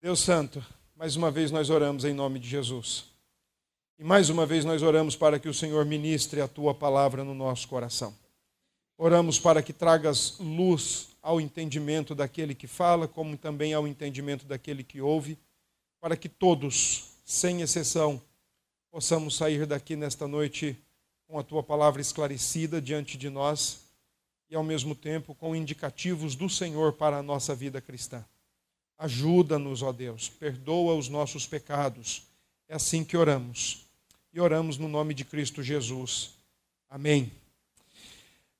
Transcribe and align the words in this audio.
Deus 0.00 0.20
Santo, 0.20 0.64
mais 0.94 1.16
uma 1.16 1.28
vez 1.28 1.50
nós 1.50 1.70
oramos 1.70 2.04
em 2.04 2.14
nome 2.14 2.38
de 2.38 2.48
Jesus. 2.48 3.06
E 3.98 4.04
mais 4.04 4.30
uma 4.30 4.46
vez 4.46 4.64
nós 4.64 4.80
oramos 4.80 5.16
para 5.16 5.40
que 5.40 5.48
o 5.48 5.54
Senhor 5.54 5.84
ministre 5.84 6.40
a 6.40 6.46
tua 6.46 6.72
palavra 6.72 7.24
no 7.24 7.34
nosso 7.34 7.66
coração. 7.66 8.14
Oramos 8.96 9.40
para 9.40 9.60
que 9.60 9.72
tragas 9.72 10.38
luz 10.38 11.08
ao 11.20 11.40
entendimento 11.40 12.14
daquele 12.14 12.54
que 12.54 12.68
fala, 12.68 13.08
como 13.08 13.36
também 13.36 13.74
ao 13.74 13.88
entendimento 13.88 14.46
daquele 14.46 14.84
que 14.84 15.00
ouve, 15.00 15.36
para 16.00 16.16
que 16.16 16.28
todos, 16.28 17.16
sem 17.24 17.60
exceção, 17.60 18.22
possamos 18.92 19.36
sair 19.36 19.66
daqui 19.66 19.96
nesta 19.96 20.28
noite 20.28 20.76
com 21.26 21.40
a 21.40 21.42
tua 21.42 21.62
palavra 21.62 22.00
esclarecida 22.00 22.80
diante 22.80 23.18
de 23.18 23.28
nós 23.28 23.80
e, 24.48 24.54
ao 24.54 24.62
mesmo 24.62 24.94
tempo, 24.94 25.34
com 25.34 25.56
indicativos 25.56 26.36
do 26.36 26.48
Senhor 26.48 26.92
para 26.92 27.16
a 27.16 27.22
nossa 27.22 27.52
vida 27.52 27.80
cristã. 27.80 28.24
Ajuda-nos, 28.98 29.80
ó 29.80 29.92
Deus, 29.92 30.28
perdoa 30.28 30.96
os 30.96 31.08
nossos 31.08 31.46
pecados. 31.46 32.24
É 32.68 32.74
assim 32.74 33.04
que 33.04 33.16
oramos. 33.16 33.86
E 34.32 34.40
oramos 34.40 34.76
no 34.76 34.88
nome 34.88 35.14
de 35.14 35.24
Cristo 35.24 35.62
Jesus. 35.62 36.32
Amém. 36.90 37.30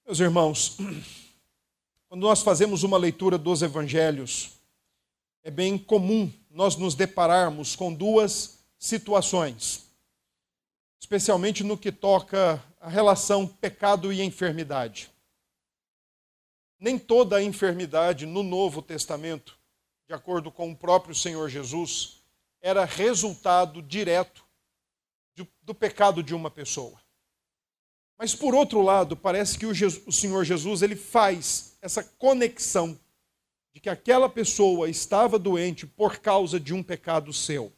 Meus 0.07 0.21
irmãos, 0.21 0.79
quando 2.09 2.23
nós 2.23 2.41
fazemos 2.41 2.85
uma 2.85 2.97
leitura 2.97 3.37
dos 3.37 3.63
evangelhos, 3.63 4.53
é 5.43 5.51
bem 5.51 5.77
comum 5.77 6.33
nós 6.51 6.77
nos 6.77 6.95
depararmos 6.95 7.75
com 7.75 7.93
duas 7.93 8.61
situações, 8.79 9.89
especialmente 11.01 11.65
no 11.65 11.77
que 11.77 11.91
toca 11.91 12.63
a 12.81 12.89
relação 12.89 13.45
pecado 13.45 14.13
e 14.13 14.23
enfermidade. 14.23 15.11
Nem 16.79 16.97
toda 16.97 17.39
a 17.39 17.43
enfermidade 17.43 18.25
no 18.25 18.45
Novo 18.45 18.81
Testamento 18.81 19.58
de 20.09 20.15
acordo 20.15 20.51
com 20.51 20.73
o 20.73 20.77
próprio 20.77 21.15
Senhor 21.15 21.51
Jesus, 21.51 22.23
era 22.63 22.87
resultado 22.87 23.83
direto 23.83 24.43
do 25.63 25.75
pecado 25.75 26.23
de 26.23 26.35
uma 26.35 26.51
pessoa. 26.51 26.99
Mas 28.19 28.35
por 28.35 28.55
outro 28.55 28.81
lado, 28.81 29.15
parece 29.15 29.59
que 29.59 29.67
o, 29.67 29.75
Jesus, 29.75 30.05
o 30.07 30.11
Senhor 30.11 30.45
Jesus 30.45 30.81
ele 30.81 30.97
faz 30.97 31.77
essa 31.83 32.03
conexão 32.03 32.99
de 33.73 33.81
que 33.81 33.91
aquela 33.91 34.31
pessoa 34.31 34.89
estava 34.89 35.39
doente 35.39 35.87
por 35.87 36.19
causa 36.19 36.59
de 36.59 36.73
um 36.73 36.83
pecado 36.83 37.31
seu. 37.33 37.71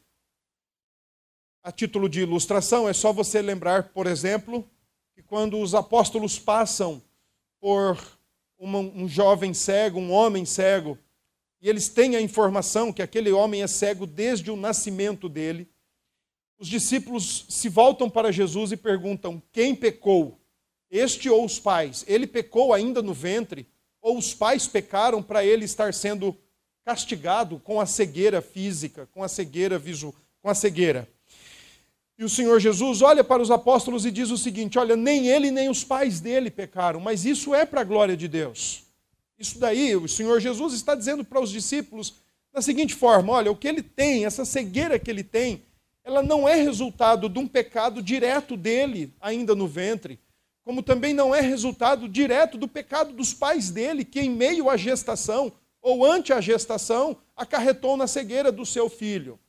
A 1.61 1.71
título 1.71 2.07
de 2.07 2.21
ilustração, 2.21 2.87
é 2.87 2.93
só 2.93 3.11
você 3.11 3.41
lembrar, 3.41 3.89
por 3.89 4.07
exemplo, 4.07 4.67
que 5.13 5.21
quando 5.21 5.59
os 5.59 5.75
apóstolos 5.75 6.39
passam 6.39 7.03
por 7.59 7.99
uma, 8.57 8.79
um 8.79 9.07
jovem 9.07 9.53
cego, 9.53 9.99
um 9.99 10.11
homem 10.11 10.45
cego, 10.45 10.97
e 11.61 11.69
eles 11.69 11.87
têm 11.87 12.15
a 12.15 12.21
informação 12.21 12.91
que 12.91 13.01
aquele 13.01 13.31
homem 13.31 13.61
é 13.61 13.67
cego 13.67 14.07
desde 14.07 14.49
o 14.49 14.55
nascimento 14.55 15.29
dele, 15.29 15.69
os 16.57 16.67
discípulos 16.67 17.45
se 17.49 17.69
voltam 17.69 18.09
para 18.09 18.31
Jesus 18.31 18.71
e 18.71 18.77
perguntam: 18.77 19.41
quem 19.51 19.75
pecou? 19.75 20.39
Este 20.91 21.29
ou 21.29 21.45
os 21.45 21.57
pais? 21.57 22.03
Ele 22.07 22.27
pecou 22.27 22.73
ainda 22.73 23.01
no 23.01 23.13
ventre? 23.13 23.67
Ou 24.01 24.17
os 24.17 24.33
pais 24.33 24.67
pecaram 24.67 25.23
para 25.23 25.43
ele 25.43 25.65
estar 25.65 25.93
sendo 25.93 26.35
castigado 26.83 27.59
com 27.59 27.79
a 27.79 27.85
cegueira 27.85 28.41
física, 28.41 29.07
com 29.11 29.23
a 29.23 29.27
cegueira 29.27 29.79
visual, 29.79 30.13
com 30.41 30.49
a 30.49 30.53
cegueira? 30.53 31.07
E 32.15 32.23
o 32.23 32.29
Senhor 32.29 32.59
Jesus 32.59 33.01
olha 33.01 33.23
para 33.23 33.41
os 33.41 33.49
apóstolos 33.49 34.05
e 34.05 34.11
diz 34.11 34.29
o 34.29 34.37
seguinte: 34.37 34.77
Olha, 34.77 34.95
nem 34.95 35.27
ele 35.27 35.49
nem 35.49 35.69
os 35.69 35.83
pais 35.83 36.19
dele 36.19 36.51
pecaram, 36.51 36.99
mas 36.99 37.25
isso 37.25 37.55
é 37.55 37.65
para 37.65 37.81
a 37.81 37.85
glória 37.85 38.15
de 38.15 38.27
Deus. 38.27 38.83
Isso 39.41 39.57
daí, 39.57 39.95
o 39.95 40.07
Senhor 40.07 40.39
Jesus 40.39 40.71
está 40.71 40.93
dizendo 40.93 41.25
para 41.25 41.41
os 41.41 41.49
discípulos 41.49 42.13
da 42.53 42.61
seguinte 42.61 42.93
forma: 42.93 43.33
olha, 43.33 43.51
o 43.51 43.55
que 43.55 43.67
ele 43.67 43.81
tem, 43.81 44.23
essa 44.23 44.45
cegueira 44.45 44.99
que 44.99 45.09
ele 45.09 45.23
tem, 45.23 45.63
ela 46.03 46.21
não 46.21 46.47
é 46.47 46.53
resultado 46.53 47.27
de 47.27 47.39
um 47.39 47.47
pecado 47.47 48.03
direto 48.03 48.55
dele, 48.55 49.11
ainda 49.19 49.55
no 49.55 49.67
ventre, 49.67 50.19
como 50.63 50.83
também 50.83 51.11
não 51.11 51.33
é 51.33 51.41
resultado 51.41 52.07
direto 52.07 52.55
do 52.55 52.67
pecado 52.67 53.13
dos 53.13 53.33
pais 53.33 53.71
dele, 53.71 54.05
que 54.05 54.19
em 54.19 54.29
meio 54.29 54.69
à 54.69 54.77
gestação 54.77 55.51
ou 55.81 56.05
ante 56.05 56.31
a 56.31 56.39
gestação 56.39 57.17
acarretou 57.35 57.97
na 57.97 58.05
cegueira 58.05 58.51
do 58.51 58.63
seu 58.63 58.91
filho. 58.91 59.39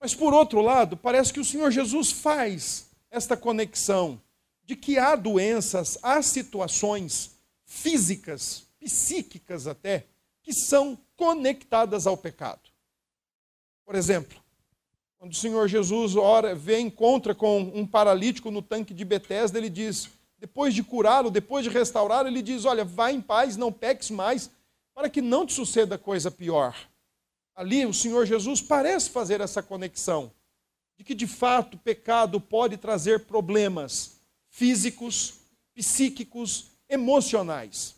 Mas 0.00 0.16
por 0.16 0.34
outro 0.34 0.60
lado, 0.60 0.96
parece 0.96 1.32
que 1.32 1.38
o 1.38 1.44
Senhor 1.44 1.70
Jesus 1.70 2.10
faz 2.10 2.86
esta 3.08 3.36
conexão 3.36 4.20
de 4.64 4.74
que 4.74 4.98
há 4.98 5.14
doenças, 5.14 5.96
há 6.02 6.20
situações 6.20 7.33
físicas, 7.74 8.66
psíquicas 8.78 9.66
até, 9.66 10.06
que 10.42 10.52
são 10.52 10.96
conectadas 11.16 12.06
ao 12.06 12.16
pecado. 12.16 12.70
Por 13.84 13.94
exemplo, 13.96 14.40
quando 15.18 15.32
o 15.32 15.36
Senhor 15.36 15.68
Jesus 15.68 16.14
ora, 16.14 16.54
vê, 16.54 16.78
encontra 16.78 17.34
com 17.34 17.60
um 17.60 17.86
paralítico 17.86 18.50
no 18.50 18.62
tanque 18.62 18.94
de 18.94 19.04
Betesda, 19.04 19.58
ele 19.58 19.68
diz, 19.68 20.08
depois 20.38 20.72
de 20.72 20.82
curá-lo, 20.82 21.30
depois 21.30 21.64
de 21.64 21.70
restaurá-lo, 21.70 22.28
ele 22.28 22.42
diz: 22.42 22.64
Olha, 22.64 22.84
vá 22.84 23.10
em 23.10 23.20
paz, 23.20 23.56
não 23.56 23.72
peques 23.72 24.10
mais, 24.10 24.50
para 24.94 25.10
que 25.10 25.20
não 25.20 25.44
te 25.44 25.52
suceda 25.52 25.98
coisa 25.98 26.30
pior. 26.30 26.76
Ali 27.54 27.84
o 27.84 27.94
Senhor 27.94 28.24
Jesus 28.24 28.60
parece 28.60 29.10
fazer 29.10 29.40
essa 29.40 29.62
conexão 29.62 30.32
de 30.96 31.04
que 31.04 31.14
de 31.14 31.26
fato 31.26 31.74
o 31.74 31.78
pecado 31.78 32.40
pode 32.40 32.76
trazer 32.76 33.26
problemas 33.26 34.20
físicos, 34.48 35.40
psíquicos 35.74 36.73
emocionais. 36.94 37.94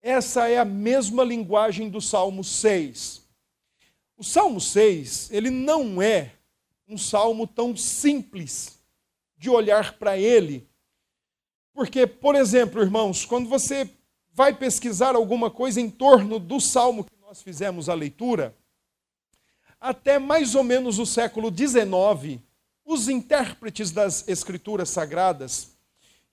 Essa 0.00 0.48
é 0.48 0.58
a 0.58 0.64
mesma 0.64 1.24
linguagem 1.24 1.90
do 1.90 2.00
Salmo 2.00 2.42
6. 2.42 3.22
O 4.16 4.24
Salmo 4.24 4.60
6, 4.60 5.30
ele 5.32 5.50
não 5.50 6.00
é 6.00 6.32
um 6.88 6.98
salmo 6.98 7.46
tão 7.46 7.76
simples 7.76 8.78
de 9.36 9.50
olhar 9.50 9.98
para 9.98 10.16
ele. 10.16 10.68
Porque, 11.72 12.06
por 12.06 12.34
exemplo, 12.34 12.80
irmãos, 12.80 13.24
quando 13.24 13.48
você 13.48 13.88
vai 14.32 14.54
pesquisar 14.54 15.14
alguma 15.14 15.50
coisa 15.50 15.80
em 15.80 15.90
torno 15.90 16.38
do 16.38 16.60
salmo 16.60 17.04
que 17.04 17.16
nós 17.20 17.42
fizemos 17.42 17.88
a 17.88 17.94
leitura, 17.94 18.56
até 19.80 20.18
mais 20.18 20.54
ou 20.54 20.62
menos 20.62 20.98
o 20.98 21.06
século 21.06 21.50
XIX, 21.50 22.40
os 22.84 23.08
intérpretes 23.08 23.90
das 23.90 24.26
escrituras 24.28 24.90
sagradas 24.90 25.71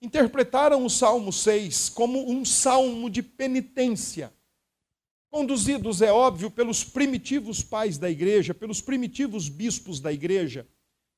interpretaram 0.00 0.84
o 0.84 0.90
Salmo 0.90 1.32
6 1.32 1.90
como 1.90 2.30
um 2.30 2.44
salmo 2.44 3.10
de 3.10 3.22
penitência. 3.22 4.32
Conduzidos, 5.30 6.02
é 6.02 6.10
óbvio, 6.10 6.50
pelos 6.50 6.82
primitivos 6.82 7.62
pais 7.62 7.98
da 7.98 8.10
igreja, 8.10 8.52
pelos 8.52 8.80
primitivos 8.80 9.48
bispos 9.48 10.00
da 10.00 10.12
igreja, 10.12 10.66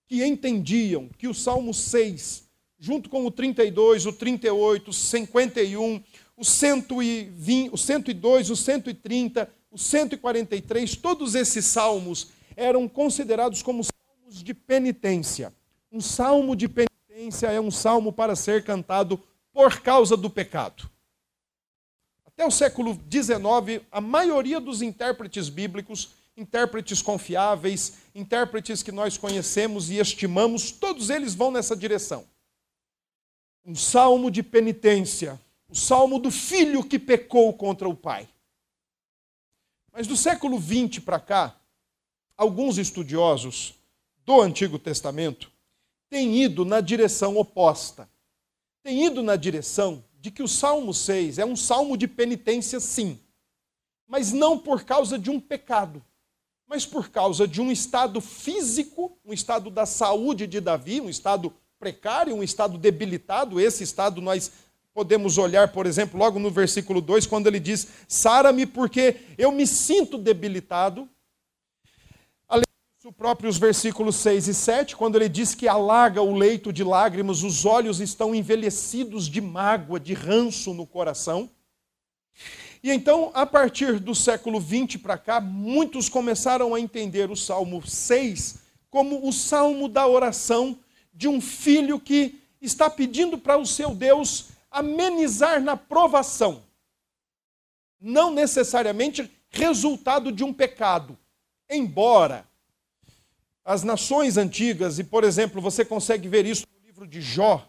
que 0.07 0.23
entendiam 0.25 1.09
que 1.17 1.29
o 1.29 1.33
Salmo 1.33 1.73
6, 1.73 2.45
junto 2.79 3.09
com 3.09 3.25
o 3.25 3.31
32, 3.31 4.05
o 4.05 4.13
38, 4.13 4.91
o 4.91 4.93
51, 4.93 6.03
o, 6.37 6.45
120, 6.45 7.71
o 7.73 7.79
102, 7.79 8.51
o 8.51 8.57
130, 8.57 9.51
o 9.71 9.79
143, 9.79 10.97
todos 10.97 11.35
esses 11.35 11.65
salmos 11.65 12.29
eram 12.55 12.87
considerados 12.87 13.63
como 13.63 13.83
salmos 13.83 14.43
de 14.43 14.53
penitência. 14.53 15.55
Um 15.91 16.01
salmo 16.01 16.55
de 16.55 16.69
penitência 16.69 16.92
é 17.43 17.61
um 17.61 17.71
salmo 17.71 18.13
para 18.13 18.35
ser 18.35 18.65
cantado 18.65 19.23
por 19.53 19.81
causa 19.81 20.17
do 20.17 20.31
pecado. 20.31 20.91
Até 22.25 22.47
o 22.47 22.51
século 22.51 22.99
XIX, 23.11 23.85
a 23.91 24.01
maioria 24.01 24.59
dos 24.59 24.81
intérpretes 24.81 25.49
bíblicos, 25.49 26.11
intérpretes 26.37 27.03
confiáveis, 27.03 27.99
intérpretes 28.15 28.83
que 28.83 28.91
nós 28.91 29.19
conhecemos 29.19 29.91
e 29.91 29.99
estimamos, 29.99 30.71
todos 30.71 31.11
eles 31.11 31.35
vão 31.35 31.51
nessa 31.51 31.77
direção. 31.77 32.25
Um 33.65 33.75
salmo 33.75 34.31
de 34.31 34.43
penitência, 34.43 35.39
o 35.69 35.75
salmo 35.75 36.19
do 36.19 36.31
filho 36.31 36.83
que 36.83 36.99
pecou 36.99 37.53
contra 37.53 37.89
o 37.89 37.95
pai. 37.95 38.29
Mas 39.93 40.07
do 40.07 40.17
século 40.17 40.59
XX 40.59 41.05
para 41.05 41.21
cá, 41.21 41.55
alguns 42.37 42.79
estudiosos 42.79 43.75
do 44.25 44.41
Antigo 44.41 44.79
Testamento 44.79 45.52
tem 46.13 46.43
ido 46.43 46.67
na 46.67 46.83
direção 46.83 47.39
oposta. 47.39 48.07
Tem 48.83 49.07
ido 49.07 49.23
na 49.23 49.35
direção 49.35 50.05
de 50.21 50.31
que 50.31 50.43
o 50.43 50.47
Salmo 50.49 50.93
6 50.93 51.39
é 51.39 51.47
um 51.47 51.57
salmo 51.57 51.97
de 51.97 52.07
penitência, 52.07 52.79
sim, 52.81 53.19
mas 54.07 54.31
não 54.31 54.59
por 54.59 54.85
causa 54.85 55.19
de 55.19 55.31
um 55.31 55.41
pecado, 55.41 56.05
mas 56.67 56.85
por 56.85 57.09
causa 57.09 57.49
de 57.49 57.63
um 57.63 57.73
estado 57.73 58.21
físico, 58.21 59.17
um 59.25 59.33
estado 59.33 59.71
da 59.71 59.87
saúde 59.87 60.47
de 60.47 60.61
Davi, 60.61 61.01
um 61.01 61.09
estado 61.09 61.51
precário, 61.79 62.35
um 62.35 62.43
estado 62.43 62.77
debilitado. 62.77 63.59
Esse 63.59 63.83
estado 63.83 64.21
nós 64.21 64.53
podemos 64.93 65.39
olhar, 65.39 65.73
por 65.73 65.87
exemplo, 65.87 66.19
logo 66.19 66.39
no 66.39 66.51
versículo 66.51 67.01
2, 67.01 67.27
quando 67.27 67.47
ele 67.47 67.59
diz: 67.59 67.89
Sara-me 68.07 68.67
porque 68.67 69.17
eu 69.39 69.51
me 69.51 69.67
sinto 69.67 70.19
debilitado 70.19 71.09
os 73.49 73.59
versículos 73.59 74.15
6 74.17 74.47
e 74.47 74.55
7, 74.55 74.97
quando 74.97 75.17
ele 75.17 75.29
diz 75.29 75.57
que 75.57 75.67
alaga 75.67 76.23
o 76.23 76.37
leito 76.37 76.73
de 76.73 76.85
lágrimas, 76.85 77.43
os 77.43 77.65
olhos 77.65 78.01
estão 78.01 78.33
envelhecidos 78.33 79.29
de 79.29 79.41
mágoa, 79.41 79.99
de 79.99 80.15
ranço 80.15 80.73
no 80.73 80.87
coração. 80.87 81.51
E 82.81 82.93
então, 82.93 83.33
a 83.35 83.45
partir 83.45 83.99
do 83.99 84.15
século 84.15 84.61
20 84.61 85.01
para 85.01 85.19
cá, 85.19 85.41
muitos 85.41 86.09
começaram 86.09 86.75
a 86.75 86.81
entender 86.81 87.29
o 87.29 87.37
Salmo 87.37 87.85
6 87.85 88.61
como 88.89 89.27
o 89.27 89.33
salmo 89.33 89.89
da 89.89 90.07
oração 90.07 90.79
de 91.13 91.27
um 91.27 91.41
filho 91.41 91.99
que 91.99 92.41
está 92.61 92.89
pedindo 92.89 93.37
para 93.37 93.59
o 93.59 93.67
seu 93.67 93.95
Deus 93.95 94.51
amenizar 94.71 95.61
na 95.61 95.77
provação. 95.77 96.63
Não 98.01 98.33
necessariamente 98.33 99.29
resultado 99.51 100.31
de 100.31 100.45
um 100.45 100.53
pecado. 100.53 101.19
Embora 101.69 102.47
as 103.65 103.83
nações 103.83 104.37
antigas, 104.37 104.99
e 104.99 105.05
por 105.05 105.25
exemplo, 105.25 105.61
você 105.61 105.85
consegue 105.85 106.29
ver 106.29 106.47
isso 106.47 106.67
no 106.73 106.87
livro 106.87 107.07
de 107.07 107.21
Jó, 107.21 107.67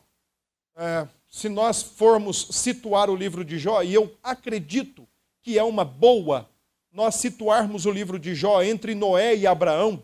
é, 0.76 1.08
se 1.30 1.50
nós 1.50 1.82
formos 1.82 2.48
situar 2.52 3.10
o 3.10 3.16
livro 3.16 3.44
de 3.44 3.58
Jó, 3.58 3.82
e 3.82 3.94
eu 3.94 4.16
acredito 4.24 5.08
que 5.42 5.58
é 5.58 5.64
uma 5.64 5.84
boa 5.84 6.50
nós 6.92 7.16
situarmos 7.16 7.88
o 7.88 7.92
livro 7.92 8.20
de 8.20 8.36
Jó 8.36 8.62
entre 8.62 8.94
Noé 8.94 9.36
e 9.36 9.48
Abraão, 9.48 10.04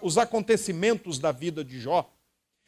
os 0.00 0.16
acontecimentos 0.16 1.18
da 1.18 1.32
vida 1.32 1.62
de 1.62 1.78
Jó. 1.78 2.10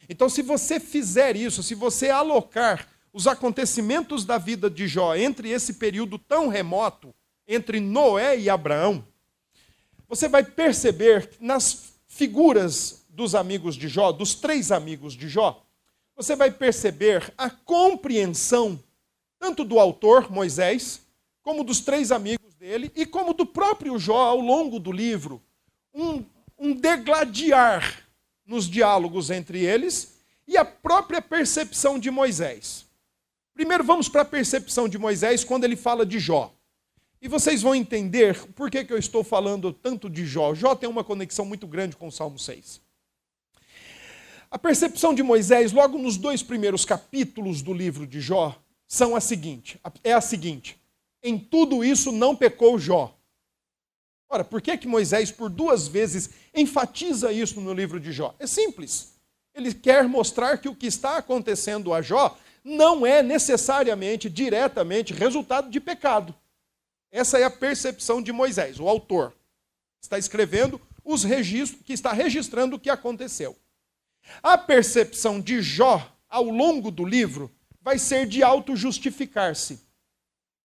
Então, 0.07 0.29
se 0.29 0.43
você 0.43 0.79
fizer 0.79 1.35
isso, 1.35 1.63
se 1.63 1.73
você 1.73 2.09
alocar 2.09 2.87
os 3.11 3.25
acontecimentos 3.25 4.25
da 4.25 4.37
vida 4.37 4.69
de 4.69 4.87
Jó 4.87 5.15
entre 5.15 5.49
esse 5.49 5.73
período 5.73 6.19
tão 6.19 6.47
remoto, 6.47 7.13
entre 7.47 7.79
Noé 7.79 8.37
e 8.37 8.49
Abraão, 8.49 9.05
você 10.07 10.27
vai 10.27 10.43
perceber 10.43 11.31
nas 11.39 11.92
figuras 12.13 13.05
dos 13.09 13.33
amigos 13.33 13.75
de 13.75 13.87
Jó, 13.87 14.11
dos 14.11 14.35
três 14.35 14.71
amigos 14.71 15.13
de 15.13 15.27
Jó, 15.27 15.63
você 16.15 16.35
vai 16.35 16.51
perceber 16.51 17.33
a 17.35 17.49
compreensão 17.49 18.79
tanto 19.39 19.65
do 19.65 19.79
autor, 19.79 20.31
Moisés, 20.31 21.01
como 21.41 21.63
dos 21.63 21.79
três 21.81 22.11
amigos 22.11 22.53
dele 22.53 22.91
e 22.95 23.05
como 23.05 23.33
do 23.33 23.45
próprio 23.45 23.97
Jó 23.97 24.27
ao 24.27 24.39
longo 24.39 24.79
do 24.79 24.91
livro. 24.91 25.41
Um, 25.93 26.23
um 26.57 26.73
degladiar 26.73 28.07
nos 28.45 28.69
diálogos 28.69 29.31
entre 29.31 29.65
eles 29.65 30.13
e 30.47 30.55
a 30.55 30.63
própria 30.63 31.21
percepção 31.21 31.97
de 31.97 32.11
Moisés. 32.11 32.85
Primeiro 33.55 33.83
vamos 33.83 34.07
para 34.07 34.21
a 34.21 34.25
percepção 34.25 34.87
de 34.87 34.99
Moisés 34.99 35.43
quando 35.43 35.63
ele 35.63 35.75
fala 35.75 36.05
de 36.05 36.19
Jó. 36.19 36.53
E 37.23 37.27
vocês 37.29 37.61
vão 37.61 37.73
entender 37.73 38.37
por 38.47 38.69
que, 38.69 38.83
que 38.83 38.91
eu 38.91 38.97
estou 38.97 39.23
falando 39.23 39.71
tanto 39.71 40.09
de 40.09 40.25
Jó. 40.25 40.53
Jó 40.53 40.75
tem 40.75 40.89
uma 40.89 41.05
conexão 41.05 41.45
muito 41.45 41.65
grande 41.65 41.95
com 41.95 42.07
o 42.07 42.11
Salmo 42.11 42.37
6. 42.37 42.81
A 44.51 44.59
percepção 44.59 45.13
de 45.13 45.23
Moisés, 45.23 45.71
logo 45.71 45.97
nos 45.97 46.17
dois 46.17 46.43
primeiros 46.43 46.83
capítulos 46.83 47.61
do 47.61 47.71
livro 47.71 48.05
de 48.05 48.19
Jó, 48.19 48.61
são 48.85 49.15
a 49.15 49.21
seguinte: 49.21 49.79
é 50.03 50.11
a 50.11 50.19
seguinte: 50.19 50.77
em 51.23 51.39
tudo 51.39 51.81
isso 51.81 52.11
não 52.11 52.35
pecou 52.35 52.77
Jó. 52.77 53.17
Ora, 54.27 54.43
por 54.43 54.61
que, 54.61 54.77
que 54.77 54.85
Moisés, 54.85 55.31
por 55.31 55.49
duas 55.49 55.87
vezes, 55.87 56.29
enfatiza 56.53 57.31
isso 57.31 57.61
no 57.61 57.73
livro 57.73 58.01
de 58.01 58.11
Jó? 58.11 58.35
É 58.37 58.45
simples. 58.45 59.13
Ele 59.55 59.73
quer 59.73 60.09
mostrar 60.09 60.57
que 60.57 60.67
o 60.67 60.75
que 60.75 60.87
está 60.87 61.19
acontecendo 61.19 61.93
a 61.93 62.01
Jó 62.01 62.37
não 62.65 63.05
é 63.05 63.23
necessariamente, 63.23 64.29
diretamente, 64.29 65.13
resultado 65.13 65.69
de 65.69 65.79
pecado. 65.79 66.35
Essa 67.13 67.37
é 67.37 67.43
a 67.43 67.51
percepção 67.51 68.23
de 68.23 68.31
Moisés, 68.31 68.79
o 68.79 68.89
autor. 68.89 69.35
Está 70.01 70.17
escrevendo 70.17 70.81
os 71.05 71.23
registros, 71.23 71.83
que 71.85 71.93
está 71.93 72.11
registrando 72.11 72.75
o 72.75 72.79
que 72.79 72.89
aconteceu. 72.89 73.55
A 74.41 74.57
percepção 74.57 75.39
de 75.39 75.61
Jó, 75.61 76.11
ao 76.27 76.45
longo 76.45 76.89
do 76.89 77.05
livro, 77.05 77.55
vai 77.79 77.99
ser 77.99 78.25
de 78.25 78.41
auto-justificar-se. 78.41 79.79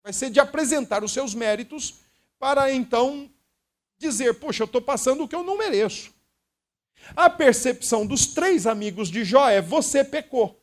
Vai 0.04 0.14
ser 0.14 0.32
de 0.32 0.40
apresentar 0.40 1.04
os 1.04 1.14
seus 1.14 1.36
méritos 1.36 2.00
para 2.40 2.74
então 2.74 3.30
dizer: 4.00 4.34
Poxa, 4.40 4.64
eu 4.64 4.66
estou 4.66 4.82
passando 4.82 5.24
o 5.24 5.28
que 5.28 5.36
eu 5.36 5.44
não 5.44 5.60
mereço. 5.60 6.12
A 7.16 7.30
percepção 7.30 8.04
dos 8.04 8.26
três 8.26 8.66
amigos 8.66 9.10
de 9.10 9.24
Jó 9.24 9.48
é: 9.48 9.62
Você 9.62 10.04
pecou. 10.04 10.60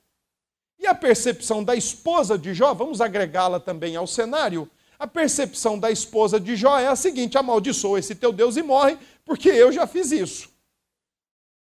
E 0.76 0.88
a 0.88 0.94
percepção 0.94 1.62
da 1.62 1.76
esposa 1.76 2.36
de 2.36 2.52
Jó, 2.52 2.74
vamos 2.74 3.00
agregá-la 3.00 3.60
também 3.60 3.94
ao 3.94 4.06
cenário, 4.08 4.68
a 4.98 5.06
percepção 5.06 5.78
da 5.78 5.90
esposa 5.90 6.40
de 6.40 6.56
Jó 6.56 6.78
é 6.78 6.88
a 6.88 6.96
seguinte: 6.96 7.38
amaldiçoa 7.38 7.98
esse 7.98 8.14
teu 8.14 8.32
Deus 8.32 8.56
e 8.56 8.62
morre, 8.62 8.98
porque 9.24 9.48
eu 9.48 9.70
já 9.70 9.86
fiz 9.86 10.10
isso. 10.10 10.50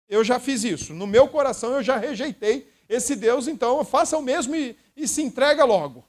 Eu 0.09 0.25
já 0.25 0.41
fiz 0.41 0.65
isso. 0.65 0.95
No 0.95 1.07
meu 1.07 1.29
coração 1.29 1.73
eu 1.73 1.83
já 1.83 1.99
rejeitei 1.99 2.71
esse 2.89 3.15
Deus, 3.15 3.47
então 3.47 3.85
faça 3.85 4.17
o 4.17 4.23
mesmo 4.23 4.57
e, 4.57 4.75
e 4.97 5.07
se 5.07 5.21
entrega 5.21 5.65
logo. 5.65 6.03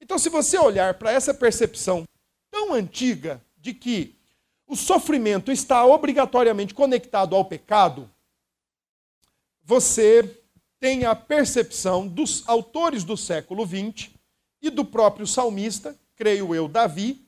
Então, 0.00 0.18
se 0.18 0.28
você 0.28 0.56
olhar 0.56 0.94
para 0.94 1.10
essa 1.10 1.34
percepção 1.34 2.04
tão 2.50 2.72
antiga 2.72 3.42
de 3.58 3.74
que 3.74 4.14
o 4.66 4.76
sofrimento 4.76 5.50
está 5.50 5.84
obrigatoriamente 5.84 6.72
conectado 6.72 7.34
ao 7.34 7.44
pecado, 7.44 8.08
você 9.62 10.40
tem 10.78 11.04
a 11.04 11.14
percepção 11.14 12.06
dos 12.06 12.48
autores 12.48 13.02
do 13.04 13.16
século 13.16 13.66
XX 13.66 14.10
e 14.60 14.70
do 14.70 14.84
próprio 14.84 15.26
salmista, 15.26 15.98
creio 16.16 16.54
eu, 16.54 16.68
Davi, 16.68 17.26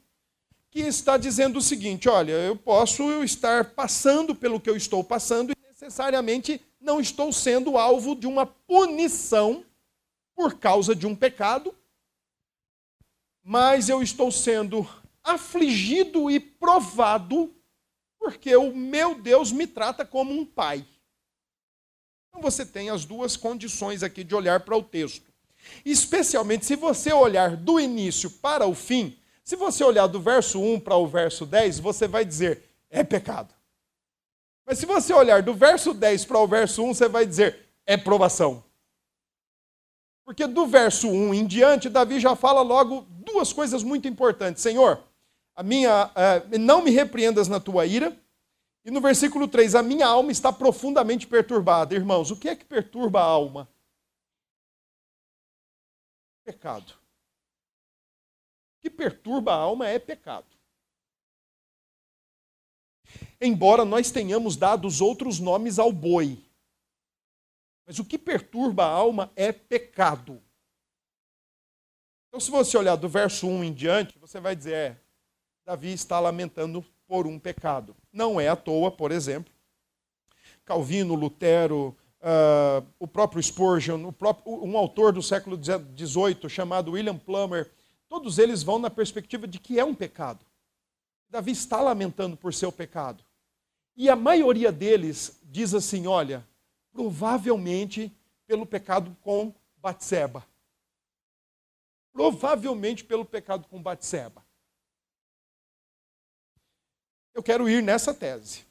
que 0.71 0.81
está 0.81 1.17
dizendo 1.17 1.59
o 1.59 1.63
seguinte: 1.63 2.09
olha, 2.09 2.33
eu 2.33 2.57
posso 2.57 3.23
estar 3.23 3.73
passando 3.75 4.35
pelo 4.35 4.61
que 4.61 4.71
eu 4.71 4.77
estou 4.77 5.03
passando 5.03 5.53
e 5.53 5.69
necessariamente 5.69 6.61
não 6.81 7.01
estou 7.01 7.33
sendo 7.33 7.79
alvo 7.79 8.15
de 8.15 8.27
uma 8.27 8.47
punição 8.47 9.65
por 10.35 10.59
causa 10.59 10.95
de 10.95 11.07
um 11.07 11.15
pecado, 11.15 11.75
mas 13.43 13.89
eu 13.89 14.03
estou 14.03 14.31
sendo 14.31 14.89
afligido 15.23 16.31
e 16.31 16.41
provado 16.41 17.55
porque 18.19 18.55
o 18.55 18.75
meu 18.75 19.17
Deus 19.17 19.51
me 19.51 19.67
trata 19.67 20.07
como 20.07 20.33
um 20.33 20.45
pai. 20.45 20.87
Então 22.29 22.41
você 22.41 22.65
tem 22.65 22.89
as 22.89 23.05
duas 23.05 23.37
condições 23.37 24.03
aqui 24.03 24.23
de 24.23 24.35
olhar 24.35 24.61
para 24.61 24.77
o 24.77 24.83
texto. 24.83 25.32
Especialmente 25.85 26.67
se 26.67 26.77
você 26.77 27.13
olhar 27.13 27.57
do 27.57 27.81
início 27.81 28.31
para 28.31 28.67
o 28.67 28.75
fim, 28.75 29.19
se 29.45 29.57
você 29.57 29.83
olhar 29.83 30.07
do 30.07 30.21
verso 30.21 30.61
1 30.61 30.81
para 30.81 30.97
o 30.97 31.07
verso 31.07 31.45
10, 31.45 31.81
você 31.81 32.07
vai 32.07 32.25
dizer: 32.25 32.63
é 32.91 33.03
pecado. 33.03 33.53
Mas 34.65 34.79
se 34.79 34.87
você 34.87 35.13
olhar 35.13 35.43
do 35.43 35.55
verso 35.55 35.93
10 35.93 36.25
para 36.25 36.39
o 36.39 36.47
verso 36.47 36.83
1, 36.85 36.95
você 36.95 37.09
vai 37.09 37.27
dizer: 37.27 37.69
é 37.85 37.97
provação. 37.97 38.63
Porque 40.25 40.47
do 40.47 40.67
verso 40.67 41.09
1 41.09 41.35
em 41.35 41.47
diante, 41.47 41.89
Davi 41.89 42.21
já 42.21 42.37
fala 42.37 42.63
logo 42.63 43.07
duas 43.09 43.53
coisas 43.53 43.83
muito 43.83 44.07
importantes. 44.07 44.63
Senhor, 44.63 45.03
a 45.55 45.63
minha, 45.63 46.07
uh, 46.07 46.59
não 46.59 46.83
me 46.83 46.91
repreendas 46.91 47.49
na 47.49 47.59
tua 47.59 47.85
ira, 47.85 48.17
e 48.85 48.91
no 48.91 49.01
versículo 49.01 49.47
3, 49.47 49.75
a 49.75 49.83
minha 49.83 50.07
alma 50.07 50.33
está 50.33 50.53
profundamente 50.53 51.27
perturbada. 51.27 51.95
Irmãos, 51.95 52.31
o 52.31 52.37
que 52.37 52.49
é 52.49 52.57
que 52.57 52.65
perturba 52.65 53.21
a 53.21 53.25
alma? 53.25 53.69
Pecado. 56.45 56.93
O 58.77 58.83
que 58.83 58.91
perturba 58.91 59.53
a 59.53 59.57
alma 59.57 59.89
é 59.89 59.99
pecado. 59.99 60.47
Embora 63.41 63.85
nós 63.85 64.11
tenhamos 64.11 64.57
dado 64.57 64.87
os 64.87 65.01
outros 65.01 65.39
nomes 65.39 65.79
ao 65.79 65.93
boi, 65.93 66.43
mas 67.87 67.99
o 67.99 68.05
que 68.05 68.19
perturba 68.19 68.85
a 68.85 68.91
alma 68.91 69.33
é 69.37 69.53
pecado. 69.53 70.43
Então, 72.29 72.41
se 72.41 72.51
você 72.51 72.79
olhar 72.79 72.97
do 72.97 73.09
verso 73.09 73.47
1 73.47 73.65
em 73.65 73.73
diante, 73.73 74.19
você 74.19 74.41
vai 74.41 74.57
dizer: 74.57 74.75
é, 74.75 75.01
Davi 75.67 75.93
está 75.93 76.19
lamentando 76.19 76.83
por 77.07 77.27
um 77.27 77.39
pecado. 77.39 77.95
Não 78.11 78.41
é 78.41 78.49
à 78.49 78.57
toa, 78.57 78.91
por 78.91 79.13
exemplo, 79.13 79.53
Calvino, 80.65 81.15
Lutero, 81.15 81.97
uh, 82.23 82.87
o 82.99 83.07
próprio 83.07 83.43
Spurgeon, 83.43 84.07
o 84.07 84.13
próprio, 84.13 84.65
um 84.65 84.77
autor 84.77 85.13
do 85.13 85.23
século 85.23 85.59
XVIII 85.63 86.49
chamado 86.49 86.93
William 86.93 87.19
Plummer, 87.19 87.71
todos 88.09 88.39
eles 88.39 88.63
vão 88.63 88.79
na 88.79 88.89
perspectiva 88.89 89.47
de 89.47 89.59
que 89.59 89.79
é 89.79 89.85
um 89.85 89.95
pecado. 89.95 90.45
Davi 91.29 91.51
está 91.51 91.81
lamentando 91.81 92.37
por 92.37 92.55
seu 92.55 92.71
pecado. 92.71 93.25
E 93.97 94.09
a 94.09 94.17
maioria 94.17 94.71
deles 94.71 95.39
diz 95.43 95.75
assim: 95.75 96.07
olha, 96.07 96.47
provavelmente 96.93 98.13
pelo 98.47 98.67
pecado 98.67 99.17
com 99.23 99.55
Batseba. 99.77 100.47
Provavelmente 102.13 103.03
pelo 103.05 103.25
pecado 103.25 103.67
com 103.69 103.83
Batseba. 103.83 104.45
Eu 107.35 107.43
quero 107.43 107.69
ir 107.69 107.83
nessa 107.83 108.13
tese. 108.13 108.67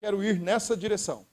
Quero 0.00 0.22
ir 0.24 0.40
nessa 0.40 0.76
direção. 0.76 1.24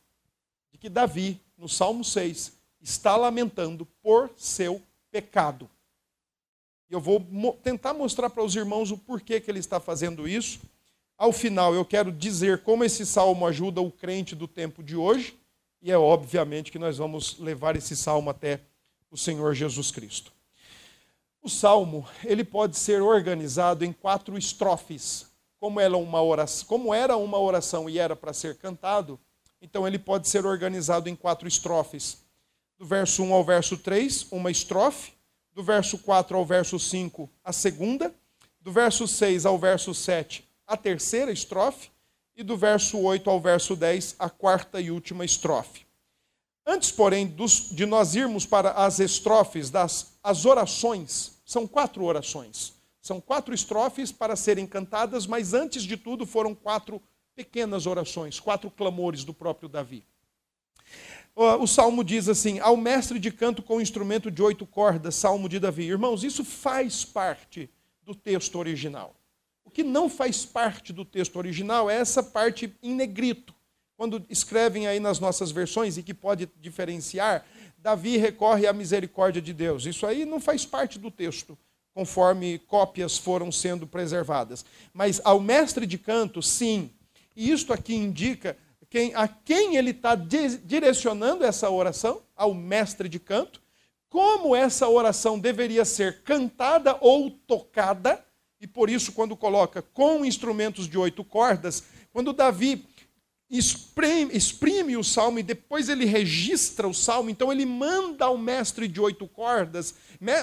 Que 0.80 0.90
Davi, 0.90 1.40
no 1.58 1.68
Salmo 1.68 2.04
6, 2.04 2.54
está 2.82 3.16
lamentando 3.16 3.86
por 4.02 4.32
seu 4.38 4.82
pecado. 5.12 5.70
E 6.90 6.94
eu 6.94 7.00
vou 7.00 7.20
tentar 7.62 7.94
mostrar 7.94 8.30
para 8.30 8.44
os 8.44 8.56
irmãos 8.56 8.90
o 8.92 8.98
porquê 8.98 9.40
que 9.40 9.52
ele 9.52 9.60
está 9.60 9.80
fazendo 9.80 10.28
isso. 10.28 10.60
Ao 11.18 11.32
final, 11.32 11.76
eu 11.76 11.86
quero 11.86 12.12
dizer 12.12 12.64
como 12.64 12.84
esse 12.84 13.06
salmo 13.06 13.46
ajuda 13.46 13.82
o 13.82 13.92
crente 13.92 14.36
do 14.36 14.48
tempo 14.48 14.82
de 14.82 14.96
hoje. 14.96 15.38
E 15.82 15.92
é 15.92 15.98
obviamente 15.98 16.72
que 16.72 16.80
nós 16.80 16.98
vamos 16.98 17.38
levar 17.40 17.76
esse 17.76 17.96
salmo 17.96 18.30
até 18.30 18.62
o 19.12 19.18
Senhor 19.18 19.54
Jesus 19.54 19.92
Cristo. 19.92 20.32
O 21.42 21.50
salmo, 21.50 22.08
ele 22.24 22.44
pode 22.44 22.78
ser 22.78 23.02
organizado 23.02 23.86
em 23.86 23.94
quatro 23.94 24.38
estrofes. 24.38 25.28
Como 25.60 25.80
era 25.80 25.96
uma 25.96 26.22
oração, 26.24 26.68
como 26.68 26.94
era 26.94 27.18
uma 27.18 27.38
oração 27.38 27.90
e 27.90 28.00
era 28.00 28.16
para 28.16 28.34
ser 28.34 28.58
cantado, 28.58 29.20
então 29.62 29.88
ele 29.88 30.00
pode 30.00 30.28
ser 30.28 30.46
organizado 30.46 31.10
em 31.10 31.16
quatro 31.16 31.48
estrofes. 31.48 32.18
Do 32.78 32.86
verso 32.86 33.24
1 33.24 33.34
ao 33.34 33.44
verso 33.44 33.78
3, 33.78 34.28
uma 34.32 34.50
estrofe. 34.50 35.14
Do 35.54 35.64
verso 35.64 35.98
4 35.98 36.38
ao 36.38 36.46
verso 36.46 36.80
5, 36.80 37.30
a 37.44 37.52
segunda. 37.52 38.14
Do 38.62 38.72
verso 38.72 39.08
6 39.08 39.46
ao 39.46 39.58
verso 39.58 39.94
7, 39.94 40.48
a 40.66 40.78
terceira 40.78 41.32
estrofe. 41.32 41.90
E 42.36 42.44
do 42.44 42.56
verso 42.56 42.98
8 42.98 43.30
ao 43.30 43.42
verso 43.42 43.76
10, 43.76 44.16
a 44.18 44.30
quarta 44.30 44.80
e 44.80 44.92
última 44.92 45.26
estrofe. 45.26 45.86
Antes, 46.66 46.92
porém, 46.92 47.28
dos, 47.28 47.70
de 47.70 47.86
nós 47.86 48.16
irmos 48.16 48.46
para 48.46 48.72
as 48.72 49.00
estrofes 49.00 49.70
das 49.70 50.14
as 50.24 50.46
orações, 50.46 51.32
são 51.46 51.68
quatro 51.68 52.04
orações. 52.04 52.74
São 53.02 53.20
quatro 53.20 53.54
estrofes 53.56 54.12
para 54.12 54.36
serem 54.36 54.68
cantadas, 54.68 55.26
mas 55.26 55.54
antes 55.54 55.84
de 55.84 55.98
tudo 55.98 56.26
foram 56.26 56.54
quatro 56.54 57.02
pequenas 57.40 57.88
orações, 57.88 58.38
quatro 58.38 58.70
clamores 58.70 59.24
do 59.24 59.34
próprio 59.34 59.70
Davi. 59.70 60.04
O 61.34 61.66
salmo 61.66 62.04
diz 62.04 62.28
assim: 62.28 62.60
Ao 62.60 62.76
mestre 62.76 63.18
de 63.18 63.32
canto 63.32 63.64
com 63.64 63.80
instrumento 63.80 64.30
de 64.30 64.42
oito 64.42 64.66
cordas, 64.66 65.16
salmo 65.16 65.48
de 65.48 65.58
Davi. 65.58 65.84
Irmãos, 65.84 66.22
isso 66.22 66.44
faz 66.44 67.06
parte 67.06 67.70
do 68.04 68.14
texto 68.14 68.58
original. 68.58 69.16
O 69.64 69.70
que 69.70 69.84
não 69.84 70.10
faz 70.10 70.46
parte 70.46 70.92
do 70.92 71.06
texto 71.06 71.38
original 71.38 71.90
é 71.90 71.96
essa 71.96 72.22
parte 72.22 72.76
em 72.84 72.94
negrito 72.94 73.56
quando 73.96 74.26
escrevem 74.30 74.86
aí 74.86 75.00
nas 75.00 75.18
nossas 75.20 75.50
versões 75.50 75.98
e 75.98 76.04
que 76.04 76.14
pode 76.14 76.50
diferenciar, 76.60 77.46
Davi 77.78 78.18
recorre 78.18 78.68
à 78.68 78.74
misericórdia 78.74 79.42
de 79.42 79.54
Deus. 79.54 79.86
Isso 79.86 80.06
aí 80.06 80.26
não 80.26 80.42
faz 80.42 80.66
parte 80.66 81.00
do 81.00 81.10
texto, 81.10 81.58
conforme 81.94 82.60
cópias 82.60 83.18
foram 83.18 83.50
sendo 83.50 83.88
preservadas. 83.88 84.66
Mas 84.94 85.22
ao 85.24 85.40
mestre 85.40 85.86
de 85.86 85.98
canto, 85.98 86.42
sim. 86.42 86.92
E 87.40 87.52
isto 87.52 87.72
aqui 87.72 87.96
indica 87.96 88.58
quem, 88.90 89.16
a 89.16 89.26
quem 89.26 89.78
ele 89.78 89.92
está 89.92 90.14
direcionando 90.14 91.46
essa 91.46 91.70
oração, 91.70 92.22
ao 92.36 92.54
mestre 92.54 93.08
de 93.08 93.18
canto, 93.18 93.62
como 94.10 94.54
essa 94.54 94.90
oração 94.90 95.40
deveria 95.40 95.86
ser 95.86 96.22
cantada 96.24 96.98
ou 97.00 97.32
tocada, 97.32 98.22
e 98.60 98.68
por 98.68 98.90
isso, 98.90 99.14
quando 99.14 99.38
coloca 99.38 99.82
com 99.82 100.26
instrumentos 100.26 100.86
de 100.86 100.98
oito 100.98 101.24
cordas, 101.24 101.86
quando 102.12 102.34
Davi 102.34 102.86
exprime, 103.50 104.36
exprime 104.36 104.98
o 104.98 105.04
salmo 105.04 105.40
e 105.40 105.44
depois 105.44 105.88
ele 105.88 106.04
registra 106.04 106.90
o 106.90 106.94
salmo, 106.94 107.30
então 107.30 107.54
ele 107.54 107.66
manda 107.66 108.26
ao 108.26 108.38
mestre 108.38 108.86
de 108.86 109.00
oito 109.00 109.26
cordas, 109.26 109.96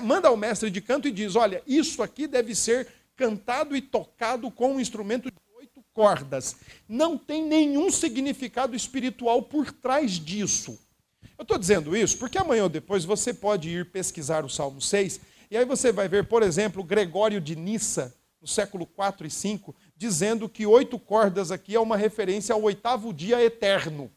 manda 0.03 0.29
ao 0.29 0.37
mestre 0.37 0.71
de 0.71 0.81
canto 0.81 1.07
e 1.07 1.13
diz: 1.13 1.37
Olha, 1.37 1.63
isso 1.67 2.03
aqui 2.03 2.27
deve 2.27 2.55
ser 2.55 2.89
cantado 3.15 3.77
e 3.77 3.83
tocado 3.83 4.51
com 4.51 4.77
um 4.77 4.81
instrumento 4.81 5.31
de 5.31 5.46
cordas. 5.97 6.57
Não 6.87 7.17
tem 7.17 7.43
nenhum 7.43 7.91
significado 7.91 8.77
espiritual 8.77 9.41
por 9.43 9.73
trás 9.73 10.13
disso. 10.13 10.79
Eu 11.39 11.43
estou 11.43 11.57
dizendo 11.57 11.97
isso 11.97 12.19
porque 12.19 12.37
amanhã 12.37 12.65
ou 12.65 12.69
depois 12.69 13.07
você 13.07 13.33
pode 13.33 13.71
ir 13.71 13.91
pesquisar 13.91 14.45
o 14.45 14.49
Salmo 14.51 14.83
6, 14.83 15.19
e 15.51 15.57
aí 15.57 15.65
você 15.65 15.91
vai 15.91 16.07
ver, 16.07 16.29
por 16.29 16.43
exemplo, 16.43 16.85
Gregório 16.85 17.41
de 17.41 17.57
Nissa, 17.57 18.15
no 18.43 18.47
século 18.47 18.85
4 18.85 19.27
e 19.27 19.31
5, 19.31 19.75
dizendo 19.97 20.51
que 20.51 20.67
oito 20.67 20.99
cordas 20.99 21.51
aqui 21.51 21.75
é 21.75 21.81
uma 21.81 21.97
referência 21.97 22.55
ao 22.55 22.63
oitavo 22.63 23.13
dia 23.15 23.43
eterno. 23.43 24.13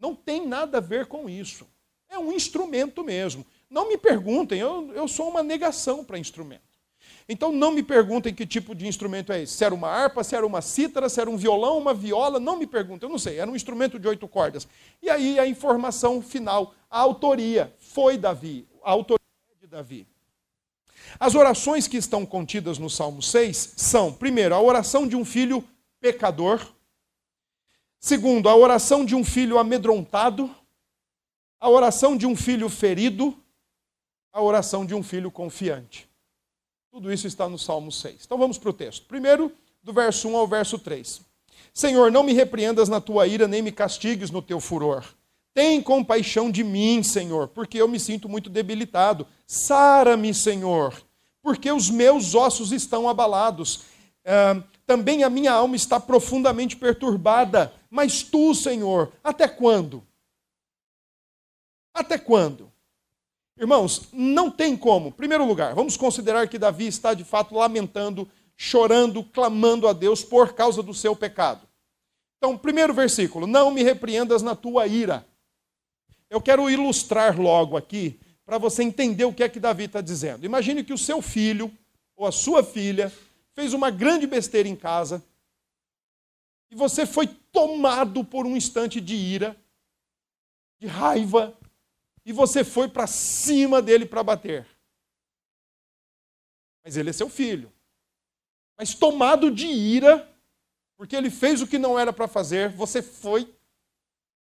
Não 0.00 0.16
tem 0.16 0.44
nada 0.44 0.78
a 0.78 0.80
ver 0.80 1.06
com 1.06 1.30
isso. 1.30 1.68
É 2.10 2.18
um 2.18 2.32
instrumento 2.32 3.04
mesmo. 3.04 3.46
Não 3.70 3.88
me 3.88 3.96
perguntem, 3.96 4.58
eu, 4.58 4.92
eu 4.92 5.06
sou 5.06 5.28
uma 5.28 5.42
negação 5.42 6.04
para 6.04 6.18
instrumento. 6.18 6.71
Então 7.28 7.52
não 7.52 7.70
me 7.70 7.82
perguntem 7.82 8.34
que 8.34 8.46
tipo 8.46 8.74
de 8.74 8.86
instrumento 8.86 9.32
é 9.32 9.42
esse. 9.42 9.54
Se 9.54 9.64
era 9.64 9.74
uma 9.74 9.88
harpa, 9.88 10.24
se 10.24 10.34
era 10.34 10.46
uma 10.46 10.60
cítara, 10.60 11.08
se 11.08 11.20
era 11.20 11.30
um 11.30 11.36
violão, 11.36 11.78
uma 11.78 11.94
viola, 11.94 12.40
não 12.40 12.58
me 12.58 12.66
perguntem, 12.66 13.06
eu 13.06 13.10
não 13.10 13.18
sei. 13.18 13.38
Era 13.38 13.50
um 13.50 13.56
instrumento 13.56 13.98
de 13.98 14.08
oito 14.08 14.26
cordas. 14.28 14.66
E 15.00 15.08
aí 15.08 15.38
a 15.38 15.46
informação 15.46 16.20
final, 16.20 16.74
a 16.90 16.98
autoria 16.98 17.74
foi 17.78 18.18
Davi, 18.18 18.66
a 18.82 18.90
autoria 18.90 19.18
de 19.60 19.66
Davi. 19.66 20.06
As 21.18 21.34
orações 21.34 21.86
que 21.86 21.96
estão 21.96 22.24
contidas 22.24 22.78
no 22.78 22.90
Salmo 22.90 23.22
6 23.22 23.74
são, 23.76 24.12
primeiro, 24.12 24.54
a 24.54 24.60
oração 24.60 25.06
de 25.06 25.16
um 25.16 25.24
filho 25.24 25.64
pecador. 26.00 26.60
Segundo, 27.98 28.48
a 28.48 28.56
oração 28.56 29.04
de 29.04 29.14
um 29.14 29.24
filho 29.24 29.58
amedrontado. 29.58 30.50
A 31.60 31.68
oração 31.68 32.16
de 32.16 32.26
um 32.26 32.34
filho 32.34 32.68
ferido. 32.68 33.36
A 34.32 34.42
oração 34.42 34.84
de 34.84 34.94
um 34.94 35.02
filho 35.02 35.30
confiante. 35.30 36.08
Tudo 36.92 37.10
isso 37.10 37.26
está 37.26 37.48
no 37.48 37.58
Salmo 37.58 37.90
6. 37.90 38.18
Então 38.26 38.36
vamos 38.36 38.58
para 38.58 38.68
o 38.68 38.72
texto. 38.72 39.06
Primeiro, 39.06 39.50
do 39.82 39.94
verso 39.94 40.28
1 40.28 40.36
ao 40.36 40.46
verso 40.46 40.78
3. 40.78 41.22
Senhor, 41.72 42.12
não 42.12 42.22
me 42.22 42.34
repreendas 42.34 42.86
na 42.86 43.00
tua 43.00 43.26
ira, 43.26 43.48
nem 43.48 43.62
me 43.62 43.72
castigues 43.72 44.30
no 44.30 44.42
teu 44.42 44.60
furor. 44.60 45.02
Tem 45.54 45.80
compaixão 45.80 46.50
de 46.50 46.62
mim, 46.62 47.02
Senhor, 47.02 47.48
porque 47.48 47.78
eu 47.78 47.88
me 47.88 47.98
sinto 47.98 48.28
muito 48.28 48.50
debilitado. 48.50 49.26
Sara-me, 49.46 50.34
Senhor, 50.34 50.94
porque 51.42 51.72
os 51.72 51.88
meus 51.88 52.34
ossos 52.34 52.72
estão 52.72 53.08
abalados. 53.08 53.84
É, 54.22 54.62
também 54.86 55.24
a 55.24 55.30
minha 55.30 55.52
alma 55.52 55.76
está 55.76 55.98
profundamente 55.98 56.76
perturbada. 56.76 57.72
Mas 57.90 58.22
tu, 58.22 58.54
Senhor, 58.54 59.10
até 59.24 59.48
quando? 59.48 60.02
Até 61.94 62.18
quando? 62.18 62.71
Irmãos, 63.62 64.08
não 64.12 64.50
tem 64.50 64.76
como. 64.76 65.12
Primeiro 65.12 65.46
lugar, 65.46 65.72
vamos 65.72 65.96
considerar 65.96 66.48
que 66.48 66.58
Davi 66.58 66.88
está 66.88 67.14
de 67.14 67.22
fato 67.22 67.54
lamentando, 67.54 68.28
chorando, 68.56 69.22
clamando 69.22 69.86
a 69.86 69.92
Deus 69.92 70.24
por 70.24 70.52
causa 70.52 70.82
do 70.82 70.92
seu 70.92 71.14
pecado. 71.14 71.64
Então, 72.38 72.58
primeiro 72.58 72.92
versículo: 72.92 73.46
Não 73.46 73.70
me 73.70 73.84
repreendas 73.84 74.42
na 74.42 74.56
tua 74.56 74.88
ira. 74.88 75.24
Eu 76.28 76.40
quero 76.40 76.68
ilustrar 76.68 77.40
logo 77.40 77.76
aqui, 77.76 78.18
para 78.44 78.58
você 78.58 78.82
entender 78.82 79.26
o 79.26 79.32
que 79.32 79.44
é 79.44 79.48
que 79.48 79.60
Davi 79.60 79.84
está 79.84 80.00
dizendo. 80.00 80.44
Imagine 80.44 80.82
que 80.82 80.92
o 80.92 80.98
seu 80.98 81.22
filho 81.22 81.70
ou 82.16 82.26
a 82.26 82.32
sua 82.32 82.64
filha 82.64 83.12
fez 83.54 83.72
uma 83.72 83.92
grande 83.92 84.26
besteira 84.26 84.68
em 84.68 84.74
casa 84.74 85.22
e 86.68 86.74
você 86.74 87.06
foi 87.06 87.28
tomado 87.52 88.24
por 88.24 88.44
um 88.44 88.56
instante 88.56 89.00
de 89.00 89.14
ira, 89.14 89.56
de 90.80 90.88
raiva, 90.88 91.56
e 92.24 92.32
você 92.32 92.64
foi 92.64 92.88
para 92.88 93.06
cima 93.06 93.82
dele 93.82 94.06
para 94.06 94.22
bater. 94.22 94.66
Mas 96.84 96.96
ele 96.96 97.10
é 97.10 97.12
seu 97.12 97.28
filho. 97.28 97.72
Mas 98.78 98.94
tomado 98.94 99.50
de 99.50 99.66
ira, 99.66 100.28
porque 100.96 101.16
ele 101.16 101.30
fez 101.30 101.60
o 101.60 101.66
que 101.66 101.78
não 101.78 101.98
era 101.98 102.12
para 102.12 102.28
fazer, 102.28 102.70
você 102.70 103.02
foi 103.02 103.52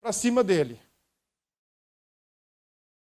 para 0.00 0.12
cima 0.12 0.42
dele. 0.44 0.80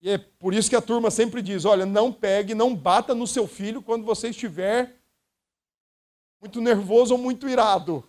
E 0.02 0.10
é 0.10 0.18
por 0.18 0.54
isso 0.54 0.70
que 0.70 0.76
a 0.76 0.82
turma 0.82 1.10
sempre 1.10 1.42
diz: 1.42 1.66
olha, 1.66 1.86
não 1.86 2.12
pegue, 2.12 2.54
não 2.54 2.76
bata 2.76 3.16
no 3.16 3.26
seu 3.26 3.48
filho 3.48 3.82
quando 3.82 4.06
você 4.06 4.30
estiver 4.30 5.00
muito 6.42 6.60
nervoso 6.60 7.14
ou 7.14 7.18
muito 7.18 7.48
irado. 7.48 8.04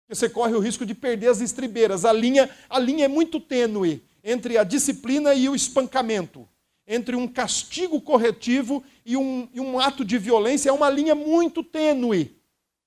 Porque 0.00 0.14
você 0.14 0.28
corre 0.28 0.54
o 0.54 0.60
risco 0.60 0.84
de 0.84 0.94
perder 0.94 1.28
as 1.28 1.40
estribeiras. 1.40 2.04
A 2.04 2.12
linha, 2.12 2.54
a 2.68 2.78
linha 2.78 3.06
é 3.06 3.08
muito 3.08 3.40
tênue 3.40 4.06
entre 4.26 4.58
a 4.58 4.64
disciplina 4.64 5.32
e 5.34 5.48
o 5.48 5.54
espancamento. 5.54 6.48
Entre 6.84 7.14
um 7.14 7.28
castigo 7.28 8.00
corretivo 8.00 8.82
e 9.04 9.16
um, 9.16 9.48
e 9.54 9.60
um 9.60 9.78
ato 9.78 10.04
de 10.04 10.18
violência 10.18 10.68
é 10.68 10.72
uma 10.72 10.90
linha 10.90 11.14
muito 11.14 11.62
tênue. 11.62 12.36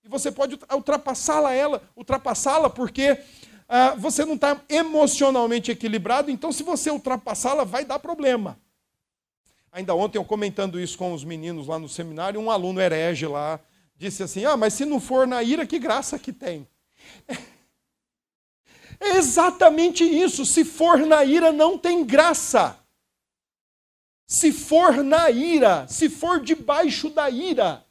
E 0.04 0.10
você 0.10 0.32
pode 0.32 0.60
ultrapassá-la 0.74 1.54
ela, 1.54 1.82
ultrapassá-la 1.96 2.70
porque 2.70 3.18
ah, 3.70 3.96
você 3.96 4.26
não 4.26 4.36
está 4.36 4.62
emocionalmente 4.68 5.72
equilibrado, 5.72 6.30
então 6.30 6.52
se 6.52 6.62
você 6.62 6.92
ultrapassá-la, 6.92 7.64
vai 7.64 7.86
dar 7.86 8.00
problema. 8.00 8.60
Ainda 9.72 9.96
ontem, 9.96 10.18
eu 10.18 10.26
comentando 10.26 10.80
isso 10.80 10.98
com 10.98 11.14
os 11.14 11.24
meninos 11.24 11.68
lá 11.68 11.80
no 11.80 11.88
seminário, 11.88 12.40
um 12.40 12.52
aluno 12.52 12.82
herege 12.82 13.28
lá 13.28 13.60
disse 13.96 14.24
assim: 14.24 14.46
Ah, 14.46 14.58
mas 14.58 14.74
se 14.74 14.86
não 14.86 15.00
for 15.00 15.28
na 15.28 15.44
ira, 15.44 15.66
que 15.66 15.78
graça 15.78 16.18
que 16.18 16.34
tem. 16.34 16.68
É 19.00 19.18
exatamente 19.18 20.04
isso. 20.04 20.46
Se 20.46 20.66
for 20.66 21.00
na 21.00 21.24
ira, 21.24 21.52
não 21.52 21.78
tem 21.78 22.04
graça. 22.04 22.78
Se 24.28 24.52
for 24.52 25.04
na 25.04 25.30
ira, 25.30 25.88
se 25.88 26.10
for 26.10 26.40
debaixo 26.40 27.10
da 27.10 27.30
ira, 27.30 27.84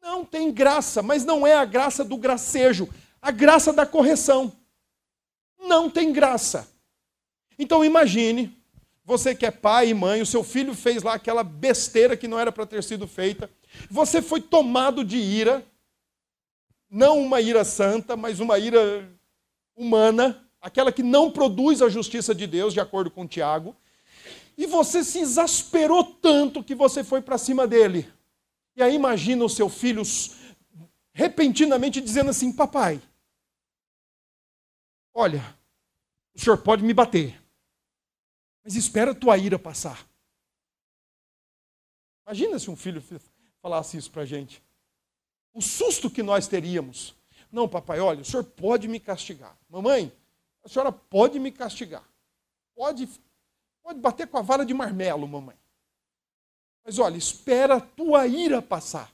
não 0.00 0.24
tem 0.24 0.52
graça, 0.52 1.02
mas 1.02 1.24
não 1.24 1.46
é 1.46 1.54
a 1.54 1.64
graça 1.64 2.04
do 2.04 2.16
gracejo, 2.16 2.88
a 3.20 3.30
graça 3.30 3.72
da 3.72 3.84
correção 3.84 4.52
não 5.58 5.90
tem 5.90 6.12
graça. 6.12 6.68
Então 7.58 7.84
imagine, 7.84 8.56
você 9.04 9.34
que 9.34 9.44
é 9.44 9.50
pai 9.50 9.88
e 9.88 9.94
mãe, 9.94 10.22
o 10.22 10.26
seu 10.26 10.42
filho 10.42 10.74
fez 10.74 11.02
lá 11.02 11.14
aquela 11.14 11.42
besteira 11.42 12.16
que 12.16 12.28
não 12.28 12.38
era 12.38 12.52
para 12.52 12.64
ter 12.64 12.82
sido 12.82 13.06
feita, 13.06 13.50
você 13.90 14.22
foi 14.22 14.40
tomado 14.40 15.04
de 15.04 15.16
ira, 15.16 15.64
não 16.88 17.20
uma 17.20 17.40
ira 17.40 17.64
santa, 17.64 18.16
mas 18.16 18.40
uma 18.40 18.58
ira 18.58 19.08
humana, 19.76 20.48
aquela 20.60 20.92
que 20.92 21.02
não 21.02 21.30
produz 21.30 21.80
a 21.80 21.88
justiça 21.88 22.34
de 22.34 22.46
Deus, 22.46 22.72
de 22.72 22.80
acordo 22.80 23.10
com 23.10 23.26
Tiago. 23.26 23.74
e 24.56 24.66
você 24.66 25.02
se 25.02 25.18
exasperou 25.18 26.04
tanto 26.04 26.62
que 26.62 26.74
você 26.74 27.02
foi 27.02 27.22
para 27.22 27.38
cima 27.38 27.66
dele. 27.66 28.12
E 28.76 28.82
aí 28.82 28.94
imagina 28.94 29.44
o 29.44 29.48
seu 29.48 29.70
filho 29.70 30.02
repentinamente 31.12 32.00
dizendo 32.00 32.30
assim: 32.30 32.52
Papai, 32.52 33.00
olha, 35.14 35.42
o 36.34 36.40
senhor 36.40 36.58
pode 36.58 36.84
me 36.84 36.92
bater, 36.92 37.40
mas 38.62 38.76
espera 38.76 39.12
a 39.12 39.14
tua 39.14 39.38
ira 39.38 39.58
passar. 39.58 40.06
Imagina 42.26 42.58
se 42.58 42.70
um 42.70 42.76
filho 42.76 43.02
falasse 43.60 43.96
isso 43.96 44.10
para 44.10 44.22
a 44.22 44.26
gente. 44.26 44.62
O 45.52 45.60
susto 45.60 46.10
que 46.10 46.22
nós 46.22 46.46
teríamos. 46.46 47.14
Não, 47.50 47.68
papai, 47.68 47.98
olha, 47.98 48.20
o 48.20 48.24
senhor 48.24 48.44
pode 48.44 48.86
me 48.86 49.00
castigar. 49.00 49.58
Mamãe, 49.68 50.12
a 50.62 50.68
senhora 50.68 50.92
pode 50.92 51.38
me 51.38 51.50
castigar. 51.50 52.04
Pode, 52.74 53.08
pode 53.82 54.00
bater 54.00 54.26
com 54.26 54.38
a 54.38 54.42
vara 54.42 54.64
de 54.64 54.74
marmelo, 54.74 55.26
mamãe. 55.26 55.58
Mas 56.84 56.98
olha, 56.98 57.16
espera 57.16 57.76
a 57.76 57.80
tua 57.80 58.26
ira 58.26 58.60
passar. 58.60 59.12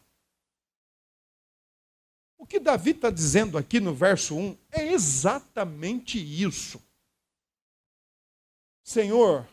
O 2.39 2.47
que 2.47 2.61
Davi 2.61 2.91
está 2.91 3.11
dizendo 3.11 3.59
aqui 3.59 3.81
no 3.81 3.95
verso 3.95 4.37
1 4.37 4.59
é 4.71 4.93
exatamente 4.93 6.19
isso. 6.19 6.81
Senhor, 8.85 9.49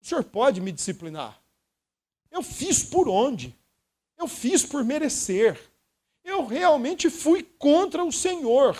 o 0.00 0.06
senhor 0.06 0.24
pode 0.24 0.60
me 0.60 0.72
disciplinar. 0.72 1.40
Eu 2.30 2.42
fiz 2.42 2.82
por 2.82 3.08
onde? 3.08 3.54
Eu 4.16 4.26
fiz 4.26 4.64
por 4.64 4.84
merecer. 4.84 5.58
Eu 6.24 6.44
realmente 6.44 7.08
fui 7.10 7.42
contra 7.42 8.04
o 8.04 8.12
Senhor. 8.12 8.76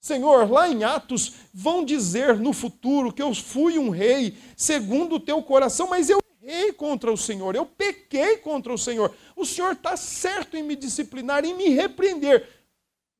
Senhor, 0.00 0.50
lá 0.50 0.66
em 0.66 0.82
Atos 0.82 1.34
vão 1.52 1.84
dizer 1.84 2.38
no 2.38 2.54
futuro 2.54 3.12
que 3.12 3.20
eu 3.20 3.34
fui 3.34 3.78
um 3.78 3.90
rei 3.90 4.36
segundo 4.56 5.16
o 5.16 5.20
teu 5.20 5.42
coração, 5.42 5.86
mas 5.88 6.08
eu 6.08 6.18
errei 6.42 6.72
contra 6.72 7.12
o 7.12 7.18
Senhor, 7.18 7.54
eu 7.54 7.66
pequei 7.66 8.38
contra 8.38 8.72
o 8.72 8.78
Senhor. 8.78 9.14
O 9.36 9.44
Senhor 9.44 9.72
está 9.72 9.98
certo 9.98 10.56
em 10.56 10.62
me 10.62 10.74
disciplinar, 10.74 11.44
em 11.44 11.54
me 11.54 11.68
repreender, 11.68 12.48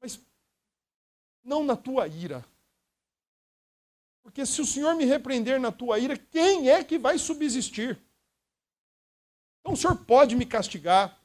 mas 0.00 0.18
não 1.44 1.62
na 1.62 1.76
tua 1.76 2.08
ira. 2.08 2.42
Porque 4.22 4.46
se 4.46 4.62
o 4.62 4.66
Senhor 4.66 4.94
me 4.94 5.04
repreender 5.04 5.60
na 5.60 5.70
tua 5.70 5.99
ira, 5.99 6.16
quem 6.16 6.70
é 6.70 6.82
que 6.82 6.99
vai 6.99 7.18
subsistir? 7.18 7.99
Então 9.60 9.75
o 9.75 9.76
Senhor 9.76 9.96
pode 9.96 10.34
me 10.34 10.46
castigar. 10.46 11.18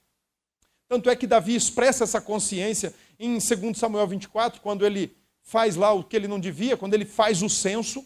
Tanto 0.89 1.09
é 1.09 1.15
que 1.15 1.25
Davi 1.25 1.55
expressa 1.55 2.03
essa 2.03 2.19
consciência 2.19 2.93
em 3.17 3.37
2 3.37 3.77
Samuel 3.77 4.07
24, 4.07 4.59
quando 4.61 4.85
ele 4.85 5.15
faz 5.45 5.75
lá 5.75 5.93
o 5.93 6.03
que 6.03 6.15
ele 6.15 6.27
não 6.27 6.39
devia, 6.39 6.75
quando 6.75 6.95
ele 6.95 7.05
faz 7.05 7.41
o 7.41 7.49
censo, 7.49 8.03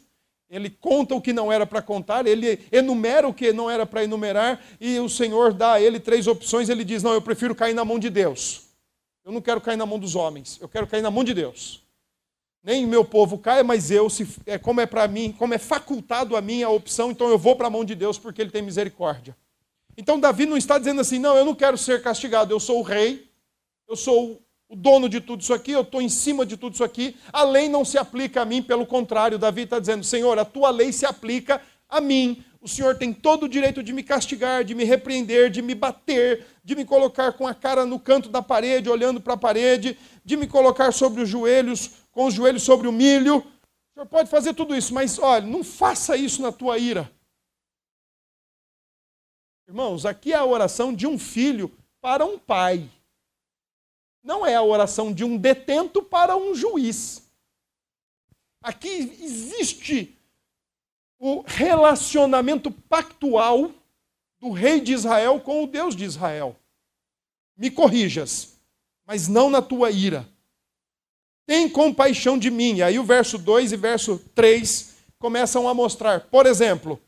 ele 0.50 0.70
conta 0.70 1.16
o 1.16 1.22
que 1.22 1.32
não 1.32 1.52
era 1.52 1.66
para 1.66 1.82
contar, 1.82 2.28
ele 2.28 2.60
enumera 2.72 3.28
o 3.28 3.34
que 3.34 3.54
não 3.54 3.70
era 3.70 3.86
para 3.86 4.04
enumerar, 4.04 4.62
e 4.80 5.00
o 5.00 5.08
Senhor 5.08 5.54
dá 5.54 5.74
a 5.74 5.82
ele 5.82 6.00
três 6.00 6.28
opções. 6.28 6.70
Ele 6.70 6.84
diz: 6.84 7.02
Não, 7.02 7.14
eu 7.14 7.22
prefiro 7.22 7.56
cair 7.56 7.74
na 7.74 7.86
mão 7.86 7.98
de 7.98 8.10
Deus. 8.10 8.68
Eu 9.24 9.32
não 9.32 9.42
quero 9.42 9.62
cair 9.62 9.78
na 9.78 9.86
mão 9.86 10.00
dos 10.00 10.16
homens, 10.16 10.58
eu 10.60 10.68
quero 10.68 10.88
cair 10.88 11.02
na 11.02 11.12
mão 11.12 11.24
de 11.24 11.34
Deus. 11.34 11.84
Nem 12.64 12.86
meu 12.86 13.06
povo 13.06 13.38
caia, 13.38 13.64
mas 13.64 13.90
eu, 13.90 14.10
se, 14.10 14.28
é, 14.46 14.58
como 14.58 14.82
é 14.82 14.86
para 14.86 15.08
mim, 15.08 15.32
como 15.38 15.54
é 15.54 15.58
facultado 15.58 16.36
a 16.36 16.42
mim 16.42 16.62
a 16.62 16.70
opção, 16.70 17.12
então 17.12 17.30
eu 17.30 17.38
vou 17.38 17.56
para 17.56 17.68
a 17.68 17.70
mão 17.70 17.86
de 17.86 17.96
Deus 17.96 18.18
porque 18.18 18.42
ele 18.42 18.52
tem 18.52 18.62
misericórdia. 18.62 19.38
Então 19.96 20.20
Davi 20.20 20.46
não 20.46 20.58
está 20.58 20.78
dizendo 20.78 21.00
assim, 21.00 21.20
não, 21.20 21.38
eu 21.38 21.46
não 21.46 21.56
quero 21.56 21.78
ser 21.78 22.02
castigado, 22.02 22.54
eu 22.54 22.60
sou 22.60 22.80
o 22.80 22.84
rei, 22.84 23.30
eu 23.88 23.96
sou 23.96 24.42
o 24.70 24.76
dono 24.76 25.10
de 25.10 25.20
tudo 25.20 25.42
isso 25.42 25.54
aqui, 25.54 25.72
eu 25.72 25.82
estou 25.82 26.00
em 26.00 26.08
cima 26.08 26.46
de 26.46 26.56
tudo 26.56 26.74
isso 26.76 26.84
aqui, 26.84 27.18
a 27.34 27.44
lei 27.44 27.68
não 27.68 27.84
se 27.84 27.98
aplica 27.98 28.44
a 28.44 28.46
mim, 28.46 28.62
pelo 28.62 28.86
contrário, 28.86 29.40
Davi 29.40 29.64
está 29.64 29.80
dizendo, 29.80 30.04
Senhor, 30.04 30.38
a 30.38 30.46
tua 30.46 30.70
lei 30.70 30.94
se 30.94 31.08
aplica 31.08 31.60
a 31.90 32.00
mim, 32.00 32.44
o 32.62 32.68
Senhor 32.68 32.96
tem 32.96 33.12
todo 33.12 33.44
o 33.44 33.50
direito 33.50 33.82
de 33.82 33.92
me 33.92 34.04
castigar, 34.04 34.64
de 34.64 34.76
me 34.76 34.84
repreender, 34.84 35.50
de 35.50 35.62
me 35.62 35.74
bater, 35.74 36.46
de 36.64 36.76
me 36.76 36.86
colocar 36.86 37.34
com 37.34 37.48
a 37.48 37.54
cara 37.54 37.84
no 37.86 38.00
canto 38.00 38.30
da 38.30 38.42
parede, 38.42 38.90
olhando 38.90 39.20
para 39.20 39.34
a 39.34 39.38
parede, 39.38 39.98
de 40.24 40.38
me 40.38 40.46
colocar 40.46 40.92
sobre 40.92 41.22
os 41.22 41.30
joelhos, 41.30 41.92
com 42.12 42.26
os 42.26 42.34
joelhos 42.34 42.62
sobre 42.62 42.88
o 42.88 42.92
milho. 42.92 43.38
O 43.38 43.94
Senhor 43.94 44.06
pode 44.06 44.30
fazer 44.30 44.54
tudo 44.54 44.76
isso, 44.76 44.94
mas 44.94 45.18
olha, 45.18 45.48
não 45.48 45.64
faça 45.64 46.18
isso 46.18 46.42
na 46.42 46.52
tua 46.52 46.78
ira. 46.78 47.10
Irmãos, 49.68 50.06
aqui 50.06 50.34
é 50.34 50.36
a 50.36 50.46
oração 50.46 50.94
de 50.94 51.08
um 51.08 51.18
filho 51.18 51.72
para 52.02 52.26
um 52.26 52.38
pai. 52.38 52.90
Não 54.24 54.46
é 54.46 54.56
a 54.56 54.64
oração 54.64 55.14
de 55.14 55.24
um 55.24 55.38
detento 55.38 56.02
para 56.02 56.36
um 56.36 56.54
juiz. 56.54 57.24
Aqui 58.62 59.18
existe 59.22 60.18
o 61.18 61.44
relacionamento 61.46 62.72
pactual 62.72 63.72
do 64.40 64.52
rei 64.52 64.80
de 64.80 64.94
Israel 64.94 65.40
com 65.40 65.64
o 65.64 65.68
Deus 65.68 65.96
de 65.96 66.06
Israel. 66.06 66.56
Me 67.58 67.70
corrijas, 67.70 68.58
mas 69.06 69.28
não 69.28 69.50
na 69.50 69.62
tua 69.62 69.92
ira. 69.92 70.28
Tem 71.46 71.68
compaixão 71.68 72.38
de 72.38 72.50
mim. 72.50 72.76
E 72.76 72.84
aí 72.84 73.00
o 73.00 73.04
verso 73.04 73.38
2 73.38 73.72
e 73.72 73.76
verso 73.76 74.20
3 74.36 74.96
começam 75.18 75.68
a 75.68 75.74
mostrar, 75.74 76.22
por 76.28 76.46
exemplo, 76.46 77.02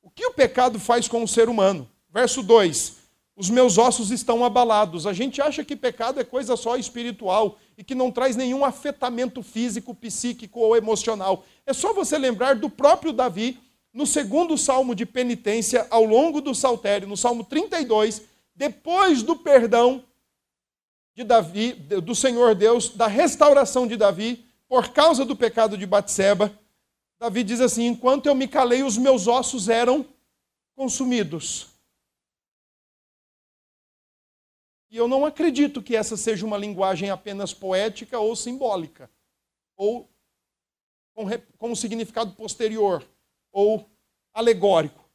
o 0.00 0.10
que 0.10 0.24
o 0.24 0.32
pecado 0.32 0.78
faz 0.78 1.08
com 1.08 1.22
o 1.22 1.28
ser 1.28 1.48
humano. 1.48 1.90
Verso 2.08 2.42
2: 2.42 2.97
Os 3.38 3.48
meus 3.48 3.78
ossos 3.78 4.10
estão 4.10 4.44
abalados. 4.44 5.06
A 5.06 5.12
gente 5.12 5.40
acha 5.40 5.64
que 5.64 5.76
pecado 5.76 6.18
é 6.18 6.24
coisa 6.24 6.56
só 6.56 6.76
espiritual 6.76 7.56
e 7.76 7.84
que 7.84 7.94
não 7.94 8.10
traz 8.10 8.34
nenhum 8.34 8.64
afetamento 8.64 9.44
físico, 9.44 9.94
psíquico 9.94 10.58
ou 10.58 10.76
emocional. 10.76 11.44
É 11.64 11.72
só 11.72 11.92
você 11.92 12.18
lembrar 12.18 12.56
do 12.56 12.68
próprio 12.68 13.12
Davi, 13.12 13.60
no 13.94 14.08
segundo 14.08 14.58
salmo 14.58 14.92
de 14.92 15.06
penitência, 15.06 15.86
ao 15.88 16.02
longo 16.04 16.40
do 16.40 16.52
saltério, 16.52 17.06
no 17.06 17.16
salmo 17.16 17.44
32, 17.44 18.22
depois 18.56 19.22
do 19.22 19.36
perdão 19.36 20.02
de 21.14 21.22
Davi, 21.22 21.74
do 21.74 22.16
Senhor 22.16 22.56
Deus, 22.56 22.88
da 22.88 23.06
restauração 23.06 23.86
de 23.86 23.96
Davi, 23.96 24.44
por 24.68 24.88
causa 24.88 25.24
do 25.24 25.36
pecado 25.36 25.78
de 25.78 25.86
Batseba, 25.86 26.52
Davi 27.20 27.44
diz 27.44 27.60
assim: 27.60 27.86
Enquanto 27.86 28.26
eu 28.26 28.34
me 28.34 28.48
calei, 28.48 28.82
os 28.82 28.98
meus 28.98 29.28
ossos 29.28 29.68
eram 29.68 30.04
consumidos. 30.74 31.77
E 34.90 34.96
eu 34.96 35.06
não 35.06 35.26
acredito 35.26 35.82
que 35.82 35.94
essa 35.94 36.16
seja 36.16 36.46
uma 36.46 36.56
linguagem 36.56 37.10
apenas 37.10 37.52
poética 37.52 38.18
ou 38.18 38.34
simbólica, 38.34 39.10
ou 39.76 40.08
com, 41.14 41.26
com 41.58 41.70
um 41.70 41.74
significado 41.74 42.32
posterior, 42.32 43.06
ou 43.52 43.88
alegórico. 44.32 45.08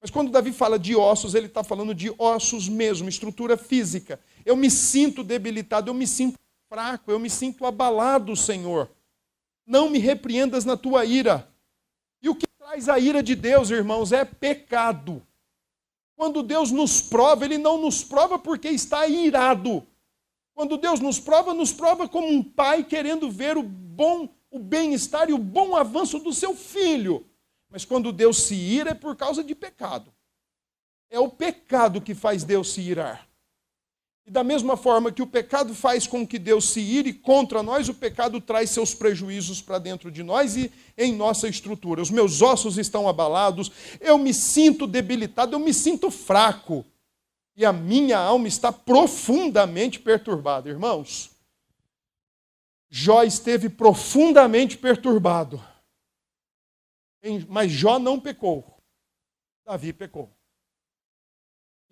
Mas 0.00 0.10
quando 0.10 0.30
Davi 0.30 0.52
fala 0.52 0.78
de 0.78 0.94
ossos, 0.94 1.34
ele 1.34 1.46
está 1.46 1.64
falando 1.64 1.94
de 1.94 2.14
ossos 2.18 2.68
mesmo, 2.68 3.08
estrutura 3.08 3.56
física. 3.56 4.20
Eu 4.44 4.54
me 4.54 4.70
sinto 4.70 5.24
debilitado, 5.24 5.88
eu 5.88 5.94
me 5.94 6.06
sinto 6.06 6.38
fraco, 6.68 7.10
eu 7.10 7.18
me 7.18 7.30
sinto 7.30 7.64
abalado, 7.64 8.36
Senhor. 8.36 8.90
Não 9.66 9.88
me 9.88 9.98
repreendas 9.98 10.66
na 10.66 10.76
tua 10.76 11.06
ira. 11.06 11.48
E 12.20 12.28
o 12.28 12.34
que 12.34 12.46
traz 12.58 12.88
a 12.90 12.98
ira 12.98 13.22
de 13.22 13.34
Deus, 13.34 13.70
irmãos, 13.70 14.12
é 14.12 14.26
pecado. 14.26 15.26
Quando 16.16 16.42
Deus 16.42 16.70
nos 16.70 17.00
prova, 17.00 17.44
Ele 17.44 17.58
não 17.58 17.78
nos 17.78 18.04
prova 18.04 18.38
porque 18.38 18.68
está 18.68 19.06
irado. 19.06 19.86
Quando 20.54 20.76
Deus 20.76 21.00
nos 21.00 21.18
prova, 21.18 21.52
nos 21.52 21.72
prova 21.72 22.08
como 22.08 22.28
um 22.28 22.42
pai 22.42 22.84
querendo 22.84 23.30
ver 23.30 23.56
o 23.56 23.62
bom, 23.62 24.28
o 24.50 24.58
bem-estar 24.58 25.28
e 25.28 25.32
o 25.32 25.38
bom 25.38 25.74
avanço 25.74 26.20
do 26.20 26.32
seu 26.32 26.54
filho. 26.54 27.26
Mas 27.68 27.84
quando 27.84 28.12
Deus 28.12 28.44
se 28.44 28.54
ira 28.54 28.90
é 28.90 28.94
por 28.94 29.16
causa 29.16 29.42
de 29.42 29.54
pecado. 29.54 30.14
É 31.10 31.18
o 31.18 31.28
pecado 31.28 32.00
que 32.00 32.14
faz 32.14 32.44
Deus 32.44 32.72
se 32.72 32.80
irar. 32.80 33.28
E 34.26 34.30
da 34.30 34.42
mesma 34.42 34.74
forma 34.76 35.12
que 35.12 35.20
o 35.20 35.26
pecado 35.26 35.74
faz 35.74 36.06
com 36.06 36.26
que 36.26 36.38
Deus 36.38 36.70
se 36.70 36.80
ire 36.80 37.12
contra 37.12 37.62
nós, 37.62 37.90
o 37.90 37.94
pecado 37.94 38.40
traz 38.40 38.70
seus 38.70 38.94
prejuízos 38.94 39.60
para 39.60 39.78
dentro 39.78 40.10
de 40.10 40.22
nós 40.22 40.56
e 40.56 40.72
em 40.96 41.14
nossa 41.14 41.46
estrutura. 41.46 42.00
Os 42.00 42.10
meus 42.10 42.40
ossos 42.40 42.78
estão 42.78 43.06
abalados, 43.06 43.70
eu 44.00 44.16
me 44.16 44.32
sinto 44.32 44.86
debilitado, 44.86 45.54
eu 45.54 45.58
me 45.58 45.74
sinto 45.74 46.10
fraco. 46.10 46.86
E 47.54 47.66
a 47.66 47.72
minha 47.72 48.18
alma 48.18 48.48
está 48.48 48.72
profundamente 48.72 50.00
perturbada, 50.00 50.70
irmãos. 50.70 51.30
Jó 52.88 53.22
esteve 53.24 53.68
profundamente 53.68 54.78
perturbado. 54.78 55.62
Mas 57.48 57.70
Jó 57.70 57.98
não 57.98 58.18
pecou. 58.18 58.64
Davi 59.66 59.92
pecou 59.92 60.30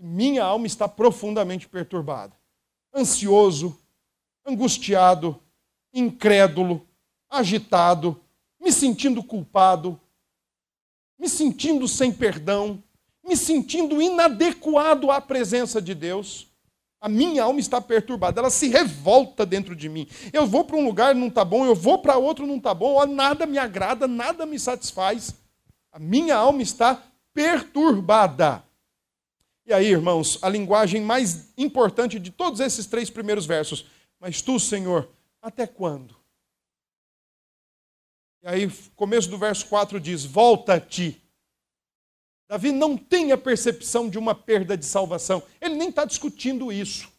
minha 0.04 0.42
alma 0.42 0.66
está 0.66 0.88
profundamente 0.88 1.68
perturbada, 1.68 2.36
ansioso, 2.92 3.78
angustiado, 4.44 5.40
incrédulo, 5.94 6.84
agitado, 7.30 8.20
me 8.60 8.72
sentindo 8.72 9.22
culpado, 9.22 10.00
me 11.18 11.28
sentindo 11.28 11.86
sem 11.86 12.12
perdão, 12.12 12.82
me 13.24 13.36
sentindo 13.36 14.02
inadequado 14.02 15.10
à 15.10 15.20
presença 15.20 15.80
de 15.80 15.94
Deus. 15.94 16.48
A 17.00 17.08
minha 17.08 17.44
alma 17.44 17.60
está 17.60 17.80
perturbada, 17.80 18.40
ela 18.40 18.50
se 18.50 18.68
revolta 18.68 19.46
dentro 19.46 19.74
de 19.74 19.88
mim. 19.88 20.08
Eu 20.32 20.46
vou 20.46 20.64
para 20.64 20.76
um 20.76 20.84
lugar 20.84 21.14
não 21.14 21.28
está 21.28 21.44
bom, 21.44 21.64
eu 21.64 21.74
vou 21.74 21.98
para 21.98 22.16
outro 22.16 22.46
não 22.46 22.56
está 22.56 22.74
bom, 22.74 23.04
nada 23.06 23.46
me 23.46 23.58
agrada, 23.58 24.08
nada 24.08 24.46
me 24.46 24.58
satisfaz. 24.58 25.34
A 25.92 25.98
minha 25.98 26.36
alma 26.36 26.62
está 26.62 27.02
perturbada. 27.32 28.64
E 29.64 29.72
aí, 29.72 29.86
irmãos, 29.86 30.38
a 30.42 30.48
linguagem 30.48 31.00
mais 31.00 31.52
importante 31.56 32.18
de 32.18 32.30
todos 32.30 32.60
esses 32.60 32.86
três 32.86 33.08
primeiros 33.08 33.46
versos. 33.46 33.86
Mas 34.18 34.42
tu, 34.42 34.58
Senhor, 34.58 35.08
até 35.40 35.66
quando? 35.66 36.16
E 38.42 38.48
aí, 38.48 38.70
começo 38.96 39.28
do 39.30 39.38
verso 39.38 39.66
4 39.66 40.00
diz: 40.00 40.24
Volta-te. 40.24 41.22
Davi 42.48 42.72
não 42.72 42.98
tem 42.98 43.32
a 43.32 43.38
percepção 43.38 44.10
de 44.10 44.18
uma 44.18 44.34
perda 44.34 44.76
de 44.76 44.84
salvação. 44.84 45.42
Ele 45.60 45.74
nem 45.74 45.88
está 45.88 46.04
discutindo 46.04 46.72
isso. 46.72 47.10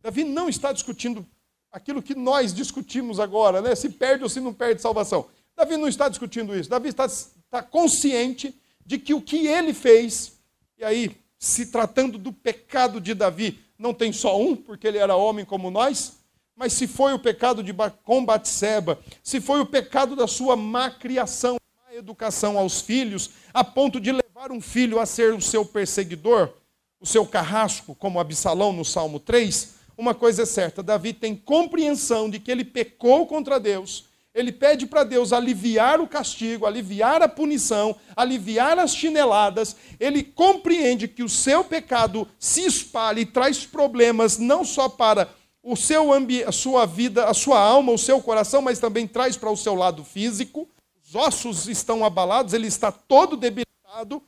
Davi 0.00 0.24
não 0.24 0.48
está 0.48 0.72
discutindo 0.72 1.26
aquilo 1.70 2.02
que 2.02 2.14
nós 2.14 2.52
discutimos 2.52 3.20
agora, 3.20 3.60
né? 3.60 3.74
Se 3.74 3.90
perde 3.90 4.24
ou 4.24 4.28
se 4.28 4.40
não 4.40 4.52
perde 4.52 4.80
salvação. 4.80 5.28
Davi 5.54 5.76
não 5.76 5.88
está 5.88 6.08
discutindo 6.08 6.56
isso. 6.56 6.70
Davi 6.70 6.88
está, 6.88 7.04
está 7.04 7.62
consciente 7.62 8.60
de 8.84 8.98
que 8.98 9.12
o 9.12 9.20
que 9.20 9.46
ele 9.46 9.74
fez 9.74 10.37
e 10.78 10.84
aí, 10.84 11.10
se 11.38 11.66
tratando 11.66 12.16
do 12.16 12.32
pecado 12.32 13.00
de 13.00 13.12
Davi, 13.12 13.58
não 13.76 13.92
tem 13.92 14.12
só 14.12 14.40
um, 14.40 14.54
porque 14.54 14.86
ele 14.86 14.98
era 14.98 15.16
homem 15.16 15.44
como 15.44 15.72
nós, 15.72 16.18
mas 16.54 16.72
se 16.72 16.86
foi 16.86 17.12
o 17.12 17.18
pecado 17.18 17.64
de 17.64 17.74
com 18.04 18.24
Batseba, 18.24 18.98
se 19.22 19.40
foi 19.40 19.60
o 19.60 19.66
pecado 19.66 20.14
da 20.14 20.28
sua 20.28 20.54
má 20.54 20.88
criação, 20.88 21.56
má 21.76 21.94
educação 21.94 22.56
aos 22.56 22.80
filhos, 22.80 23.30
a 23.52 23.64
ponto 23.64 24.00
de 24.00 24.12
levar 24.12 24.52
um 24.52 24.60
filho 24.60 25.00
a 25.00 25.06
ser 25.06 25.34
o 25.34 25.40
seu 25.40 25.64
perseguidor, 25.64 26.52
o 27.00 27.06
seu 27.06 27.26
carrasco, 27.26 27.94
como 27.94 28.20
Absalão 28.20 28.72
no 28.72 28.84
Salmo 28.84 29.18
3, 29.18 29.74
uma 29.96 30.14
coisa 30.14 30.42
é 30.42 30.46
certa: 30.46 30.80
Davi 30.80 31.12
tem 31.12 31.34
compreensão 31.34 32.30
de 32.30 32.38
que 32.38 32.52
ele 32.52 32.64
pecou 32.64 33.26
contra 33.26 33.58
Deus 33.58 34.07
ele 34.38 34.52
pede 34.52 34.86
para 34.86 35.02
Deus 35.02 35.32
aliviar 35.32 36.00
o 36.00 36.06
castigo, 36.06 36.64
aliviar 36.64 37.22
a 37.22 37.28
punição, 37.28 37.96
aliviar 38.14 38.78
as 38.78 38.94
chineladas. 38.94 39.74
Ele 39.98 40.22
compreende 40.22 41.08
que 41.08 41.24
o 41.24 41.28
seu 41.28 41.64
pecado 41.64 42.26
se 42.38 42.64
espalha 42.64 43.18
e 43.18 43.26
traz 43.26 43.66
problemas 43.66 44.38
não 44.38 44.64
só 44.64 44.88
para 44.88 45.28
o 45.60 45.74
seu 45.74 46.12
a 46.46 46.52
sua 46.52 46.86
vida, 46.86 47.24
a 47.24 47.34
sua 47.34 47.60
alma, 47.60 47.90
o 47.90 47.98
seu 47.98 48.22
coração, 48.22 48.62
mas 48.62 48.78
também 48.78 49.08
traz 49.08 49.36
para 49.36 49.50
o 49.50 49.56
seu 49.56 49.74
lado 49.74 50.04
físico. 50.04 50.68
Os 51.04 51.16
ossos 51.16 51.66
estão 51.66 52.04
abalados, 52.04 52.54
ele 52.54 52.68
está 52.68 52.92
todo 52.92 53.36
debilitado. 53.36 54.22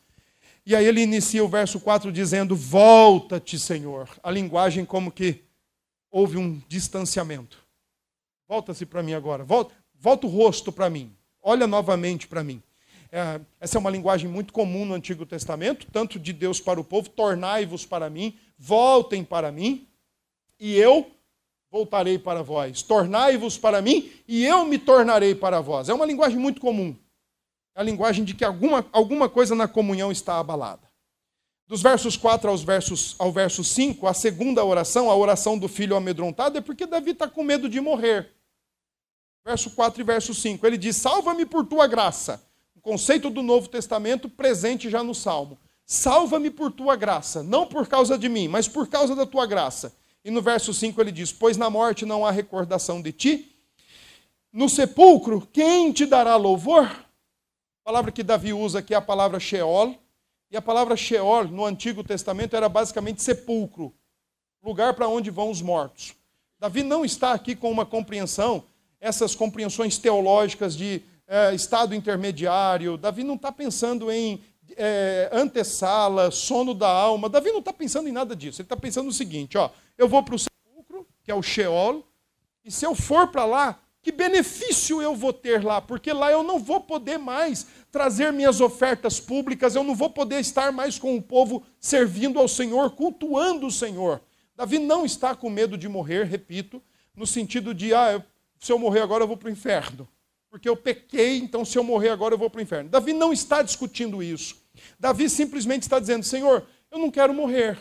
E 0.66 0.74
aí 0.74 0.86
ele 0.86 1.02
inicia 1.02 1.44
o 1.44 1.48
verso 1.48 1.78
4 1.78 2.10
dizendo: 2.10 2.56
Volta-te, 2.56 3.60
Senhor. 3.60 4.08
A 4.24 4.30
linguagem 4.30 4.84
como 4.84 5.12
que 5.12 5.44
houve 6.10 6.36
um 6.36 6.60
distanciamento. 6.66 7.58
Volta-se 8.48 8.84
para 8.84 9.04
mim 9.04 9.14
agora. 9.14 9.44
Volta 9.44 9.79
volta 10.00 10.26
o 10.26 10.30
rosto 10.30 10.72
para 10.72 10.88
mim, 10.88 11.14
olha 11.42 11.66
novamente 11.66 12.26
para 12.26 12.42
mim. 12.42 12.62
É, 13.12 13.40
essa 13.60 13.76
é 13.76 13.80
uma 13.80 13.90
linguagem 13.90 14.30
muito 14.30 14.52
comum 14.52 14.84
no 14.84 14.94
Antigo 14.94 15.26
Testamento, 15.26 15.86
tanto 15.92 16.18
de 16.18 16.32
Deus 16.32 16.60
para 16.60 16.80
o 16.80 16.84
povo: 16.84 17.10
tornai-vos 17.10 17.84
para 17.84 18.08
mim, 18.08 18.36
voltem 18.58 19.22
para 19.22 19.52
mim, 19.52 19.86
e 20.58 20.76
eu 20.76 21.10
voltarei 21.70 22.18
para 22.18 22.42
vós. 22.42 22.82
Tornai-vos 22.82 23.58
para 23.58 23.82
mim, 23.82 24.10
e 24.26 24.44
eu 24.44 24.64
me 24.64 24.78
tornarei 24.78 25.34
para 25.34 25.60
vós. 25.60 25.88
É 25.88 25.94
uma 25.94 26.06
linguagem 26.06 26.38
muito 26.38 26.60
comum. 26.60 26.96
É 27.74 27.80
a 27.80 27.84
linguagem 27.84 28.24
de 28.24 28.34
que 28.34 28.44
alguma, 28.44 28.86
alguma 28.92 29.28
coisa 29.28 29.54
na 29.54 29.68
comunhão 29.68 30.10
está 30.10 30.38
abalada. 30.38 30.88
Dos 31.66 31.82
versos 31.82 32.16
4 32.16 32.50
aos 32.50 32.64
versos, 32.64 33.14
ao 33.18 33.30
verso 33.30 33.62
5, 33.62 34.06
a 34.06 34.14
segunda 34.14 34.64
oração, 34.64 35.08
a 35.08 35.14
oração 35.14 35.56
do 35.56 35.68
filho 35.68 35.94
amedrontado, 35.94 36.58
é 36.58 36.60
porque 36.60 36.86
Davi 36.86 37.12
está 37.12 37.28
com 37.28 37.44
medo 37.44 37.68
de 37.68 37.80
morrer 37.80 38.39
verso 39.44 39.70
4 39.70 40.00
e 40.00 40.04
verso 40.04 40.34
5. 40.34 40.66
Ele 40.66 40.76
diz: 40.76 40.96
Salva-me 40.96 41.44
por 41.46 41.66
tua 41.66 41.86
graça. 41.86 42.42
O 42.74 42.80
conceito 42.80 43.28
do 43.28 43.42
Novo 43.42 43.68
Testamento 43.68 44.28
presente 44.28 44.88
já 44.88 45.02
no 45.02 45.14
Salmo. 45.14 45.58
Salva-me 45.84 46.50
por 46.50 46.70
tua 46.70 46.96
graça, 46.96 47.42
não 47.42 47.66
por 47.66 47.86
causa 47.86 48.16
de 48.16 48.28
mim, 48.28 48.48
mas 48.48 48.68
por 48.68 48.88
causa 48.88 49.14
da 49.14 49.26
tua 49.26 49.44
graça. 49.44 49.92
E 50.24 50.30
no 50.30 50.40
verso 50.40 50.72
5 50.72 51.00
ele 51.00 51.12
diz: 51.12 51.32
Pois 51.32 51.56
na 51.56 51.68
morte 51.68 52.06
não 52.06 52.24
há 52.24 52.30
recordação 52.30 53.02
de 53.02 53.12
ti. 53.12 53.56
No 54.52 54.68
sepulcro, 54.68 55.46
quem 55.52 55.92
te 55.92 56.06
dará 56.06 56.36
louvor? 56.36 56.84
A 56.84 57.84
palavra 57.84 58.12
que 58.12 58.22
Davi 58.22 58.52
usa 58.52 58.80
aqui 58.80 58.94
é 58.94 58.96
a 58.96 59.02
palavra 59.02 59.38
Sheol. 59.38 59.96
E 60.50 60.56
a 60.56 60.62
palavra 60.62 60.96
Sheol 60.96 61.44
no 61.44 61.64
Antigo 61.64 62.02
Testamento 62.02 62.56
era 62.56 62.68
basicamente 62.68 63.22
sepulcro 63.22 63.94
lugar 64.62 64.94
para 64.94 65.08
onde 65.08 65.30
vão 65.30 65.50
os 65.50 65.62
mortos. 65.62 66.14
Davi 66.58 66.82
não 66.82 67.04
está 67.04 67.32
aqui 67.32 67.56
com 67.56 67.70
uma 67.70 67.86
compreensão 67.86 68.64
essas 69.00 69.34
compreensões 69.34 69.98
teológicas 69.98 70.76
de 70.76 71.02
é, 71.26 71.54
estado 71.54 71.94
intermediário. 71.94 72.96
Davi 72.96 73.24
não 73.24 73.36
está 73.36 73.50
pensando 73.50 74.10
em 74.10 74.42
é, 74.76 75.28
antessala, 75.32 76.30
sono 76.30 76.74
da 76.74 76.88
alma. 76.88 77.28
Davi 77.28 77.50
não 77.50 77.60
está 77.60 77.72
pensando 77.72 78.08
em 78.08 78.12
nada 78.12 78.36
disso. 78.36 78.60
Ele 78.60 78.66
está 78.66 78.76
pensando 78.76 79.08
o 79.08 79.12
seguinte: 79.12 79.56
ó, 79.56 79.70
eu 79.96 80.08
vou 80.08 80.22
para 80.22 80.34
o 80.34 80.38
sepulcro, 80.38 81.06
que 81.22 81.30
é 81.30 81.34
o 81.34 81.42
Sheol, 81.42 82.04
e 82.64 82.70
se 82.70 82.84
eu 82.84 82.94
for 82.94 83.28
para 83.28 83.44
lá, 83.44 83.80
que 84.02 84.12
benefício 84.12 85.02
eu 85.02 85.14
vou 85.14 85.32
ter 85.32 85.62
lá? 85.62 85.80
Porque 85.80 86.12
lá 86.12 86.30
eu 86.30 86.42
não 86.42 86.58
vou 86.58 86.80
poder 86.80 87.18
mais 87.18 87.66
trazer 87.90 88.32
minhas 88.32 88.60
ofertas 88.60 89.20
públicas, 89.20 89.74
eu 89.74 89.84
não 89.84 89.94
vou 89.94 90.10
poder 90.10 90.40
estar 90.40 90.72
mais 90.72 90.98
com 90.98 91.16
o 91.16 91.22
povo 91.22 91.62
servindo 91.78 92.38
ao 92.38 92.48
Senhor, 92.48 92.90
cultuando 92.92 93.66
o 93.66 93.70
Senhor. 93.70 94.22
Davi 94.56 94.78
não 94.78 95.04
está 95.04 95.34
com 95.34 95.50
medo 95.50 95.76
de 95.76 95.88
morrer, 95.88 96.24
repito, 96.24 96.82
no 97.14 97.26
sentido 97.26 97.74
de, 97.74 97.94
ah, 97.94 98.24
se 98.60 98.70
eu 98.70 98.78
morrer 98.78 99.00
agora 99.00 99.24
eu 99.24 99.28
vou 99.28 99.36
para 99.36 99.48
o 99.48 99.52
inferno. 99.52 100.06
Porque 100.50 100.68
eu 100.68 100.76
pequei, 100.76 101.38
então 101.38 101.64
se 101.64 101.78
eu 101.78 101.84
morrer 101.84 102.10
agora 102.10 102.34
eu 102.34 102.38
vou 102.38 102.50
para 102.50 102.58
o 102.58 102.62
inferno. 102.62 102.90
Davi 102.90 103.12
não 103.12 103.32
está 103.32 103.62
discutindo 103.62 104.22
isso. 104.22 104.56
Davi 104.98 105.30
simplesmente 105.30 105.82
está 105.82 105.98
dizendo: 105.98 106.24
Senhor, 106.24 106.66
eu 106.90 106.98
não 106.98 107.10
quero 107.10 107.32
morrer. 107.32 107.78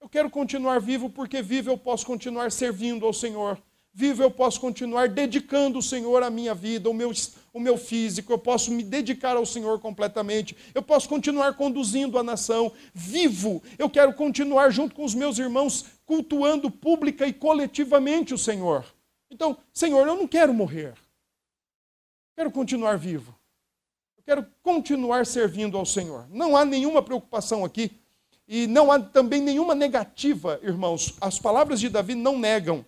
Eu 0.00 0.08
quero 0.08 0.28
continuar 0.28 0.80
vivo, 0.80 1.08
porque 1.08 1.40
vivo 1.40 1.70
eu 1.70 1.78
posso 1.78 2.04
continuar 2.04 2.52
servindo 2.52 3.06
ao 3.06 3.12
Senhor. 3.12 3.58
Vivo 3.96 4.24
eu 4.24 4.30
posso 4.30 4.60
continuar 4.60 5.08
dedicando 5.08 5.78
o 5.78 5.82
Senhor 5.82 6.20
à 6.24 6.28
minha 6.28 6.52
vida, 6.52 6.90
o 6.90 6.92
meu, 6.92 7.12
o 7.52 7.60
meu 7.60 7.78
físico, 7.78 8.32
eu 8.32 8.38
posso 8.38 8.72
me 8.72 8.82
dedicar 8.82 9.36
ao 9.36 9.46
Senhor 9.46 9.78
completamente, 9.78 10.56
eu 10.74 10.82
posso 10.82 11.08
continuar 11.08 11.54
conduzindo 11.54 12.18
a 12.18 12.22
nação. 12.24 12.72
Vivo, 12.92 13.62
eu 13.78 13.88
quero 13.88 14.12
continuar 14.12 14.70
junto 14.70 14.96
com 14.96 15.04
os 15.04 15.14
meus 15.14 15.38
irmãos, 15.38 15.86
cultuando 16.04 16.68
pública 16.72 17.24
e 17.24 17.32
coletivamente 17.32 18.34
o 18.34 18.38
Senhor. 18.38 18.84
Então, 19.34 19.58
Senhor, 19.72 20.06
eu 20.06 20.14
não 20.14 20.28
quero 20.28 20.54
morrer. 20.54 20.94
Quero 22.36 22.52
continuar 22.52 22.96
vivo. 22.96 23.34
Eu 24.16 24.22
quero 24.22 24.46
continuar 24.62 25.26
servindo 25.26 25.76
ao 25.76 25.84
Senhor. 25.84 26.28
Não 26.30 26.56
há 26.56 26.64
nenhuma 26.64 27.02
preocupação 27.02 27.64
aqui 27.64 27.90
e 28.46 28.68
não 28.68 28.92
há 28.92 29.00
também 29.00 29.40
nenhuma 29.40 29.74
negativa, 29.74 30.60
irmãos. 30.62 31.14
As 31.20 31.36
palavras 31.36 31.80
de 31.80 31.88
Davi 31.88 32.14
não 32.14 32.38
negam 32.38 32.86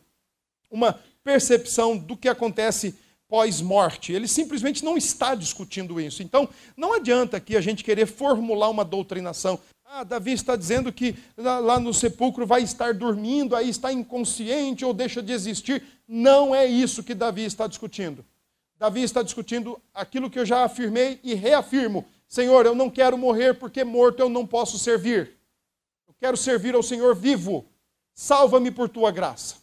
uma 0.70 1.00
percepção 1.24 1.98
do 1.98 2.16
que 2.16 2.28
acontece 2.28 2.96
pós-morte. 3.26 4.12
Ele 4.12 4.28
simplesmente 4.28 4.84
não 4.84 4.96
está 4.96 5.34
discutindo 5.34 6.00
isso. 6.00 6.22
Então, 6.22 6.48
não 6.76 6.92
adianta 6.92 7.38
aqui 7.38 7.56
a 7.56 7.60
gente 7.60 7.82
querer 7.82 8.06
formular 8.06 8.70
uma 8.70 8.84
doutrinação. 8.84 9.58
Ah, 9.88 10.02
Davi 10.02 10.32
está 10.32 10.56
dizendo 10.56 10.92
que 10.92 11.16
lá 11.36 11.78
no 11.78 11.94
sepulcro 11.94 12.44
vai 12.44 12.62
estar 12.62 12.92
dormindo, 12.92 13.54
aí 13.54 13.70
está 13.70 13.92
inconsciente 13.92 14.84
ou 14.84 14.92
deixa 14.92 15.22
de 15.22 15.32
existir. 15.32 15.82
Não 16.08 16.54
é 16.54 16.66
isso 16.66 17.04
que 17.04 17.14
Davi 17.14 17.44
está 17.44 17.66
discutindo. 17.68 18.24
Davi 18.78 19.02
está 19.02 19.22
discutindo 19.22 19.80
aquilo 19.94 20.28
que 20.28 20.38
eu 20.38 20.44
já 20.44 20.64
afirmei 20.64 21.20
e 21.22 21.34
reafirmo: 21.34 22.04
Senhor, 22.28 22.66
eu 22.66 22.74
não 22.74 22.90
quero 22.90 23.16
morrer 23.16 23.54
porque 23.54 23.84
morto 23.84 24.20
eu 24.20 24.28
não 24.28 24.44
posso 24.44 24.76
servir. 24.78 25.38
Eu 26.06 26.14
quero 26.18 26.36
servir 26.36 26.74
ao 26.74 26.82
Senhor 26.82 27.14
vivo. 27.14 27.64
Salva-me 28.12 28.70
por 28.72 28.88
tua 28.88 29.12
graça. 29.12 29.56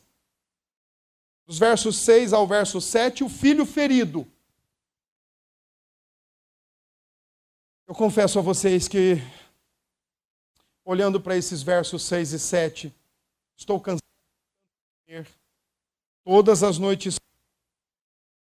Dos 1.46 1.60
versos 1.60 1.98
6 1.98 2.32
ao 2.32 2.48
verso 2.48 2.80
7, 2.80 3.24
o 3.24 3.30
filho 3.30 3.66
ferido. 3.66 4.26
Eu 7.86 7.94
confesso 7.94 8.40
a 8.40 8.42
vocês 8.42 8.88
que 8.88 9.22
olhando 10.86 11.20
para 11.20 11.38
esses 11.38 11.62
versos 11.62 12.04
6 12.04 12.34
e 12.34 12.40
7, 12.40 12.94
estou 13.56 13.80
cansado 13.80 14.04
de 15.08 15.26
todas 16.24 16.64
as 16.64 16.78
noites 16.78 17.20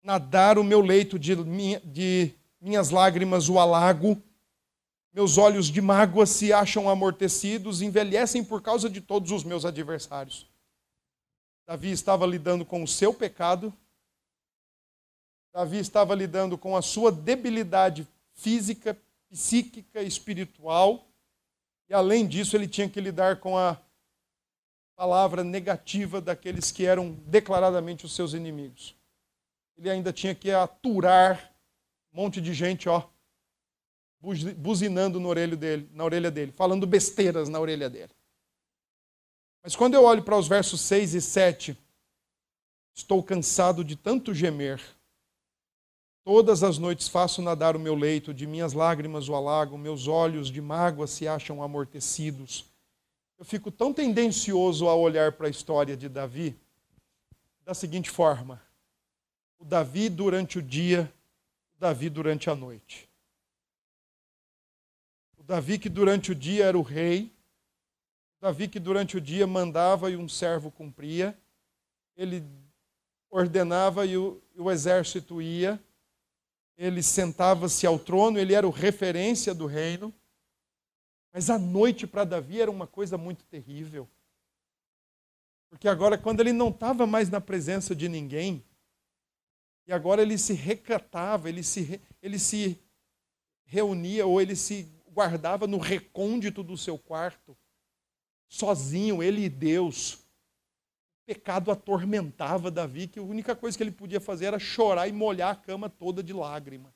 nadar 0.03 0.57
o 0.57 0.63
meu 0.63 0.81
leito 0.81 1.19
de, 1.19 1.35
de 1.83 2.33
minhas 2.59 2.89
lágrimas 2.89 3.49
o 3.49 3.59
alago, 3.59 4.21
meus 5.13 5.37
olhos 5.37 5.67
de 5.67 5.81
mágoa 5.81 6.25
se 6.25 6.53
acham 6.53 6.89
amortecidos, 6.89 7.81
envelhecem 7.81 8.43
por 8.43 8.61
causa 8.61 8.89
de 8.89 9.01
todos 9.01 9.31
os 9.31 9.43
meus 9.43 9.65
adversários. 9.65 10.47
Davi 11.67 11.91
estava 11.91 12.25
lidando 12.25 12.65
com 12.65 12.83
o 12.83 12.87
seu 12.87 13.13
pecado, 13.13 13.73
Davi 15.53 15.79
estava 15.79 16.15
lidando 16.15 16.57
com 16.57 16.77
a 16.77 16.81
sua 16.81 17.11
debilidade 17.11 18.07
física, 18.33 18.97
psíquica, 19.29 20.01
espiritual, 20.01 21.05
e 21.89 21.93
além 21.93 22.27
disso, 22.27 22.55
ele 22.55 22.67
tinha 22.67 22.87
que 22.87 23.01
lidar 23.01 23.39
com 23.39 23.57
a 23.57 23.75
palavra 24.95 25.43
negativa 25.43 26.21
daqueles 26.21 26.71
que 26.71 26.85
eram 26.85 27.13
declaradamente 27.25 28.05
os 28.05 28.13
seus 28.13 28.33
inimigos. 28.33 28.95
Ele 29.77 29.89
ainda 29.89 30.13
tinha 30.13 30.35
que 30.35 30.51
aturar 30.51 31.51
um 32.13 32.21
monte 32.21 32.39
de 32.39 32.53
gente, 32.53 32.87
ó, 32.87 33.09
buzinando 34.57 35.19
na 35.19 35.27
orelha 35.29 35.55
dele, 35.55 35.89
na 35.93 36.03
orelha 36.03 36.29
dele, 36.29 36.51
falando 36.51 36.85
besteiras 36.85 37.49
na 37.49 37.59
orelha 37.59 37.89
dele. 37.89 38.11
Mas 39.63 39.75
quando 39.75 39.95
eu 39.95 40.03
olho 40.03 40.21
para 40.21 40.37
os 40.37 40.47
versos 40.47 40.81
6 40.81 41.15
e 41.15 41.21
7, 41.21 41.77
estou 42.93 43.23
cansado 43.23 43.83
de 43.83 43.95
tanto 43.95 44.33
gemer. 44.33 44.81
Todas 46.31 46.61
as 46.61 46.77
noites 46.77 47.07
faço 47.07 47.41
nadar 47.41 47.75
o 47.75 47.79
meu 47.79 47.95
leito, 47.95 48.35
de 48.35 48.45
minhas 48.45 48.73
lágrimas 48.73 49.27
o 49.27 49.33
alago, 49.33 49.75
meus 49.79 50.07
olhos 50.07 50.51
de 50.51 50.61
mágoa 50.61 51.07
se 51.07 51.27
acham 51.27 51.63
amortecidos. 51.63 52.65
Eu 53.39 53.43
fico 53.43 53.71
tão 53.71 53.91
tendencioso 53.91 54.87
a 54.87 54.93
olhar 54.93 55.31
para 55.31 55.47
a 55.47 55.49
história 55.49 55.97
de 55.97 56.07
Davi 56.07 56.55
da 57.65 57.73
seguinte 57.73 58.11
forma: 58.11 58.61
o 59.57 59.65
Davi 59.65 60.07
durante 60.07 60.59
o 60.59 60.61
dia, 60.61 61.11
o 61.75 61.79
Davi 61.79 62.11
durante 62.11 62.47
a 62.47 62.53
noite. 62.53 63.09
O 65.35 65.41
Davi 65.41 65.79
que 65.79 65.89
durante 65.89 66.31
o 66.31 66.35
dia 66.35 66.65
era 66.65 66.77
o 66.77 66.83
rei, 66.83 67.33
Davi 68.39 68.67
que 68.67 68.79
durante 68.79 69.17
o 69.17 69.21
dia 69.21 69.47
mandava 69.47 70.11
e 70.11 70.15
um 70.15 70.29
servo 70.29 70.69
cumpria, 70.69 71.35
ele 72.15 72.45
ordenava 73.31 74.05
e 74.05 74.15
o, 74.15 74.39
e 74.55 74.61
o 74.61 74.69
exército 74.69 75.41
ia, 75.41 75.83
ele 76.79 77.03
sentava-se 77.03 77.85
ao 77.85 77.99
trono, 77.99 78.39
ele 78.39 78.53
era 78.53 78.65
o 78.65 78.71
referência 78.71 79.53
do 79.53 79.65
reino. 79.65 80.13
Mas 81.33 81.49
a 81.49 81.59
noite 81.59 82.07
para 82.07 82.23
Davi 82.23 82.61
era 82.61 82.71
uma 82.71 82.87
coisa 82.87 83.17
muito 83.17 83.43
terrível. 83.43 84.07
Porque 85.69 85.89
agora, 85.89 86.17
quando 86.17 86.39
ele 86.39 86.53
não 86.53 86.69
estava 86.69 87.05
mais 87.05 87.29
na 87.29 87.41
presença 87.41 87.93
de 87.93 88.07
ninguém, 88.07 88.63
e 89.85 89.91
agora 89.91 90.21
ele 90.21 90.37
se 90.37 90.53
recatava, 90.53 91.49
ele 91.49 91.63
se, 91.63 92.01
ele 92.21 92.39
se 92.39 92.79
reunia 93.65 94.25
ou 94.25 94.39
ele 94.39 94.55
se 94.55 94.89
guardava 95.11 95.67
no 95.67 95.79
recôndito 95.79 96.63
do 96.63 96.77
seu 96.77 96.97
quarto 96.97 97.57
sozinho, 98.47 99.21
ele 99.21 99.43
e 99.43 99.49
Deus. 99.49 100.18
Pecado 101.29 101.69
atormentava 101.69 102.71
Davi, 102.71 103.05
que 103.05 103.19
a 103.19 103.21
única 103.21 103.55
coisa 103.55 103.77
que 103.77 103.83
ele 103.83 103.91
podia 103.91 104.19
fazer 104.19 104.45
era 104.45 104.57
chorar 104.57 105.07
e 105.07 105.11
molhar 105.11 105.51
a 105.51 105.55
cama 105.55 105.87
toda 105.87 106.23
de 106.23 106.33
lágrima. 106.33 106.91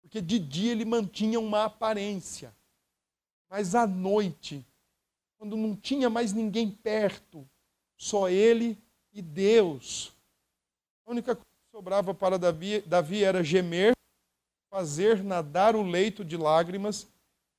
Porque 0.00 0.20
de 0.20 0.38
dia 0.38 0.70
ele 0.70 0.84
mantinha 0.84 1.40
uma 1.40 1.64
aparência, 1.64 2.54
mas 3.50 3.74
à 3.74 3.88
noite, 3.88 4.64
quando 5.36 5.56
não 5.56 5.74
tinha 5.74 6.08
mais 6.08 6.32
ninguém 6.32 6.70
perto, 6.70 7.44
só 7.96 8.28
ele 8.28 8.78
e 9.12 9.20
Deus, 9.20 10.12
a 11.04 11.10
única 11.10 11.34
coisa 11.34 11.50
que 11.50 11.76
sobrava 11.76 12.14
para 12.14 12.38
Davi, 12.38 12.82
Davi 12.82 13.24
era 13.24 13.42
gemer, 13.42 13.96
fazer 14.70 15.24
nadar 15.24 15.74
o 15.74 15.82
leito 15.82 16.24
de 16.24 16.36
lágrimas 16.36 17.04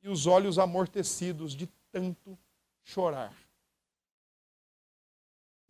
e 0.02 0.08
os 0.08 0.26
olhos 0.26 0.58
amortecidos 0.58 1.54
de 1.54 1.68
tanto 1.92 2.40
chorar. 2.82 3.43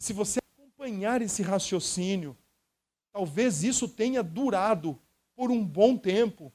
Se 0.03 0.11
você 0.11 0.39
acompanhar 0.57 1.21
esse 1.21 1.41
raciocínio, 1.41 2.37
talvez 3.13 3.63
isso 3.63 3.87
tenha 3.87 4.21
durado 4.21 4.99
por 5.33 5.49
um 5.49 5.63
bom 5.63 5.97
tempo. 5.97 6.51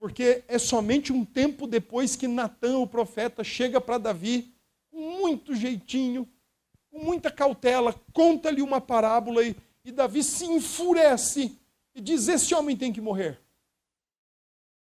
Porque 0.00 0.42
é 0.48 0.58
somente 0.58 1.12
um 1.12 1.24
tempo 1.24 1.68
depois 1.68 2.16
que 2.16 2.26
Natan, 2.26 2.78
o 2.78 2.86
profeta, 2.88 3.44
chega 3.44 3.80
para 3.80 3.96
Davi 3.96 4.52
com 4.90 5.20
muito 5.20 5.54
jeitinho, 5.54 6.28
com 6.90 6.98
muita 6.98 7.30
cautela, 7.30 7.94
conta-lhe 8.12 8.60
uma 8.60 8.80
parábola 8.80 9.44
e, 9.44 9.54
e 9.84 9.92
Davi 9.92 10.24
se 10.24 10.44
enfurece 10.44 11.56
e 11.94 12.00
diz: 12.00 12.26
Esse 12.26 12.56
homem 12.56 12.76
tem 12.76 12.92
que 12.92 13.00
morrer. 13.00 13.40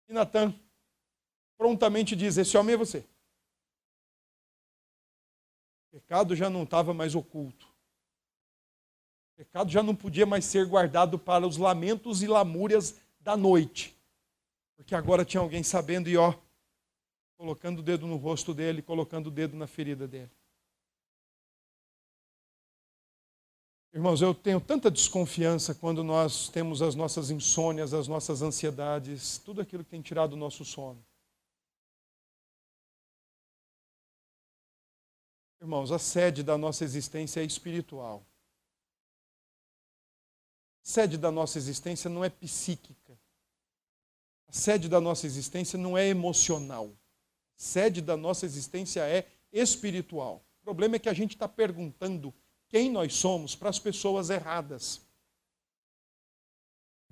E 0.09 0.13
Natan 0.13 0.55
prontamente 1.59 2.15
diz: 2.15 2.37
Esse 2.37 2.57
homem 2.57 2.75
é 2.75 2.79
você. 2.79 3.05
Pecado 5.91 6.37
já 6.37 6.51
não 6.51 6.65
estava 6.65 6.93
mais 6.93 7.15
oculto. 7.15 7.67
O 9.33 9.37
pecado 9.37 9.71
já 9.71 9.83
não 9.83 9.95
podia 9.95 10.27
mais 10.27 10.45
ser 10.45 10.67
guardado 10.67 11.19
para 11.19 11.47
os 11.47 11.57
lamentos 11.57 12.23
e 12.23 12.27
lamúrias 12.27 12.97
da 13.21 13.37
noite. 13.37 13.97
Porque 14.77 14.95
agora 14.95 15.25
tinha 15.25 15.41
alguém 15.41 15.63
sabendo 15.63 16.09
e 16.09 16.17
ó, 16.17 16.35
colocando 17.37 17.79
o 17.79 17.83
dedo 17.83 18.07
no 18.07 18.17
rosto 18.17 18.53
dele, 18.53 18.83
colocando 18.83 19.29
o 19.29 19.31
dedo 19.31 19.57
na 19.57 19.67
ferida 19.67 20.07
dele. 20.07 20.31
Irmãos, 23.93 24.21
eu 24.21 24.35
tenho 24.35 24.61
tanta 24.61 24.91
desconfiança 24.91 25.75
quando 25.75 26.05
nós 26.05 26.49
temos 26.49 26.83
as 26.83 26.95
nossas 26.95 27.31
insônias, 27.31 27.95
as 27.95 28.07
nossas 28.07 28.43
ansiedades, 28.43 29.39
tudo 29.39 29.63
aquilo 29.63 29.83
que 29.83 29.91
tem 29.91 30.03
tirado 30.03 30.35
o 30.35 30.37
nosso 30.37 30.65
sono. 30.65 31.03
Irmãos, 35.61 35.91
a 35.91 35.99
sede 35.99 36.43
da 36.43 36.57
nossa 36.57 36.85
existência 36.85 37.41
é 37.41 37.45
espiritual. 37.45 38.25
A 40.85 40.91
sede 40.91 41.19
da 41.19 41.31
nossa 41.31 41.59
existência 41.59 42.09
não 42.09 42.25
é 42.25 42.31
psíquica. 42.31 43.19
A 44.49 44.53
sede 44.53 44.89
da 44.89 45.01
nossa 45.01 45.27
existência 45.27 45.79
não 45.79 45.99
é 45.99 46.07
emocional. 46.07 46.87
A 46.87 47.61
sede 47.61 48.01
da 48.01 48.17
nossa 48.17 48.47
existência 48.47 49.01
é 49.01 49.27
espiritual. 49.53 50.43
O 50.63 50.65
problema 50.65 50.97
é 50.97 50.99
que 50.99 51.09
a 51.09 51.15
gente 51.15 51.35
está 51.35 51.49
perguntando 51.49 52.33
quem 52.69 52.91
nós 52.91 53.15
somos 53.15 53.55
para 53.55 53.69
as 53.69 53.79
pessoas 53.79 54.31
erradas. 54.31 55.01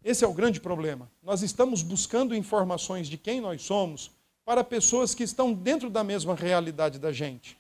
Esse 0.05 0.25
é 0.25 0.29
o 0.29 0.33
grande 0.33 0.61
problema. 0.61 1.11
Nós 1.21 1.43
estamos 1.43 1.83
buscando 1.83 2.35
informações 2.35 3.09
de 3.09 3.19
quem 3.19 3.41
nós 3.41 3.63
somos 3.63 4.11
para 4.45 4.63
pessoas 4.63 5.15
que 5.15 5.25
estão 5.25 5.53
dentro 5.53 5.91
da 5.91 6.05
mesma 6.05 6.35
realidade 6.35 6.99
da 6.99 7.13
gente. 7.13 7.59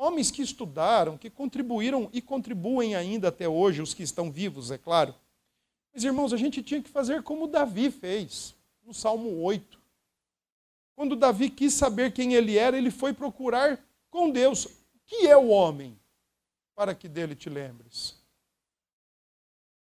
Homens 0.00 0.30
que 0.30 0.40
estudaram, 0.40 1.18
que 1.18 1.28
contribuíram 1.28 2.08
e 2.12 2.22
contribuem 2.22 2.94
ainda 2.94 3.28
até 3.28 3.48
hoje, 3.48 3.82
os 3.82 3.92
que 3.92 4.04
estão 4.04 4.30
vivos, 4.30 4.70
é 4.70 4.78
claro. 4.78 5.12
Mas, 5.92 6.04
irmãos, 6.04 6.32
a 6.32 6.36
gente 6.36 6.62
tinha 6.62 6.80
que 6.80 6.88
fazer 6.88 7.24
como 7.24 7.48
Davi 7.48 7.90
fez, 7.90 8.54
no 8.84 8.94
Salmo 8.94 9.42
8. 9.42 9.76
Quando 10.94 11.16
Davi 11.16 11.50
quis 11.50 11.74
saber 11.74 12.12
quem 12.12 12.34
ele 12.34 12.56
era, 12.56 12.78
ele 12.78 12.92
foi 12.92 13.12
procurar 13.12 13.84
com 14.08 14.30
Deus. 14.30 14.66
O 14.66 14.70
que 15.04 15.26
é 15.26 15.36
o 15.36 15.48
homem? 15.48 15.98
Para 16.76 16.94
que 16.94 17.08
dele 17.08 17.34
te 17.34 17.50
lembres. 17.50 18.10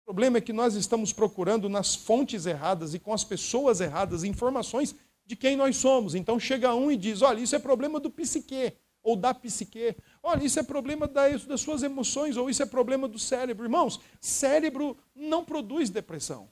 O 0.03 0.05
problema 0.05 0.39
é 0.39 0.41
que 0.41 0.53
nós 0.53 0.77
estamos 0.77 1.13
procurando 1.13 1.69
nas 1.69 1.97
fontes 1.97 2.47
erradas 2.47 2.95
e 2.95 3.01
com 3.01 3.13
as 3.13 3.25
pessoas 3.25 3.81
erradas 3.81 4.23
informações 4.23 4.95
de 5.27 5.35
quem 5.35 5.57
nós 5.57 5.77
somos. 5.77 6.15
Então 6.15 6.39
chega 6.39 6.73
um 6.73 6.89
e 6.89 6.97
diz: 6.97 7.21
olha, 7.21 7.41
isso 7.41 7.57
é 7.57 7.59
problema 7.59 7.99
do 7.99 8.11
psique 8.11 8.77
ou 9.05 9.15
da 9.15 9.35
psique. 9.35 9.95
Olha, 10.23 10.43
isso 10.43 10.59
é 10.59 10.63
problema 10.63 11.07
das 11.07 11.61
suas 11.61 11.83
emoções, 11.83 12.37
ou 12.37 12.49
isso 12.49 12.63
é 12.63 12.67
problema 12.67 13.07
do 13.07 13.19
cérebro. 13.19 13.67
Irmãos, 13.67 14.01
cérebro 14.21 14.97
não 15.15 15.45
produz 15.45 15.91
depressão. 15.91 16.49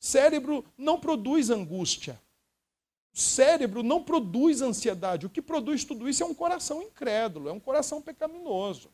Cérebro 0.00 0.64
não 0.76 0.98
produz 0.98 1.50
angústia. 1.50 2.20
Cérebro 3.12 3.82
não 3.82 4.02
produz 4.02 4.62
ansiedade. 4.62 5.26
O 5.26 5.30
que 5.30 5.42
produz 5.42 5.84
tudo 5.84 6.08
isso 6.08 6.22
é 6.22 6.26
um 6.26 6.34
coração 6.34 6.82
incrédulo, 6.82 7.48
é 7.48 7.52
um 7.52 7.60
coração 7.60 8.00
pecaminoso. 8.00 8.90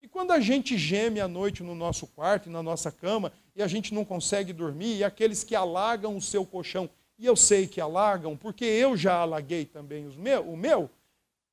E 0.00 0.06
quando 0.06 0.30
a 0.30 0.40
gente 0.40 0.76
geme 0.76 1.20
à 1.20 1.26
noite 1.26 1.62
no 1.62 1.74
nosso 1.74 2.06
quarto 2.06 2.48
na 2.48 2.62
nossa 2.62 2.92
cama 2.92 3.32
e 3.56 3.62
a 3.62 3.66
gente 3.66 3.92
não 3.92 4.04
consegue 4.04 4.52
dormir, 4.52 4.98
e 4.98 5.04
aqueles 5.04 5.42
que 5.42 5.56
alagam 5.56 6.16
o 6.16 6.22
seu 6.22 6.46
colchão, 6.46 6.88
e 7.18 7.26
eu 7.26 7.34
sei 7.34 7.66
que 7.66 7.80
alagam, 7.80 8.36
porque 8.36 8.64
eu 8.64 8.96
já 8.96 9.16
alaguei 9.16 9.64
também 9.64 10.06
os 10.06 10.16
meu, 10.16 10.48
o 10.48 10.56
meu, 10.56 10.88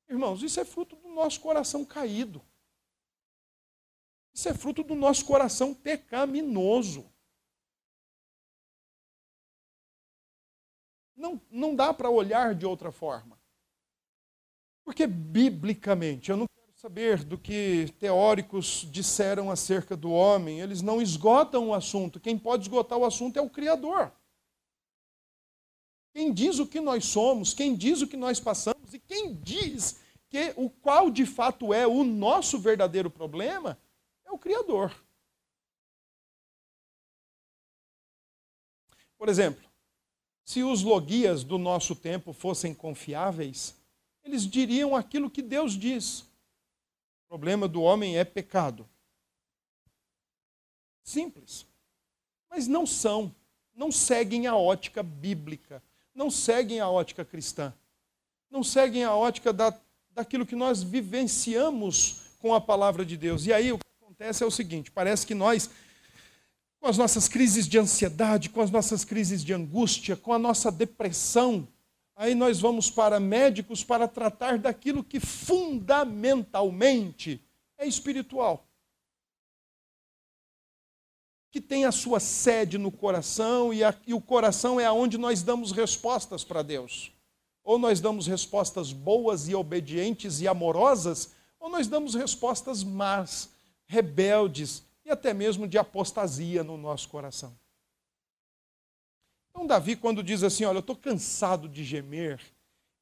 Irmãos, 0.08 0.42
isso 0.42 0.60
é 0.60 0.64
fruto 0.64 0.94
do 0.96 1.08
nosso 1.08 1.40
coração 1.40 1.84
caído. 1.84 2.42
Isso 4.32 4.48
é 4.48 4.54
fruto 4.54 4.82
do 4.82 4.94
nosso 4.94 5.24
coração 5.24 5.74
pecaminoso. 5.74 7.10
Não, 11.16 11.40
não 11.50 11.74
dá 11.74 11.94
para 11.94 12.10
olhar 12.10 12.54
de 12.54 12.66
outra 12.66 12.92
forma. 12.92 13.40
Porque, 14.84 15.06
biblicamente, 15.06 16.30
eu 16.30 16.36
não 16.36 16.46
quero 16.46 16.72
saber 16.76 17.24
do 17.24 17.38
que 17.38 17.92
teóricos 17.98 18.86
disseram 18.90 19.50
acerca 19.50 19.96
do 19.96 20.12
homem, 20.12 20.60
eles 20.60 20.82
não 20.82 21.00
esgotam 21.00 21.70
o 21.70 21.74
assunto. 21.74 22.20
Quem 22.20 22.38
pode 22.38 22.64
esgotar 22.64 22.98
o 22.98 23.04
assunto 23.04 23.38
é 23.38 23.42
o 23.42 23.50
Criador. 23.50 24.12
Quem 26.16 26.32
diz 26.32 26.58
o 26.58 26.66
que 26.66 26.80
nós 26.80 27.04
somos, 27.04 27.52
quem 27.52 27.76
diz 27.76 28.00
o 28.00 28.06
que 28.06 28.16
nós 28.16 28.40
passamos 28.40 28.94
e 28.94 28.98
quem 28.98 29.34
diz 29.34 30.00
que 30.30 30.54
o 30.56 30.70
qual 30.70 31.10
de 31.10 31.26
fato 31.26 31.74
é 31.74 31.86
o 31.86 32.02
nosso 32.02 32.58
verdadeiro 32.58 33.10
problema 33.10 33.78
é 34.24 34.32
o 34.32 34.38
Criador. 34.38 34.96
Por 39.18 39.28
exemplo, 39.28 39.62
se 40.42 40.62
os 40.62 40.82
logias 40.82 41.44
do 41.44 41.58
nosso 41.58 41.94
tempo 41.94 42.32
fossem 42.32 42.74
confiáveis, 42.74 43.76
eles 44.24 44.46
diriam 44.46 44.96
aquilo 44.96 45.30
que 45.30 45.42
Deus 45.42 45.74
diz. 45.74 46.20
O 46.20 47.28
problema 47.28 47.68
do 47.68 47.82
homem 47.82 48.16
é 48.16 48.24
pecado. 48.24 48.88
Simples. 51.02 51.66
Mas 52.48 52.66
não 52.66 52.86
são 52.86 53.34
não 53.74 53.92
seguem 53.92 54.46
a 54.46 54.56
ótica 54.56 55.02
bíblica, 55.02 55.82
não 56.16 56.28
seguem 56.30 56.80
a 56.80 56.88
ótica 56.88 57.22
cristã, 57.24 57.72
não 58.50 58.64
seguem 58.64 59.04
a 59.04 59.14
ótica 59.14 59.52
da, 59.52 59.72
daquilo 60.10 60.46
que 60.46 60.56
nós 60.56 60.82
vivenciamos 60.82 62.22
com 62.40 62.54
a 62.54 62.60
palavra 62.60 63.04
de 63.04 63.18
Deus. 63.18 63.46
E 63.46 63.52
aí 63.52 63.70
o 63.70 63.78
que 63.78 63.84
acontece 64.02 64.42
é 64.42 64.46
o 64.46 64.50
seguinte: 64.50 64.90
parece 64.90 65.26
que 65.26 65.34
nós, 65.34 65.68
com 66.80 66.88
as 66.88 66.96
nossas 66.96 67.28
crises 67.28 67.68
de 67.68 67.78
ansiedade, 67.78 68.48
com 68.48 68.62
as 68.62 68.70
nossas 68.70 69.04
crises 69.04 69.44
de 69.44 69.52
angústia, 69.52 70.16
com 70.16 70.32
a 70.32 70.38
nossa 70.38 70.72
depressão, 70.72 71.68
aí 72.16 72.34
nós 72.34 72.58
vamos 72.58 72.90
para 72.90 73.20
médicos 73.20 73.84
para 73.84 74.08
tratar 74.08 74.58
daquilo 74.58 75.04
que 75.04 75.20
fundamentalmente 75.20 77.44
é 77.76 77.86
espiritual. 77.86 78.65
Que 81.56 81.60
tem 81.62 81.86
a 81.86 81.90
sua 81.90 82.20
sede 82.20 82.76
no 82.76 82.92
coração, 82.92 83.72
e, 83.72 83.82
a, 83.82 83.94
e 84.06 84.12
o 84.12 84.20
coração 84.20 84.78
é 84.78 84.84
aonde 84.84 85.16
nós 85.16 85.42
damos 85.42 85.72
respostas 85.72 86.44
para 86.44 86.60
Deus. 86.60 87.10
Ou 87.64 87.78
nós 87.78 87.98
damos 87.98 88.26
respostas 88.26 88.92
boas 88.92 89.48
e 89.48 89.54
obedientes 89.54 90.42
e 90.42 90.46
amorosas, 90.46 91.32
ou 91.58 91.70
nós 91.70 91.88
damos 91.88 92.14
respostas 92.14 92.84
más, 92.84 93.48
rebeldes 93.86 94.82
e 95.02 95.10
até 95.10 95.32
mesmo 95.32 95.66
de 95.66 95.78
apostasia 95.78 96.62
no 96.62 96.76
nosso 96.76 97.08
coração. 97.08 97.58
Então, 99.48 99.66
Davi, 99.66 99.96
quando 99.96 100.22
diz 100.22 100.42
assim: 100.42 100.66
Olha, 100.66 100.76
eu 100.76 100.80
estou 100.80 100.94
cansado 100.94 101.70
de 101.70 101.82
gemer, 101.82 102.38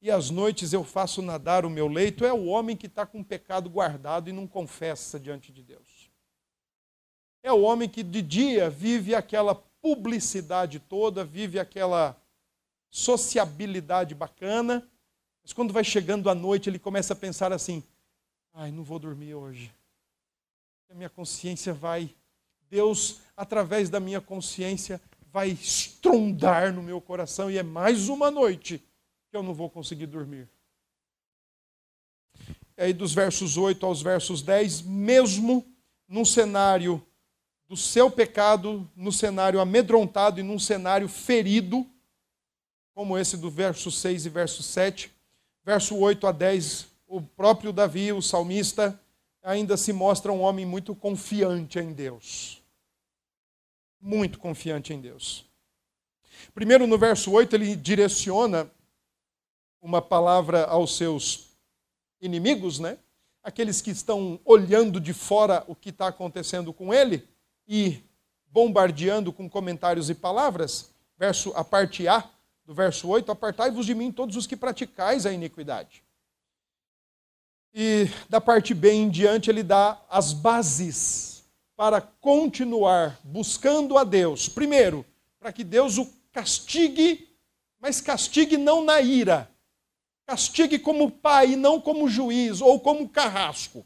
e 0.01 0.09
às 0.09 0.29
noites 0.29 0.71
eu 0.71 0.85
faço 0.85 1.21
nadar 1.21 1.65
o 1.65 1.69
meu 1.69 1.89
leito, 1.89 2.23
é 2.23 2.31
o 2.31 2.45
homem 2.45 2.77
que 2.77 2.87
está 2.87 3.05
com 3.05 3.19
o 3.19 3.25
pecado 3.25 3.69
guardado 3.69 4.29
e 4.29 4.31
não 4.31 4.47
confessa 4.47 5.19
diante 5.19 5.51
de 5.51 5.61
Deus. 5.61 5.94
É 7.45 7.53
o 7.53 7.61
homem 7.61 7.87
que 7.87 8.01
de 8.01 8.23
dia 8.23 8.71
vive 8.71 9.13
aquela 9.13 9.53
publicidade 9.53 10.79
toda, 10.79 11.23
vive 11.23 11.59
aquela 11.59 12.19
sociabilidade 12.89 14.15
bacana, 14.15 14.89
mas 15.43 15.53
quando 15.53 15.71
vai 15.71 15.83
chegando 15.83 16.27
a 16.27 16.33
noite 16.33 16.71
ele 16.71 16.79
começa 16.79 17.13
a 17.13 17.15
pensar 17.15 17.53
assim: 17.53 17.83
ai, 18.51 18.71
não 18.71 18.81
vou 18.81 18.97
dormir 18.97 19.35
hoje. 19.35 19.71
A 20.89 20.95
minha 20.95 21.07
consciência 21.07 21.71
vai, 21.71 22.09
Deus, 22.67 23.21
através 23.37 23.91
da 23.91 23.99
minha 23.99 24.19
consciência, 24.19 24.99
vai 25.31 25.49
estrondar 25.49 26.73
no 26.73 26.81
meu 26.81 26.99
coração 26.99 27.51
e 27.51 27.59
é 27.59 27.63
mais 27.63 28.09
uma 28.09 28.31
noite 28.31 28.79
que 29.29 29.37
eu 29.37 29.43
não 29.43 29.53
vou 29.53 29.69
conseguir 29.69 30.07
dormir. 30.07 30.49
E 32.75 32.81
aí, 32.81 32.91
dos 32.91 33.13
versos 33.13 33.55
8 33.55 33.85
aos 33.85 34.01
versos 34.01 34.41
10, 34.41 34.81
mesmo 34.81 35.63
num 36.07 36.25
cenário 36.25 37.05
do 37.67 37.75
seu 37.75 38.11
pecado, 38.11 38.89
no 38.95 39.11
cenário 39.11 39.59
amedrontado 39.59 40.39
e 40.39 40.43
num 40.43 40.59
cenário 40.59 41.07
ferido, 41.07 41.85
como 42.93 43.17
esse 43.17 43.37
do 43.37 43.49
verso 43.49 43.91
6 43.91 44.25
e 44.25 44.29
verso 44.29 44.63
7, 44.63 45.11
verso 45.63 45.97
8 45.97 46.27
a 46.27 46.31
10, 46.31 46.87
o 47.07 47.21
próprio 47.21 47.73
Davi, 47.73 48.11
o 48.11 48.21
salmista, 48.21 48.99
ainda 49.43 49.77
se 49.77 49.91
mostra 49.91 50.31
um 50.31 50.41
homem 50.41 50.65
muito 50.65 50.95
confiante 50.95 51.79
em 51.79 51.91
Deus 51.91 52.63
muito 54.05 54.37
confiante 54.37 54.93
em 54.93 55.01
Deus. 55.01 55.43
Primeiro, 56.53 56.85
no 56.85 56.97
verso 56.97 57.31
8, 57.31 57.55
ele 57.55 57.75
direciona 57.75 58.69
uma 59.81 60.01
palavra 60.01 60.65
aos 60.65 60.95
seus 60.95 61.49
inimigos, 62.21 62.79
né? 62.79 62.99
Aqueles 63.43 63.81
que 63.81 63.89
estão 63.89 64.39
olhando 64.45 64.99
de 64.99 65.11
fora 65.11 65.63
o 65.67 65.75
que 65.75 65.89
está 65.89 66.07
acontecendo 66.07 66.71
com 66.71 66.93
ele 66.93 67.27
e 67.67 68.03
bombardeando 68.47 69.33
com 69.33 69.49
comentários 69.49 70.09
e 70.09 70.15
palavras. 70.15 70.91
Verso, 71.17 71.51
a 71.55 71.63
parte 71.63 72.07
A 72.07 72.29
do 72.65 72.73
verso 72.73 73.07
8: 73.07 73.31
Apartai-vos 73.31 73.85
de 73.85 73.93
mim, 73.93 74.11
todos 74.11 74.35
os 74.35 74.47
que 74.47 74.55
praticais 74.55 75.25
a 75.25 75.33
iniquidade. 75.33 76.03
E 77.73 78.09
da 78.29 78.39
parte 78.39 78.73
B 78.73 78.91
em 78.91 79.09
diante, 79.09 79.49
ele 79.49 79.61
dá 79.61 80.01
as 80.09 80.31
bases 80.31 81.43
para 81.75 81.99
continuar 81.99 83.19
buscando 83.23 83.97
a 83.97 84.03
Deus. 84.03 84.47
Primeiro, 84.47 85.05
para 85.39 85.51
que 85.51 85.63
Deus 85.63 85.97
o 85.97 86.07
castigue, 86.31 87.29
mas 87.79 87.99
castigue 87.99 88.55
não 88.57 88.83
na 88.83 89.01
ira. 89.01 89.51
Castigue 90.25 90.79
como 90.79 91.11
pai 91.11 91.55
não 91.55 91.79
como 91.79 92.07
juiz 92.07 92.61
ou 92.61 92.79
como 92.79 93.09
carrasco. 93.09 93.85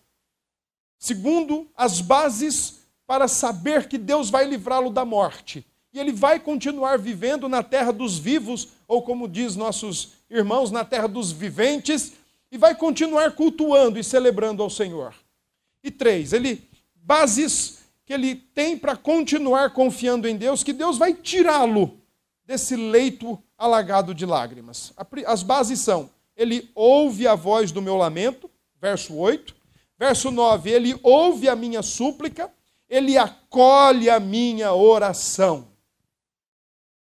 Segundo, 0.97 1.69
as 1.75 1.99
bases 1.99 2.78
para 3.09 3.27
saber 3.27 3.87
que 3.87 3.97
Deus 3.97 4.29
vai 4.29 4.45
livrá-lo 4.45 4.91
da 4.91 5.03
morte. 5.03 5.65
E 5.91 5.99
ele 5.99 6.11
vai 6.11 6.39
continuar 6.39 6.99
vivendo 6.99 7.49
na 7.49 7.63
terra 7.63 7.91
dos 7.91 8.19
vivos, 8.19 8.67
ou 8.87 9.01
como 9.01 9.27
diz 9.27 9.55
nossos 9.55 10.09
irmãos, 10.29 10.69
na 10.69 10.85
terra 10.85 11.07
dos 11.07 11.31
viventes, 11.31 12.13
e 12.51 12.57
vai 12.59 12.75
continuar 12.75 13.31
cultuando 13.31 13.97
e 13.97 14.03
celebrando 14.03 14.61
ao 14.61 14.69
Senhor. 14.69 15.15
E 15.83 15.89
três, 15.89 16.33
ele 16.33 16.61
bases 16.93 17.79
que 18.05 18.13
ele 18.13 18.35
tem 18.35 18.77
para 18.77 18.95
continuar 18.95 19.73
confiando 19.73 20.27
em 20.27 20.37
Deus, 20.37 20.63
que 20.63 20.71
Deus 20.71 20.95
vai 20.95 21.11
tirá-lo 21.11 21.97
desse 22.45 22.75
leito 22.75 23.41
alagado 23.57 24.13
de 24.13 24.23
lágrimas. 24.23 24.93
As 25.25 25.41
bases 25.41 25.79
são: 25.79 26.11
ele 26.37 26.69
ouve 26.75 27.27
a 27.27 27.33
voz 27.33 27.71
do 27.71 27.81
meu 27.81 27.95
lamento, 27.95 28.47
verso 28.79 29.15
8. 29.15 29.57
Verso 29.97 30.31
9, 30.31 30.69
ele 30.69 30.97
ouve 31.03 31.49
a 31.49 31.57
minha 31.57 31.81
súplica, 31.81 32.49
ele 32.89 33.17
acolhe 33.17 34.10
a 34.10 34.19
minha 34.19 34.73
oração. 34.73 35.67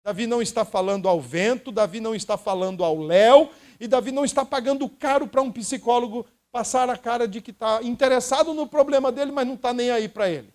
Davi 0.05 0.27
não 0.27 0.43
está 0.43 0.65
falando 0.65 1.09
ao 1.09 1.21
vento, 1.21 1.73
Davi 1.73 2.01
não 2.01 2.15
está 2.15 2.37
falando 2.37 2.85
ao 2.85 2.99
léu, 2.99 3.51
e 3.79 3.89
Davi 3.89 4.13
não 4.13 4.25
está 4.25 4.45
pagando 4.45 4.89
caro 4.89 5.27
para 5.27 5.43
um 5.43 5.51
psicólogo 5.51 6.27
passar 6.53 6.91
a 6.91 6.97
cara 6.97 7.27
de 7.27 7.41
que 7.41 7.51
está 7.51 7.83
interessado 7.83 8.53
no 8.53 8.67
problema 8.67 9.11
dele, 9.11 9.33
mas 9.33 9.47
não 9.47 9.55
está 9.55 9.73
nem 9.73 9.91
aí 9.91 10.09
para 10.09 10.29
ele. 10.29 10.53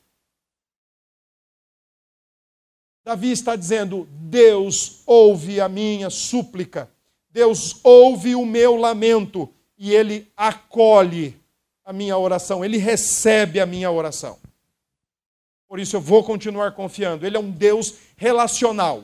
Davi 3.03 3.31
está 3.31 3.55
dizendo: 3.55 4.07
Deus 4.11 5.01
ouve 5.05 5.61
a 5.61 5.69
minha 5.69 6.09
súplica, 6.09 6.89
Deus 7.29 7.79
ouve 7.83 8.35
o 8.35 8.45
meu 8.45 8.75
lamento 8.75 9.49
e 9.77 9.93
ele 9.93 10.31
acolhe 10.35 11.39
a 11.83 11.93
minha 11.93 12.17
oração, 12.17 12.65
ele 12.65 12.77
recebe 12.77 13.59
a 13.59 13.65
minha 13.65 13.91
oração. 13.91 14.39
Por 15.75 15.81
isso 15.81 15.97
eu 15.97 15.99
vou 15.99 16.23
continuar 16.23 16.71
confiando. 16.71 17.25
Ele 17.25 17.35
é 17.35 17.39
um 17.39 17.51
Deus 17.51 17.95
relacional. 18.15 19.03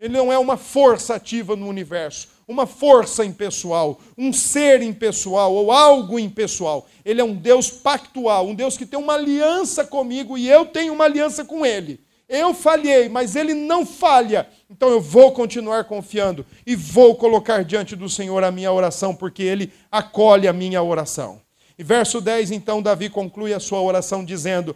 Ele 0.00 0.16
não 0.16 0.32
é 0.32 0.38
uma 0.38 0.56
força 0.56 1.16
ativa 1.16 1.54
no 1.54 1.68
universo, 1.68 2.28
uma 2.48 2.66
força 2.66 3.22
impessoal, 3.22 4.00
um 4.16 4.32
ser 4.32 4.80
impessoal 4.80 5.52
ou 5.52 5.70
algo 5.70 6.18
impessoal. 6.18 6.88
Ele 7.04 7.20
é 7.20 7.24
um 7.24 7.34
Deus 7.34 7.68
pactual, 7.68 8.46
um 8.46 8.54
Deus 8.54 8.78
que 8.78 8.86
tem 8.86 8.98
uma 8.98 9.12
aliança 9.12 9.84
comigo 9.84 10.38
e 10.38 10.48
eu 10.48 10.64
tenho 10.64 10.94
uma 10.94 11.04
aliança 11.04 11.44
com 11.44 11.66
ele. 11.66 12.00
Eu 12.26 12.54
falhei, 12.54 13.10
mas 13.10 13.36
ele 13.36 13.52
não 13.52 13.84
falha. 13.84 14.48
Então 14.70 14.88
eu 14.88 15.02
vou 15.02 15.32
continuar 15.32 15.84
confiando 15.84 16.46
e 16.66 16.74
vou 16.74 17.14
colocar 17.14 17.62
diante 17.62 17.94
do 17.94 18.08
Senhor 18.08 18.42
a 18.42 18.50
minha 18.50 18.72
oração, 18.72 19.14
porque 19.14 19.42
ele 19.42 19.70
acolhe 19.92 20.48
a 20.48 20.52
minha 20.54 20.82
oração. 20.82 21.42
E 21.78 21.84
verso 21.84 22.22
10, 22.22 22.52
então, 22.52 22.80
Davi 22.80 23.10
conclui 23.10 23.52
a 23.52 23.60
sua 23.60 23.82
oração 23.82 24.24
dizendo: 24.24 24.74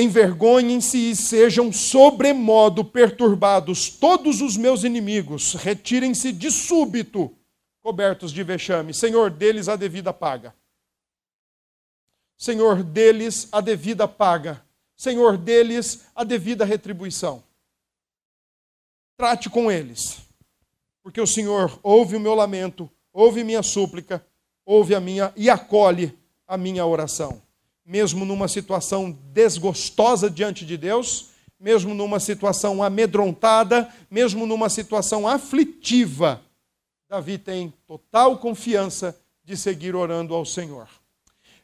Envergonhem-se 0.00 1.10
e 1.10 1.16
sejam 1.16 1.72
sobremodo 1.72 2.84
perturbados 2.84 3.88
todos 3.88 4.40
os 4.40 4.56
meus 4.56 4.84
inimigos, 4.84 5.54
retirem-se 5.54 6.30
de 6.30 6.50
súbito, 6.50 7.34
cobertos 7.80 8.32
de 8.32 8.42
vexame. 8.42 8.94
Senhor, 8.94 9.30
deles 9.30 9.68
a 9.68 9.76
devida 9.76 10.12
paga. 10.12 10.54
Senhor, 12.36 12.82
deles 12.82 13.48
a 13.50 13.60
devida 13.60 14.06
paga 14.06 14.62
Senhor 14.98 15.38
deles 15.38 16.06
a 16.12 16.24
devida 16.24 16.64
retribuição. 16.64 17.44
Trate 19.16 19.48
com 19.48 19.70
eles, 19.70 20.18
porque 21.04 21.20
o 21.20 21.26
Senhor 21.26 21.78
ouve 21.84 22.16
o 22.16 22.20
meu 22.20 22.34
lamento, 22.34 22.90
ouve 23.12 23.44
minha 23.44 23.62
súplica, 23.62 24.26
ouve 24.66 24.96
a 24.96 25.00
minha 25.00 25.32
e 25.36 25.48
acolhe 25.48 26.18
a 26.48 26.58
minha 26.58 26.84
oração. 26.84 27.40
Mesmo 27.88 28.26
numa 28.26 28.48
situação 28.48 29.10
desgostosa 29.32 30.28
diante 30.28 30.66
de 30.66 30.76
Deus, 30.76 31.30
mesmo 31.58 31.94
numa 31.94 32.20
situação 32.20 32.82
amedrontada, 32.82 33.88
mesmo 34.10 34.44
numa 34.44 34.68
situação 34.68 35.26
aflitiva, 35.26 36.42
Davi 37.08 37.38
tem 37.38 37.72
total 37.86 38.36
confiança 38.36 39.18
de 39.42 39.56
seguir 39.56 39.96
orando 39.96 40.34
ao 40.34 40.44
Senhor. 40.44 40.86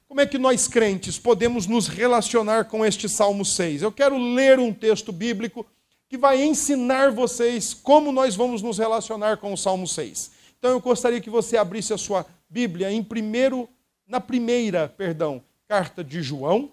Como 0.08 0.18
é 0.18 0.24
que 0.24 0.38
nós 0.38 0.66
crentes 0.66 1.18
podemos 1.18 1.66
nos 1.66 1.88
relacionar 1.88 2.64
com 2.64 2.86
este 2.86 3.06
Salmo 3.06 3.44
6? 3.44 3.82
Eu 3.82 3.92
quero 3.92 4.16
ler 4.16 4.58
um 4.58 4.72
texto 4.72 5.12
bíblico 5.12 5.66
que 6.08 6.16
vai 6.16 6.42
ensinar 6.42 7.10
vocês 7.10 7.74
como 7.74 8.10
nós 8.10 8.34
vamos 8.34 8.62
nos 8.62 8.78
relacionar 8.78 9.36
com 9.36 9.52
o 9.52 9.58
Salmo 9.58 9.86
6. 9.86 10.30
Então 10.58 10.70
eu 10.70 10.80
gostaria 10.80 11.20
que 11.20 11.28
você 11.28 11.58
abrisse 11.58 11.92
a 11.92 11.98
sua 11.98 12.24
Bíblia 12.48 12.90
em 12.90 13.02
primeiro, 13.04 13.68
na 14.08 14.20
primeira, 14.20 14.88
perdão, 14.88 15.42
carta 15.66 16.04
de 16.04 16.22
João, 16.22 16.72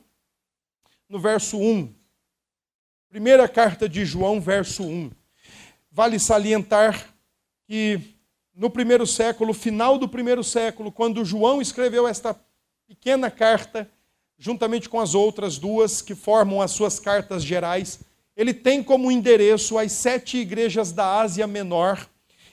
no 1.08 1.20
verso 1.20 1.58
1. 1.58 1.94
Primeira 3.10 3.48
carta 3.48 3.88
de 3.88 4.06
João, 4.06 4.39
verso 4.42 4.84
1. 4.84 5.12
vale 5.89 6.20
salientar 6.20 7.14
que 7.68 8.02
no 8.54 8.70
primeiro 8.70 9.08
século, 9.08 9.54
final 9.54 9.98
do 9.98 10.08
primeiro 10.08 10.44
século, 10.44 10.92
quando 10.92 11.24
João 11.24 11.62
escreveu 11.62 12.08
esta 12.08 12.38
pequena 12.88 13.32
carta, 13.32 13.89
juntamente 14.38 14.89
com 14.89 15.00
as 15.00 15.16
outras 15.16 15.58
duas 15.58 16.02
que 16.02 16.14
formam 16.14 16.62
as 16.62 16.72
suas 16.72 17.00
cartas 17.00 17.44
gerais, 17.44 18.02
ele 18.36 18.54
tem 18.54 18.84
como 18.84 19.12
endereço 19.12 19.78
as 19.78 19.92
sete 19.94 20.38
igrejas 20.38 20.92
da 20.92 21.20
Ásia 21.20 21.48
Menor. 21.48 22.08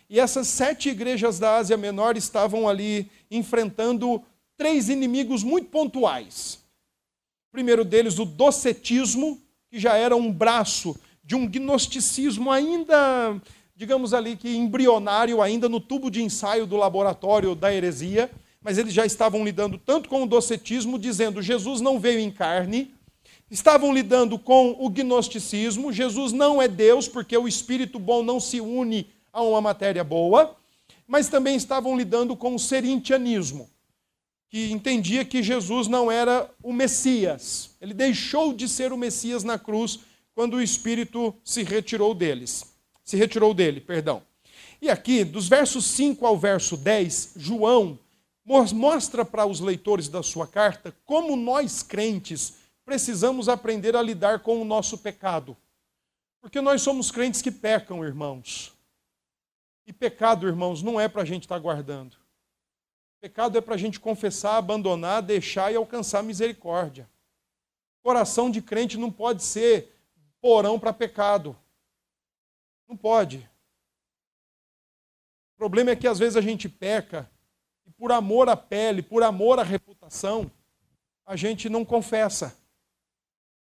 E 0.09 0.20
essas 0.20 0.47
sete 0.47 0.89
igrejas 0.89 1.39
da 1.39 1.57
Ásia 1.57 1.76
Menor 1.76 2.16
estavam 2.16 2.68
ali 2.68 3.11
enfrentando 3.30 4.24
três 4.59 4.88
inimigos 4.88 5.42
muito 5.42 5.68
pontuais. 5.68 6.59
O 7.48 7.52
primeiro 7.52 7.84
deles, 7.84 8.18
o 8.18 8.24
docetismo, 8.26 9.40
que 9.70 9.78
já 9.78 9.96
era 9.96 10.14
um 10.14 10.30
braço 10.30 10.98
de 11.22 11.34
um 11.34 11.46
gnosticismo 11.46 12.50
ainda, 12.50 13.40
digamos 13.76 14.12
ali 14.12 14.36
que 14.36 14.56
embrionário, 14.56 15.40
ainda 15.40 15.68
no 15.68 15.78
tubo 15.78 16.11
de 16.11 16.22
ensaio 16.22 16.66
do 16.66 16.76
laboratório 16.76 17.54
da 17.54 17.72
heresia, 17.72 18.30
mas 18.61 18.76
eles 18.76 18.92
já 18.92 19.06
estavam 19.06 19.44
lidando 19.44 19.78
tanto 19.78 20.09
com 20.09 20.24
o 20.24 20.26
docetismo, 20.26 20.98
dizendo 20.98 21.40
Jesus 21.40 21.80
não 21.80 22.00
veio 22.00 22.18
em 22.18 22.30
carne, 22.30 22.92
estavam 23.50 23.94
lidando 23.94 24.38
com 24.38 24.76
o 24.78 24.90
gnosticismo, 24.90 25.92
Jesus 25.92 26.32
não 26.32 26.61
é 26.61 26.66
Deus, 26.66 27.06
porque 27.06 27.36
o 27.36 27.46
espírito 27.46 27.98
bom 27.98 28.22
não 28.22 28.40
se 28.40 28.61
une 28.61 29.06
a 29.32 29.40
uma 29.40 29.61
matéria 29.61 30.02
boa, 30.02 30.56
mas 31.06 31.28
também 31.28 31.56
estavam 31.56 31.96
lidando 31.96 32.36
com 32.36 32.54
o 32.54 32.59
serintianismo, 32.59 33.70
que 34.49 34.70
entendia 34.70 35.24
que 35.24 35.42
Jesus 35.42 35.88
não 35.88 36.11
era 36.11 36.51
o 36.62 36.72
Messias. 36.72 37.76
Ele 37.80 37.92
deixou 37.92 38.53
de 38.53 38.68
ser 38.68 38.92
o 38.92 38.96
Messias 38.96 39.44
na 39.44 39.59
cruz 39.59 40.01
quando 40.34 40.55
o 40.55 40.62
Espírito 40.62 41.34
se 41.44 41.62
retirou 41.62 42.14
deles. 42.14 42.64
Se 43.05 43.16
retirou 43.16 43.53
dele, 43.53 43.80
perdão. 43.80 44.22
E 44.80 44.88
aqui, 44.88 45.24
dos 45.24 45.49
versos 45.49 45.84
5 45.86 46.24
ao 46.24 46.38
verso 46.38 46.76
10, 46.76 47.34
João 47.36 47.99
mostra 48.72 49.24
para 49.24 49.44
os 49.44 49.61
leitores 49.61 50.09
da 50.09 50.22
sua 50.22 50.46
carta 50.46 50.94
como 51.05 51.36
nós 51.36 51.82
crentes 51.82 52.55
precisamos 52.84 53.51
aprender 53.51 53.94
a 53.94 54.01
lidar 54.01 54.38
com 54.38 54.62
o 54.62 54.64
nosso 54.64 54.96
pecado. 54.96 55.55
Porque 56.40 56.59
nós 56.59 56.80
somos 56.80 57.11
crentes 57.11 57.42
que 57.42 57.51
pecam, 57.51 58.03
irmãos. 58.03 58.72
E 59.86 59.92
pecado, 59.92 60.46
irmãos, 60.46 60.82
não 60.82 60.99
é 60.99 61.07
para 61.07 61.20
a 61.20 61.24
gente 61.24 61.42
estar 61.42 61.57
tá 61.57 61.61
guardando. 61.61 62.16
Pecado 63.20 63.58
é 63.58 63.60
para 63.60 63.74
a 63.74 63.78
gente 63.78 63.98
confessar, 63.98 64.56
abandonar, 64.56 65.22
deixar 65.22 65.72
e 65.72 65.76
alcançar 65.76 66.22
misericórdia. 66.22 67.08
Coração 68.00 68.48
de 68.48 68.62
crente 68.62 68.96
não 68.96 69.10
pode 69.10 69.42
ser 69.42 69.92
porão 70.40 70.78
para 70.78 70.92
pecado. 70.92 71.56
Não 72.88 72.96
pode. 72.96 73.38
O 75.54 75.58
problema 75.58 75.90
é 75.90 75.96
que 75.96 76.06
às 76.06 76.18
vezes 76.18 76.36
a 76.36 76.40
gente 76.40 76.68
peca 76.68 77.28
e 77.84 77.90
por 77.90 78.12
amor 78.12 78.48
à 78.48 78.56
pele, 78.56 79.02
por 79.02 79.24
amor 79.24 79.58
à 79.58 79.64
reputação, 79.64 80.48
a 81.26 81.34
gente 81.34 81.68
não 81.68 81.84
confessa. 81.84 82.56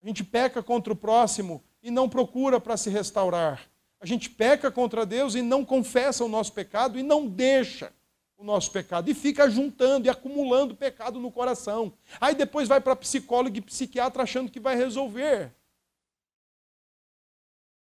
A 0.01 0.07
gente 0.07 0.23
peca 0.23 0.63
contra 0.63 0.93
o 0.93 0.97
próximo 0.97 1.63
e 1.83 1.91
não 1.91 2.09
procura 2.09 2.61
para 2.61 2.77
se 2.77 2.89
restaurar. 2.89 3.69
A 4.01 4.07
gente 4.07 4.31
peca 4.31 4.71
contra 4.71 5.05
Deus 5.05 5.35
e 5.35 5.43
não 5.43 5.65
confessa 5.65 6.25
o 6.25 6.29
nosso 6.29 6.53
pecado 6.53 6.97
e 6.97 7.03
não 7.03 7.27
deixa 7.27 7.93
o 8.41 8.45
nosso 8.45 8.71
pecado. 8.73 9.11
E 9.11 9.15
fica 9.15 9.49
juntando 9.51 10.07
e 10.07 10.11
acumulando 10.11 10.75
pecado 10.75 11.21
no 11.21 11.31
coração. 11.31 11.93
Aí 12.19 12.35
depois 12.35 12.67
vai 12.67 12.81
para 12.81 12.97
psicólogo 12.97 13.57
e 13.57 13.61
psiquiatra 13.61 14.23
achando 14.23 14.51
que 14.51 14.59
vai 14.59 14.75
resolver. 14.75 15.55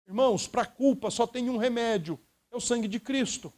Irmãos, 0.07 0.49
para 0.49 0.66
culpa 0.66 1.11
só 1.11 1.26
tem 1.26 1.49
um 1.49 1.57
remédio: 1.57 2.18
é 2.51 2.57
o 2.57 2.61
sangue 2.61 2.88
de 2.88 2.99
Cristo. 2.99 3.53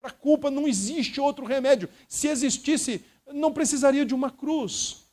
Para 0.00 0.12
culpa 0.12 0.50
não 0.50 0.68
existe 0.68 1.20
outro 1.20 1.44
remédio. 1.44 1.88
Se 2.08 2.28
existisse, 2.28 3.04
não 3.26 3.52
precisaria 3.52 4.06
de 4.06 4.14
uma 4.14 4.30
cruz. 4.30 5.04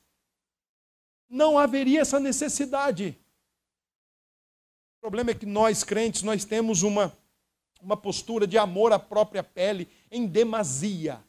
Não 1.28 1.58
haveria 1.58 2.02
essa 2.02 2.20
necessidade. 2.20 3.18
O 4.98 5.02
problema 5.02 5.32
é 5.32 5.36
que 5.36 5.46
nós, 5.46 5.84
crentes, 5.84 6.24
nós 6.24 6.44
temos 6.44 6.82
uma, 6.82 7.16
uma 7.82 7.98
postura 7.98 8.46
de 8.46 8.58
amor 8.58 8.92
à 8.92 9.00
própria 9.00 9.44
pele 9.44 9.88
em 10.12 10.26
demasia. 10.26 11.20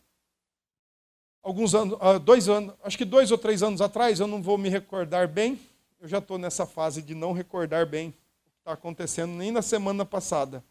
Alguns 1.42 1.74
anos, 1.74 1.96
ah, 2.00 2.18
dois 2.18 2.48
anos, 2.48 2.74
acho 2.82 2.98
que 2.98 3.04
dois 3.04 3.30
ou 3.30 3.38
três 3.38 3.62
anos 3.62 3.80
atrás, 3.80 4.20
eu 4.20 4.26
não 4.26 4.42
vou 4.42 4.58
me 4.58 4.68
recordar 4.68 5.26
bem, 5.26 5.58
eu 6.00 6.08
já 6.08 6.18
estou 6.18 6.38
nessa 6.38 6.66
fase 6.66 7.00
de 7.00 7.14
não 7.14 7.32
recordar 7.32 7.86
bem 7.86 8.08
o 8.08 8.12
que 8.50 8.58
está 8.58 8.72
acontecendo, 8.72 9.32
nem 9.32 9.50
na 9.50 9.62
semana 9.62 10.04
passada. 10.04 10.62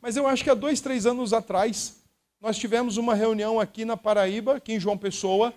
Mas 0.00 0.16
eu 0.16 0.26
acho 0.26 0.42
que 0.42 0.50
há 0.50 0.54
dois, 0.54 0.80
três 0.80 1.06
anos 1.06 1.32
atrás, 1.32 2.02
nós 2.40 2.58
tivemos 2.58 2.96
uma 2.96 3.14
reunião 3.14 3.60
aqui 3.60 3.84
na 3.84 3.96
Paraíba, 3.96 4.56
aqui 4.56 4.74
em 4.74 4.80
João 4.80 4.98
Pessoa, 4.98 5.54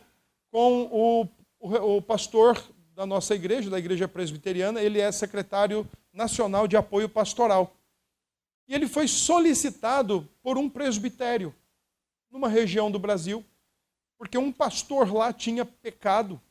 com 0.52 0.84
o, 0.92 1.28
o, 1.60 1.98
o 1.98 2.02
pastor 2.02 2.64
da 2.96 3.06
nossa 3.06 3.36
igreja, 3.36 3.70
da 3.70 3.80
igreja 3.80 4.08
presbiteriana, 4.08 4.82
ele 4.82 5.02
é 5.02 5.12
secretário 5.12 5.86
nacional 6.14 6.68
de 6.68 6.78
apoio 6.78 7.10
pastoral. 7.10 7.76
E 8.68 8.74
ele 8.74 8.88
foi 8.88 9.08
solicitado 9.08 10.28
por 10.42 10.58
um 10.58 10.70
presbitério, 10.70 11.54
numa 12.30 12.50
região 12.50 12.92
do 12.92 13.00
Brasil, 13.00 13.46
porque 14.18 14.38
um 14.38 14.52
pastor 14.52 15.14
lá 15.14 15.32
tinha 15.32 15.64
pecado 15.66 16.42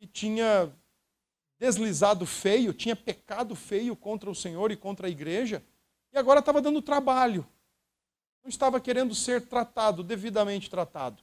e 0.00 0.06
tinha 0.06 0.72
deslizado 1.58 2.26
feio, 2.26 2.72
tinha 2.72 2.96
pecado 2.96 3.54
feio 3.54 3.96
contra 3.96 4.30
o 4.30 4.34
Senhor 4.34 4.70
e 4.70 4.76
contra 4.76 5.06
a 5.06 5.10
igreja, 5.10 5.62
e 6.12 6.18
agora 6.18 6.40
estava 6.40 6.62
dando 6.62 6.80
trabalho. 6.80 7.46
Não 8.42 8.48
estava 8.48 8.80
querendo 8.80 9.14
ser 9.14 9.42
tratado, 9.42 10.02
devidamente 10.02 10.70
tratado. 10.70 11.22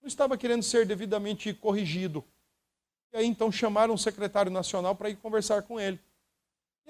Não 0.00 0.08
estava 0.08 0.38
querendo 0.38 0.62
ser 0.62 0.86
devidamente 0.86 1.52
corrigido. 1.52 2.24
E 3.12 3.16
aí 3.16 3.26
então 3.26 3.50
chamaram 3.50 3.94
o 3.94 3.98
secretário 3.98 4.50
nacional 4.50 4.94
para 4.94 5.10
ir 5.10 5.16
conversar 5.16 5.62
com 5.62 5.80
ele. 5.80 6.00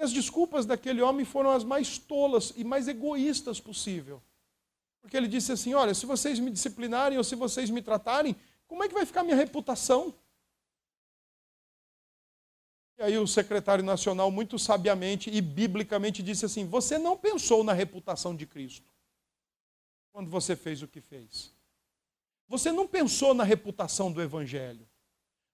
As 0.01 0.11
desculpas 0.11 0.65
daquele 0.65 1.01
homem 1.01 1.23
foram 1.23 1.51
as 1.51 1.63
mais 1.63 1.97
tolas 1.97 2.53
e 2.55 2.63
mais 2.63 2.87
egoístas 2.87 3.59
possível. 3.59 4.21
Porque 4.99 5.15
ele 5.15 5.27
disse 5.27 5.51
assim: 5.51 5.73
Olha, 5.73 5.93
se 5.93 6.05
vocês 6.05 6.39
me 6.39 6.49
disciplinarem 6.49 7.17
ou 7.17 7.23
se 7.23 7.35
vocês 7.35 7.69
me 7.69 7.81
tratarem, 7.81 8.35
como 8.67 8.83
é 8.83 8.87
que 8.87 8.93
vai 8.93 9.05
ficar 9.05 9.23
minha 9.23 9.35
reputação? 9.35 10.13
E 12.97 13.03
aí 13.03 13.17
o 13.17 13.27
secretário 13.27 13.83
nacional, 13.83 14.31
muito 14.31 14.57
sabiamente 14.57 15.29
e 15.29 15.39
biblicamente, 15.39 16.23
disse 16.23 16.45
assim: 16.45 16.65
Você 16.65 16.97
não 16.97 17.15
pensou 17.15 17.63
na 17.63 17.73
reputação 17.73 18.35
de 18.35 18.45
Cristo 18.45 18.91
quando 20.11 20.29
você 20.29 20.55
fez 20.55 20.81
o 20.81 20.87
que 20.87 20.99
fez. 20.99 21.53
Você 22.47 22.71
não 22.71 22.87
pensou 22.87 23.33
na 23.33 23.43
reputação 23.43 24.11
do 24.11 24.21
Evangelho. 24.21 24.87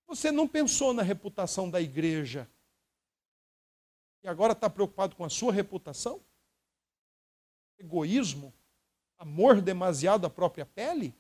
Você 0.08 0.32
não 0.32 0.48
pensou 0.48 0.94
na 0.94 1.04
reputação 1.04 1.70
da 1.70 1.82
igreja. 1.82 2.50
E 4.24 4.28
agora 4.28 4.54
está 4.54 4.70
preocupado 4.70 5.16
com 5.16 5.24
a 5.24 5.30
sua 5.30 5.52
reputação? 5.52 6.22
Egoísmo? 7.78 8.54
Amor 9.18 9.62
demasiado 9.62 10.26
à 10.26 10.30
própria 10.30 10.66
pele? 10.66 11.14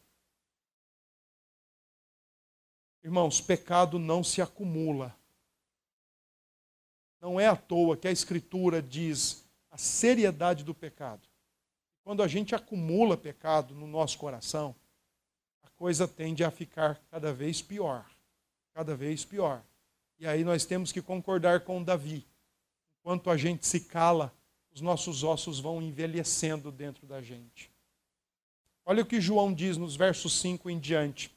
Irmãos, 3.03 3.39
pecado 3.39 3.97
não 3.97 4.23
se 4.23 4.41
acumula 4.41 5.17
não 7.19 7.39
é 7.39 7.47
à 7.47 7.55
toa 7.55 7.97
que 7.97 8.07
a 8.07 8.11
Escritura 8.11 8.81
diz 8.81 9.45
a 9.71 9.77
seriedade 9.77 10.63
do 10.63 10.73
pecado. 10.73 11.27
Quando 12.03 12.23
a 12.23 12.27
gente 12.27 12.55
acumula 12.55 13.17
pecado 13.17 13.75
no 13.75 13.87
nosso 13.87 14.17
coração, 14.17 14.75
a 15.61 15.69
coisa 15.71 16.07
tende 16.07 16.43
a 16.43 16.51
ficar 16.51 16.95
cada 17.11 17.33
vez 17.33 17.61
pior. 17.61 18.05
Cada 18.73 18.95
vez 18.95 19.25
pior. 19.25 19.61
E 20.19 20.25
aí 20.25 20.43
nós 20.43 20.65
temos 20.65 20.91
que 20.91 21.01
concordar 21.01 21.61
com 21.61 21.83
Davi. 21.83 22.25
Enquanto 23.07 23.29
a 23.29 23.37
gente 23.37 23.65
se 23.65 23.79
cala, 23.79 24.33
os 24.69 24.81
nossos 24.81 25.23
ossos 25.23 25.61
vão 25.61 25.81
envelhecendo 25.81 26.69
dentro 26.69 27.07
da 27.07 27.21
gente. 27.21 27.71
Olha 28.85 29.01
o 29.01 29.05
que 29.05 29.21
João 29.21 29.53
diz 29.53 29.77
nos 29.77 29.95
versos 29.95 30.37
5 30.41 30.69
em 30.69 30.77
diante. 30.77 31.31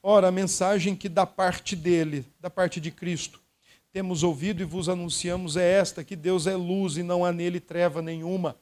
Ora, 0.00 0.28
a 0.28 0.30
mensagem 0.30 0.94
que 0.94 1.08
da 1.08 1.26
parte 1.26 1.74
dele, 1.74 2.24
da 2.38 2.48
parte 2.48 2.80
de 2.80 2.92
Cristo, 2.92 3.42
temos 3.90 4.22
ouvido 4.22 4.62
e 4.62 4.64
vos 4.64 4.88
anunciamos 4.88 5.56
é 5.56 5.68
esta: 5.68 6.04
que 6.04 6.14
Deus 6.14 6.46
é 6.46 6.54
luz 6.54 6.96
e 6.96 7.02
não 7.02 7.24
há 7.24 7.32
nele 7.32 7.58
treva 7.58 8.00
nenhuma. 8.00 8.56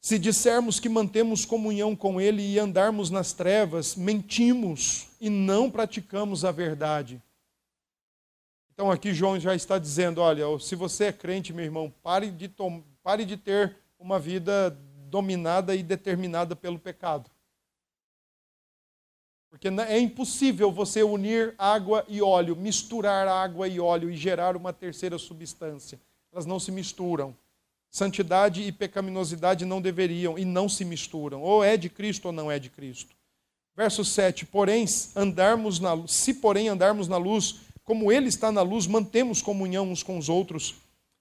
Se 0.00 0.18
dissermos 0.18 0.80
que 0.80 0.88
mantemos 0.88 1.44
comunhão 1.44 1.94
com 1.94 2.18
Ele 2.18 2.40
e 2.40 2.58
andarmos 2.58 3.10
nas 3.10 3.34
trevas, 3.34 3.94
mentimos 3.94 5.08
e 5.20 5.28
não 5.28 5.70
praticamos 5.70 6.46
a 6.46 6.50
verdade. 6.50 7.20
Então 8.78 8.92
aqui 8.92 9.12
João 9.12 9.40
já 9.40 9.56
está 9.56 9.76
dizendo: 9.76 10.20
olha, 10.20 10.56
se 10.60 10.76
você 10.76 11.06
é 11.06 11.12
crente, 11.12 11.52
meu 11.52 11.64
irmão, 11.64 11.92
pare 12.00 12.30
de, 12.30 12.48
pare 13.02 13.24
de 13.24 13.36
ter 13.36 13.74
uma 13.98 14.20
vida 14.20 14.70
dominada 15.10 15.74
e 15.74 15.82
determinada 15.82 16.54
pelo 16.54 16.78
pecado. 16.78 17.28
Porque 19.50 19.66
é 19.66 19.98
impossível 19.98 20.70
você 20.70 21.02
unir 21.02 21.56
água 21.58 22.04
e 22.06 22.22
óleo, 22.22 22.54
misturar 22.54 23.26
água 23.26 23.66
e 23.66 23.80
óleo 23.80 24.08
e 24.08 24.16
gerar 24.16 24.56
uma 24.56 24.72
terceira 24.72 25.18
substância. 25.18 26.00
Elas 26.32 26.46
não 26.46 26.60
se 26.60 26.70
misturam. 26.70 27.36
Santidade 27.90 28.62
e 28.62 28.70
pecaminosidade 28.70 29.64
não 29.64 29.82
deveriam 29.82 30.38
e 30.38 30.44
não 30.44 30.68
se 30.68 30.84
misturam. 30.84 31.42
Ou 31.42 31.64
é 31.64 31.76
de 31.76 31.88
Cristo 31.88 32.26
ou 32.26 32.32
não 32.32 32.48
é 32.48 32.60
de 32.60 32.70
Cristo. 32.70 33.18
Verso 33.78 34.04
7: 34.04 34.44
Porém, 34.44 34.84
andarmos 35.14 35.78
na, 35.78 35.96
se 36.08 36.34
porém 36.34 36.68
andarmos 36.68 37.06
na 37.06 37.16
luz, 37.16 37.60
como 37.88 38.12
Ele 38.12 38.28
está 38.28 38.52
na 38.52 38.60
luz, 38.60 38.86
mantemos 38.86 39.40
comunhão 39.40 39.90
uns 39.90 40.02
com 40.02 40.18
os 40.18 40.28
outros, 40.28 40.74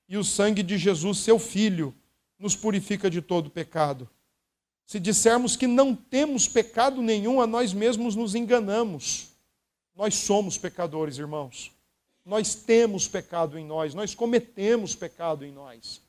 e 0.06 0.18
o 0.18 0.24
sangue 0.24 0.62
de 0.62 0.78
Jesus, 0.78 1.20
seu 1.20 1.40
Filho, 1.40 1.96
nos 2.38 2.58
purifica 2.58 3.10
de 3.10 3.22
todo 3.22 3.50
pecado. 3.50 4.06
Se 4.86 5.00
dissermos 5.00 5.56
que 5.56 5.66
não 5.66 5.96
temos 5.96 6.46
pecado 6.46 7.02
nenhum, 7.02 7.40
a 7.40 7.48
nós 7.48 7.72
mesmos 7.72 8.16
nos 8.16 8.36
enganamos. 8.36 9.30
Nós 9.96 10.16
somos 10.16 10.58
pecadores, 10.58 11.18
irmãos. 11.18 11.72
Nós 12.26 12.54
temos 12.54 13.08
pecado 13.08 13.58
em 13.58 13.66
nós, 13.66 13.94
nós 13.94 14.14
cometemos 14.14 14.94
pecado 14.94 15.46
em 15.46 15.54
nós. 15.54 16.02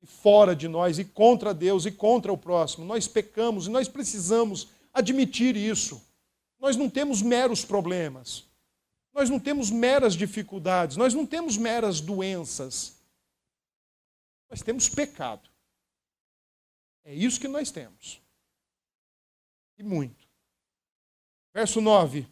E 0.00 0.06
fora 0.06 0.54
de 0.54 0.68
nós, 0.68 1.00
e 1.00 1.04
contra 1.04 1.52
Deus, 1.52 1.84
e 1.84 1.90
contra 1.90 2.32
o 2.32 2.38
próximo. 2.38 2.84
Nós 2.84 3.08
pecamos 3.08 3.66
e 3.66 3.70
nós 3.70 3.88
precisamos 3.88 4.68
admitir 4.94 5.56
isso. 5.56 6.00
Nós 6.60 6.76
não 6.76 6.88
temos 6.88 7.20
meros 7.22 7.64
problemas. 7.64 8.48
Nós 9.12 9.28
não 9.28 9.38
temos 9.38 9.70
meras 9.70 10.14
dificuldades. 10.14 10.96
Nós 10.96 11.14
não 11.14 11.26
temos 11.26 11.56
meras 11.56 12.00
doenças. 12.00 12.96
Nós 14.48 14.62
temos 14.62 14.88
pecado. 14.88 15.48
É 17.04 17.14
isso 17.14 17.40
que 17.40 17.48
nós 17.48 17.70
temos. 17.70 18.20
E 19.78 19.82
muito. 19.82 20.28
Verso 21.52 21.80
9. 21.80 22.26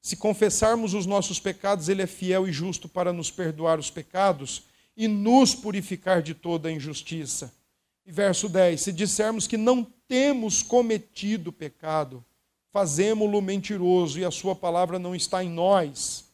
Se 0.00 0.16
confessarmos 0.16 0.94
os 0.94 1.06
nossos 1.06 1.40
pecados, 1.40 1.88
Ele 1.88 2.02
é 2.02 2.06
fiel 2.06 2.46
e 2.48 2.52
justo 2.52 2.88
para 2.88 3.12
nos 3.12 3.30
perdoar 3.30 3.78
os 3.78 3.90
pecados 3.90 4.64
e 4.96 5.06
nos 5.06 5.54
purificar 5.54 6.22
de 6.22 6.34
toda 6.34 6.68
a 6.68 6.72
injustiça. 6.72 7.54
E 8.04 8.12
verso 8.12 8.48
10: 8.48 8.80
Se 8.80 8.92
dissermos 8.92 9.46
que 9.46 9.56
não 9.56 9.84
temos 9.84 10.62
cometido 10.62 11.52
pecado, 11.52 12.24
fazemo-lo 12.72 13.40
mentiroso 13.40 14.18
e 14.18 14.24
a 14.24 14.30
Sua 14.30 14.54
palavra 14.54 14.98
não 14.98 15.14
está 15.14 15.42
em 15.42 15.50
nós. 15.50 16.24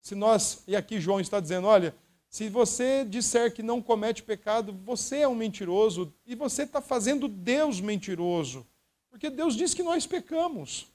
Se 0.00 0.14
nós, 0.14 0.62
e 0.66 0.74
aqui 0.74 1.00
João 1.00 1.20
está 1.20 1.40
dizendo: 1.40 1.66
olha, 1.66 1.94
se 2.28 2.48
você 2.48 3.04
disser 3.04 3.52
que 3.52 3.62
não 3.62 3.82
comete 3.82 4.22
pecado, 4.22 4.72
você 4.84 5.18
é 5.18 5.28
um 5.28 5.34
mentiroso 5.34 6.14
e 6.24 6.34
você 6.34 6.62
está 6.62 6.80
fazendo 6.80 7.28
Deus 7.28 7.80
mentiroso. 7.80 8.66
Porque 9.10 9.28
Deus 9.28 9.54
diz 9.54 9.74
que 9.74 9.82
nós 9.82 10.06
pecamos. 10.06 10.86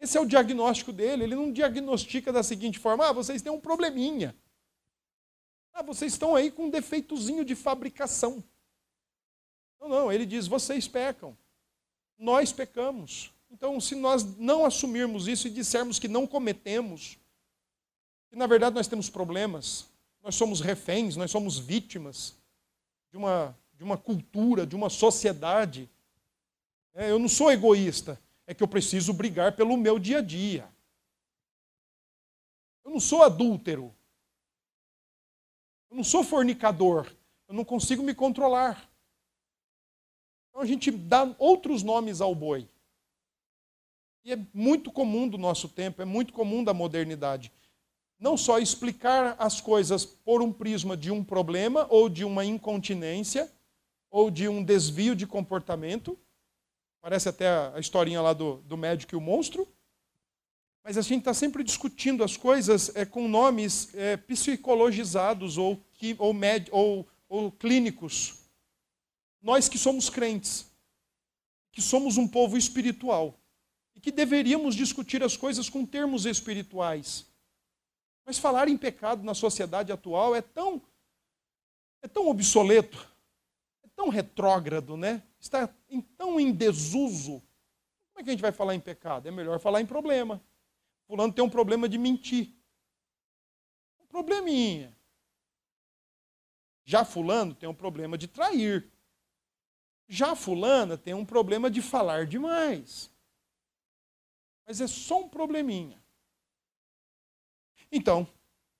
Esse 0.00 0.16
é 0.16 0.20
o 0.20 0.26
diagnóstico 0.26 0.92
dele. 0.92 1.24
Ele 1.24 1.34
não 1.34 1.52
diagnostica 1.52 2.32
da 2.32 2.42
seguinte 2.42 2.78
forma: 2.78 3.08
ah, 3.08 3.12
vocês 3.12 3.42
têm 3.42 3.50
um 3.52 3.60
probleminha. 3.60 4.34
Ah, 5.72 5.82
vocês 5.82 6.12
estão 6.12 6.36
aí 6.36 6.50
com 6.50 6.66
um 6.66 6.70
defeitozinho 6.70 7.44
de 7.44 7.54
fabricação. 7.54 8.42
Não, 9.80 9.88
não, 9.88 10.12
ele 10.12 10.24
diz: 10.24 10.46
vocês 10.46 10.86
pecam. 10.86 11.36
Nós 12.16 12.52
pecamos. 12.52 13.32
Então, 13.50 13.80
se 13.80 13.94
nós 13.94 14.24
não 14.36 14.64
assumirmos 14.64 15.26
isso 15.26 15.48
e 15.48 15.50
dissermos 15.50 15.98
que 15.98 16.08
não 16.08 16.26
cometemos, 16.26 17.18
que 18.28 18.36
na 18.36 18.46
verdade 18.46 18.76
nós 18.76 18.86
temos 18.86 19.08
problemas, 19.08 19.86
nós 20.22 20.34
somos 20.34 20.60
reféns, 20.60 21.16
nós 21.16 21.30
somos 21.30 21.58
vítimas 21.58 22.36
de 23.10 23.16
uma, 23.16 23.56
de 23.74 23.82
uma 23.82 23.96
cultura, 23.96 24.66
de 24.66 24.76
uma 24.76 24.90
sociedade. 24.90 25.88
É, 26.94 27.10
eu 27.10 27.18
não 27.18 27.28
sou 27.28 27.50
egoísta, 27.50 28.20
é 28.46 28.52
que 28.52 28.62
eu 28.62 28.68
preciso 28.68 29.12
brigar 29.12 29.56
pelo 29.56 29.76
meu 29.76 29.98
dia 29.98 30.18
a 30.18 30.22
dia. 30.22 30.68
Eu 32.84 32.90
não 32.90 33.00
sou 33.00 33.22
adúltero. 33.22 33.94
Eu 35.90 35.96
não 35.96 36.04
sou 36.04 36.22
fornicador. 36.22 37.10
Eu 37.46 37.54
não 37.54 37.64
consigo 37.64 38.02
me 38.02 38.14
controlar. 38.14 38.90
Então 40.48 40.60
a 40.62 40.66
gente 40.66 40.90
dá 40.90 41.34
outros 41.38 41.82
nomes 41.82 42.20
ao 42.20 42.34
boi. 42.34 42.68
E 44.24 44.32
é 44.32 44.38
muito 44.52 44.90
comum 44.90 45.28
do 45.28 45.38
nosso 45.38 45.68
tempo, 45.68 46.02
é 46.02 46.04
muito 46.04 46.32
comum 46.32 46.62
da 46.62 46.74
modernidade 46.74 47.50
não 48.18 48.36
só 48.36 48.58
explicar 48.58 49.36
as 49.38 49.60
coisas 49.60 50.04
por 50.04 50.42
um 50.42 50.52
prisma 50.52 50.96
de 50.96 51.10
um 51.10 51.22
problema 51.22 51.86
ou 51.88 52.08
de 52.08 52.24
uma 52.24 52.44
incontinência 52.44 53.50
ou 54.10 54.30
de 54.30 54.48
um 54.48 54.62
desvio 54.62 55.14
de 55.14 55.26
comportamento. 55.26 56.18
Parece 57.00 57.28
até 57.28 57.46
a 57.48 57.78
historinha 57.78 58.20
lá 58.20 58.32
do, 58.32 58.56
do 58.66 58.76
médico 58.76 59.14
e 59.14 59.16
o 59.16 59.20
monstro. 59.20 59.68
Mas 60.82 60.96
a 60.96 61.02
gente 61.02 61.20
está 61.20 61.34
sempre 61.34 61.62
discutindo 61.62 62.24
as 62.24 62.36
coisas 62.36 62.94
é, 62.96 63.04
com 63.04 63.28
nomes 63.28 63.94
é, 63.94 64.16
psicologizados 64.16 65.56
ou, 65.58 65.80
ou, 66.18 66.32
med, 66.32 66.68
ou, 66.72 67.06
ou 67.28 67.52
clínicos. 67.52 68.40
Nós 69.40 69.68
que 69.68 69.78
somos 69.78 70.10
crentes, 70.10 70.66
que 71.70 71.82
somos 71.82 72.16
um 72.16 72.26
povo 72.26 72.56
espiritual 72.56 73.38
e 73.98 74.00
que 74.00 74.10
deveríamos 74.10 74.74
discutir 74.74 75.22
as 75.22 75.36
coisas 75.36 75.68
com 75.68 75.84
termos 75.84 76.24
espirituais 76.24 77.28
mas 78.28 78.38
falar 78.38 78.68
em 78.68 78.76
pecado 78.76 79.24
na 79.24 79.32
sociedade 79.32 79.90
atual 79.90 80.36
é 80.36 80.42
tão 80.42 80.82
é 82.02 82.06
tão 82.06 82.28
obsoleto, 82.28 83.08
é 83.82 83.88
tão 83.96 84.10
retrógrado, 84.10 84.98
né? 84.98 85.22
Está 85.40 85.74
em, 85.88 86.02
tão 86.02 86.38
em 86.38 86.52
desuso. 86.52 87.42
Como 88.12 88.18
é 88.18 88.22
que 88.22 88.28
a 88.28 88.32
gente 88.34 88.42
vai 88.42 88.52
falar 88.52 88.74
em 88.74 88.80
pecado? 88.80 89.26
É 89.26 89.30
melhor 89.30 89.58
falar 89.58 89.80
em 89.80 89.86
problema. 89.86 90.42
Fulano 91.06 91.32
tem 91.32 91.42
um 91.42 91.48
problema 91.48 91.88
de 91.88 91.96
mentir. 91.96 92.52
Um 93.98 94.04
probleminha. 94.04 94.94
Já 96.84 97.06
fulano 97.06 97.54
tem 97.54 97.66
um 97.66 97.74
problema 97.74 98.18
de 98.18 98.28
trair. 98.28 98.92
Já 100.06 100.36
fulana 100.36 100.98
tem 100.98 101.14
um 101.14 101.24
problema 101.24 101.70
de 101.70 101.80
falar 101.80 102.26
demais. 102.26 103.10
Mas 104.68 104.82
é 104.82 104.86
só 104.86 105.20
um 105.20 105.28
probleminha. 105.30 105.96
Então, 107.90 108.28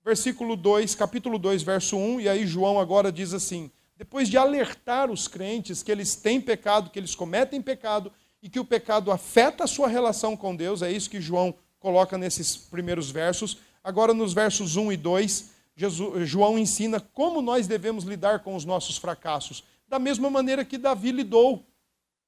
versículo 0.05 0.55
2, 0.55 0.93
capítulo 0.93 1.39
2, 1.39 1.63
verso 1.63 1.97
1, 1.97 2.21
e 2.21 2.29
aí 2.29 2.45
João 2.45 2.79
agora 2.79 3.11
diz 3.11 3.33
assim: 3.33 3.71
depois 3.97 4.29
de 4.29 4.37
alertar 4.37 5.09
os 5.09 5.27
crentes 5.27 5.81
que 5.81 5.91
eles 5.91 6.15
têm 6.15 6.39
pecado, 6.39 6.91
que 6.91 6.99
eles 6.99 7.15
cometem 7.15 7.59
pecado 7.59 8.13
e 8.39 8.47
que 8.47 8.59
o 8.59 8.65
pecado 8.65 9.11
afeta 9.11 9.63
a 9.63 9.67
sua 9.67 9.87
relação 9.87 10.37
com 10.37 10.55
Deus, 10.55 10.83
é 10.83 10.91
isso 10.91 11.09
que 11.09 11.19
João 11.19 11.55
coloca 11.79 12.19
nesses 12.19 12.55
primeiros 12.55 13.09
versos. 13.09 13.57
Agora, 13.83 14.13
nos 14.13 14.31
versos 14.31 14.75
1 14.75 14.91
e 14.91 14.97
2, 14.97 15.49
Jesus, 15.75 16.29
João 16.29 16.59
ensina 16.59 16.99
como 16.99 17.41
nós 17.41 17.65
devemos 17.65 18.03
lidar 18.03 18.43
com 18.43 18.55
os 18.55 18.63
nossos 18.63 18.97
fracassos, 18.97 19.63
da 19.87 19.97
mesma 19.97 20.29
maneira 20.29 20.63
que 20.63 20.77
Davi 20.77 21.11
lidou, 21.11 21.65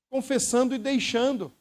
confessando 0.10 0.74
e 0.74 0.80
deixando. 0.80 1.54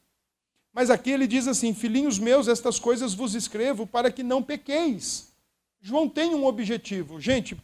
Mas 0.72 0.90
aqui 0.90 1.10
ele 1.10 1.26
diz 1.26 1.48
assim: 1.48 1.74
Filhinhos 1.74 2.18
meus, 2.18 2.48
estas 2.48 2.78
coisas 2.78 3.14
vos 3.14 3.34
escrevo 3.34 3.86
para 3.86 4.10
que 4.10 4.22
não 4.22 4.42
pequeis. 4.42 5.32
João 5.80 6.08
tem 6.08 6.34
um 6.34 6.46
objetivo. 6.46 7.20
Gente, 7.20 7.56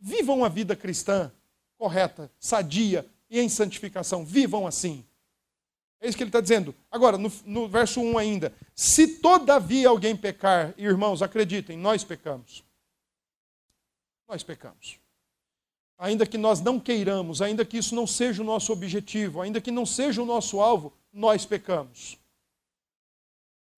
vivam 0.00 0.44
a 0.44 0.48
vida 0.48 0.74
cristã 0.74 1.32
correta, 1.78 2.30
sadia 2.38 3.04
e 3.28 3.40
em 3.40 3.48
santificação. 3.48 4.24
Vivam 4.24 4.66
assim. 4.66 5.04
É 6.00 6.08
isso 6.08 6.16
que 6.16 6.22
ele 6.22 6.28
está 6.28 6.40
dizendo. 6.40 6.74
Agora, 6.90 7.16
no, 7.18 7.32
no 7.44 7.68
verso 7.68 8.00
1 8.00 8.18
ainda: 8.18 8.52
Se 8.74 9.18
todavia 9.18 9.88
alguém 9.88 10.16
pecar, 10.16 10.74
irmãos, 10.76 11.22
acreditem, 11.22 11.76
nós 11.78 12.04
pecamos. 12.04 12.62
Nós 14.28 14.42
pecamos. 14.42 14.98
Ainda 15.98 16.26
que 16.26 16.38
nós 16.38 16.60
não 16.60 16.80
queiramos, 16.80 17.40
ainda 17.40 17.64
que 17.64 17.78
isso 17.78 17.94
não 17.94 18.06
seja 18.06 18.42
o 18.42 18.46
nosso 18.46 18.72
objetivo, 18.72 19.40
ainda 19.40 19.60
que 19.60 19.70
não 19.70 19.86
seja 19.86 20.20
o 20.20 20.26
nosso 20.26 20.60
alvo, 20.60 20.92
nós 21.12 21.46
pecamos. 21.46 22.18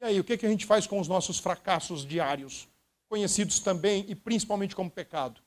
E 0.05 0.07
aí, 0.07 0.21
o 0.21 0.25
que, 0.25 0.37
que 0.37 0.45
a 0.45 0.51
gente 0.51 0.67
faz 0.67 0.87
com 0.87 1.01
os 1.01 1.09
nossos 1.09 1.39
fracassos 1.39 2.05
diários, 2.05 2.69
conhecidos 3.09 3.59
também 3.59 4.05
e 4.07 4.15
principalmente 4.15 4.77
como 4.77 4.91
pecado? 4.91 5.41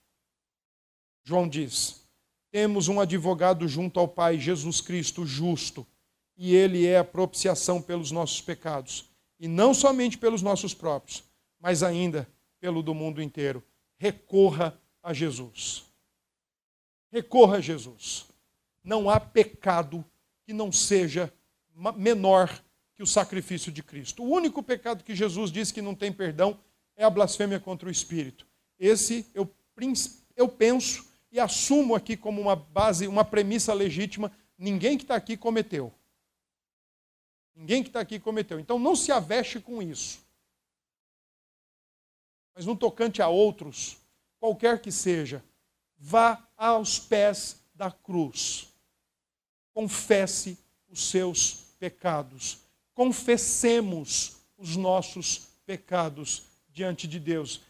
João 1.24 1.48
diz: 1.48 2.04
temos 2.50 2.88
um 2.88 3.00
advogado 3.00 3.68
junto 3.68 4.00
ao 4.00 4.08
Pai, 4.08 4.40
Jesus 4.40 4.82
Cristo, 4.82 5.28
justo, 5.28 5.86
e 6.36 6.56
ele 6.56 6.88
é 6.88 6.98
a 6.98 7.04
propiciação 7.04 7.80
pelos 7.80 8.10
nossos 8.10 8.42
pecados, 8.42 9.12
e 9.40 9.48
não 9.48 9.76
somente 9.76 10.18
pelos 10.18 10.42
nossos 10.42 10.74
próprios, 10.74 11.24
mas 11.60 11.84
ainda 11.84 12.28
pelo 12.60 12.82
do 12.82 12.96
mundo 12.96 13.22
inteiro. 13.22 13.64
Recorra 14.00 14.76
a 15.04 15.14
Jesus. 15.14 15.86
Recorra 17.12 17.58
a 17.58 17.62
Jesus. 17.62 18.26
Não 18.84 19.08
há 19.08 19.20
pecado 19.20 20.04
que 20.48 20.52
não 20.52 20.72
seja 20.72 21.32
menor 21.96 22.60
que 22.98 23.04
o 23.04 23.08
sacrifício 23.08 23.72
de 23.72 23.84
Cristo. 23.84 24.24
O 24.24 24.30
único 24.30 24.64
pecado 24.64 25.04
que 25.04 25.16
Jesus 25.16 25.52
diz 25.52 25.72
que 25.72 25.84
não 25.84 25.94
tem 25.94 26.12
perdão 26.12 26.60
é 26.96 27.06
a 27.06 27.10
blasfêmia 27.12 27.60
contra 27.60 27.88
o 27.88 27.92
Espírito. 27.92 28.46
Esse 28.80 29.26
eu, 29.36 29.48
eu 30.36 30.50
penso 30.50 31.08
e 31.32 31.40
assumo 31.40 31.94
aqui 31.94 32.18
como 32.18 32.42
uma 32.42 32.56
base, 32.56 33.08
uma 33.08 33.24
premissa 33.24 33.72
legítima: 33.72 34.32
ninguém 34.58 34.98
que 34.98 35.04
está 35.04 35.16
aqui 35.16 35.38
cometeu. 35.38 35.94
Ninguém 37.56 37.84
que 37.84 37.90
está 37.90 38.00
aqui 38.00 38.20
cometeu. 38.20 38.60
Então 38.60 38.80
não 38.80 38.96
se 38.96 39.12
aveste 39.12 39.60
com 39.60 39.80
isso. 39.80 40.20
Mas 42.56 42.66
no 42.66 42.76
tocante 42.76 43.22
a 43.22 43.28
outros, 43.28 43.98
qualquer 44.40 44.82
que 44.82 44.92
seja, 44.92 45.44
vá 46.00 46.44
aos 46.58 46.98
pés 46.98 47.62
da 47.76 47.92
cruz. 47.92 48.74
Confesse 49.72 50.58
os 50.90 51.12
seus 51.12 51.66
pecados. 51.78 52.67
Confessemos 52.98 54.38
os 54.58 54.76
nossos 54.76 55.50
pecados 55.68 56.48
diante 56.74 57.08
de 57.08 57.20
Deus. 57.20 57.62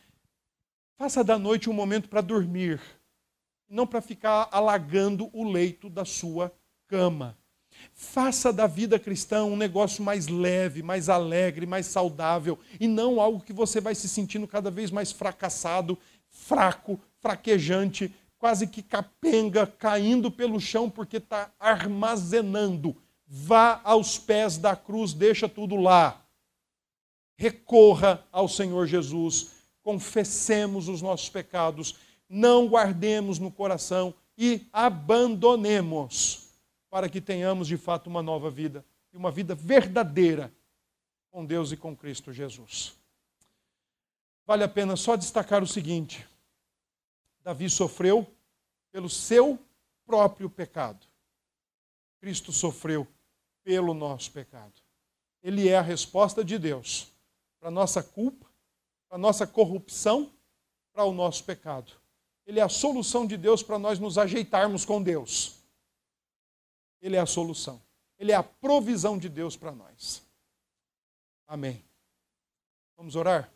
Faça 0.95 1.21
da 1.21 1.37
noite 1.37 1.69
um 1.69 1.73
momento 1.73 2.07
para 2.07 2.21
dormir, 2.21 2.79
não 3.67 3.85
para 3.85 3.99
ficar 3.99 4.47
alagando 4.53 5.29
o 5.33 5.43
leito 5.43 5.89
da 5.89 6.05
sua 6.05 6.49
cama. 6.87 7.37
Faça 7.91 8.53
da 8.53 8.67
vida 8.67 8.97
cristã 8.97 9.43
um 9.43 9.57
negócio 9.57 10.01
mais 10.01 10.29
leve, 10.29 10.81
mais 10.81 11.09
alegre, 11.09 11.65
mais 11.65 11.87
saudável 11.87 12.57
e 12.79 12.87
não 12.87 13.19
algo 13.19 13.43
que 13.43 13.51
você 13.51 13.81
vai 13.81 13.95
se 13.95 14.07
sentindo 14.07 14.47
cada 14.47 14.71
vez 14.71 14.91
mais 14.91 15.11
fracassado, 15.11 15.97
fraco, 16.29 16.97
fraquejante, 17.19 18.15
quase 18.39 18.65
que 18.65 18.81
capenga, 18.81 19.67
caindo 19.67 20.31
pelo 20.31 20.57
chão 20.57 20.89
porque 20.89 21.17
está 21.17 21.51
armazenando. 21.59 22.95
Vá 23.27 23.81
aos 23.83 24.17
pés 24.17 24.57
da 24.57 24.75
cruz, 24.75 25.13
deixa 25.13 25.49
tudo 25.49 25.75
lá. 25.75 26.25
Recorra 27.35 28.25
ao 28.31 28.47
Senhor 28.47 28.87
Jesus, 28.87 29.51
confessemos 29.83 30.87
os 30.87 31.01
nossos 31.01 31.29
pecados, 31.29 31.95
não 32.29 32.67
guardemos 32.67 33.37
no 33.37 33.51
coração 33.51 34.13
e 34.37 34.65
abandonemos 34.71 36.47
para 36.89 37.09
que 37.09 37.19
tenhamos 37.19 37.67
de 37.67 37.77
fato 37.77 38.07
uma 38.07 38.23
nova 38.23 38.49
vida 38.49 38.85
e 39.11 39.17
uma 39.17 39.29
vida 39.29 39.53
verdadeira 39.53 40.51
com 41.29 41.45
Deus 41.45 41.71
e 41.71 41.77
com 41.77 41.95
Cristo 41.95 42.31
Jesus. 42.31 42.95
Vale 44.45 44.63
a 44.63 44.69
pena 44.69 44.95
só 44.95 45.17
destacar 45.17 45.61
o 45.61 45.67
seguinte: 45.67 46.25
Davi 47.43 47.69
sofreu 47.69 48.25
pelo 48.91 49.09
seu 49.09 49.59
próprio 50.05 50.49
pecado. 50.49 51.05
Cristo 52.19 52.51
sofreu 52.51 53.05
pelo 53.67 53.93
nosso 53.93 54.31
pecado. 54.31 54.71
Ele 55.43 55.67
é 55.67 55.75
a 55.75 55.81
resposta 55.81 56.41
de 56.41 56.57
Deus 56.57 57.11
para 57.59 57.67
a 57.67 57.71
nossa 57.71 58.01
culpa, 58.01 58.47
para 59.09 59.17
a 59.17 59.19
nossa 59.19 59.45
corrupção, 59.45 60.31
para 60.93 61.03
o 61.03 61.11
nosso 61.11 61.43
pecado. 61.43 61.91
Ele 62.45 62.61
é 62.61 62.63
a 62.63 62.69
solução 62.69 63.27
de 63.27 63.35
Deus 63.35 63.61
para 63.61 63.77
nós 63.77 63.99
nos 63.99 64.17
ajeitarmos 64.17 64.85
com 64.85 65.03
Deus. 65.03 65.55
Ele 67.01 67.17
é 67.17 67.19
a 67.19 67.25
solução. 67.25 67.81
Ele 68.17 68.31
é 68.31 68.35
a 68.35 68.41
provisão 68.41 69.17
de 69.17 69.27
Deus 69.27 69.57
para 69.57 69.73
nós. 69.73 70.23
Amém. 71.45 71.83
Vamos 72.95 73.17
orar? 73.17 73.51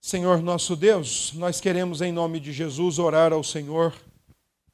Senhor 0.00 0.40
nosso 0.40 0.76
Deus, 0.76 1.32
nós 1.32 1.60
queremos 1.60 2.00
em 2.00 2.12
nome 2.12 2.38
de 2.38 2.52
Jesus 2.52 3.00
orar 3.00 3.32
ao 3.32 3.42
Senhor 3.42 3.92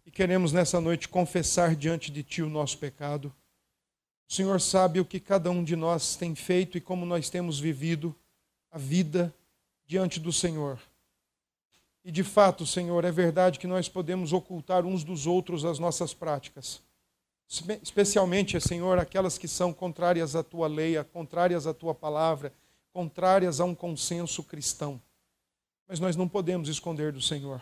e 0.04 0.10
queremos 0.10 0.52
nessa 0.52 0.82
noite 0.82 1.08
confessar 1.08 1.74
diante 1.74 2.10
de 2.10 2.22
Ti 2.22 2.42
o 2.42 2.50
nosso 2.50 2.76
pecado. 2.76 3.34
O 4.32 4.34
Senhor 4.34 4.58
sabe 4.62 4.98
o 4.98 5.04
que 5.04 5.20
cada 5.20 5.50
um 5.50 5.62
de 5.62 5.76
nós 5.76 6.16
tem 6.16 6.34
feito 6.34 6.78
e 6.78 6.80
como 6.80 7.04
nós 7.04 7.28
temos 7.28 7.60
vivido 7.60 8.16
a 8.70 8.78
vida 8.78 9.30
diante 9.86 10.18
do 10.18 10.32
Senhor. 10.32 10.80
E 12.02 12.10
de 12.10 12.24
fato, 12.24 12.64
Senhor, 12.64 13.04
é 13.04 13.12
verdade 13.12 13.58
que 13.58 13.66
nós 13.66 13.90
podemos 13.90 14.32
ocultar 14.32 14.86
uns 14.86 15.04
dos 15.04 15.26
outros 15.26 15.66
as 15.66 15.78
nossas 15.78 16.14
práticas 16.14 16.80
especialmente, 17.82 18.58
Senhor, 18.58 18.98
aquelas 18.98 19.36
que 19.36 19.46
são 19.46 19.74
contrárias 19.74 20.34
à 20.34 20.42
tua 20.42 20.66
lei, 20.66 20.94
contrárias 21.04 21.66
à 21.66 21.74
tua 21.74 21.94
palavra, 21.94 22.50
contrárias 22.94 23.60
a 23.60 23.66
um 23.66 23.74
consenso 23.74 24.42
cristão. 24.42 24.98
Mas 25.86 26.00
nós 26.00 26.16
não 26.16 26.26
podemos 26.26 26.70
esconder 26.70 27.12
do 27.12 27.20
Senhor. 27.20 27.60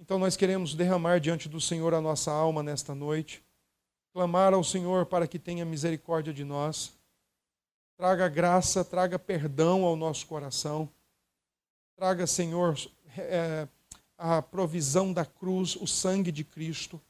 Então 0.00 0.18
nós 0.18 0.36
queremos 0.36 0.74
derramar 0.74 1.20
diante 1.20 1.48
do 1.48 1.60
Senhor 1.60 1.94
a 1.94 2.00
nossa 2.00 2.32
alma 2.32 2.60
nesta 2.60 2.96
noite, 2.96 3.40
clamar 4.12 4.54
ao 4.54 4.64
Senhor 4.64 5.06
para 5.06 5.26
que 5.26 5.38
tenha 5.38 5.64
misericórdia 5.64 6.32
de 6.32 6.44
nós, 6.44 6.92
traga 7.96 8.28
graça, 8.28 8.84
traga 8.84 9.18
perdão 9.18 9.84
ao 9.84 9.96
nosso 9.96 10.26
coração, 10.26 10.88
traga, 11.96 12.26
Senhor, 12.26 12.78
é, 13.16 13.66
a 14.16 14.40
provisão 14.42 15.12
da 15.12 15.24
cruz, 15.24 15.76
o 15.76 15.86
sangue 15.86 16.32
de 16.32 16.44
Cristo 16.44 17.00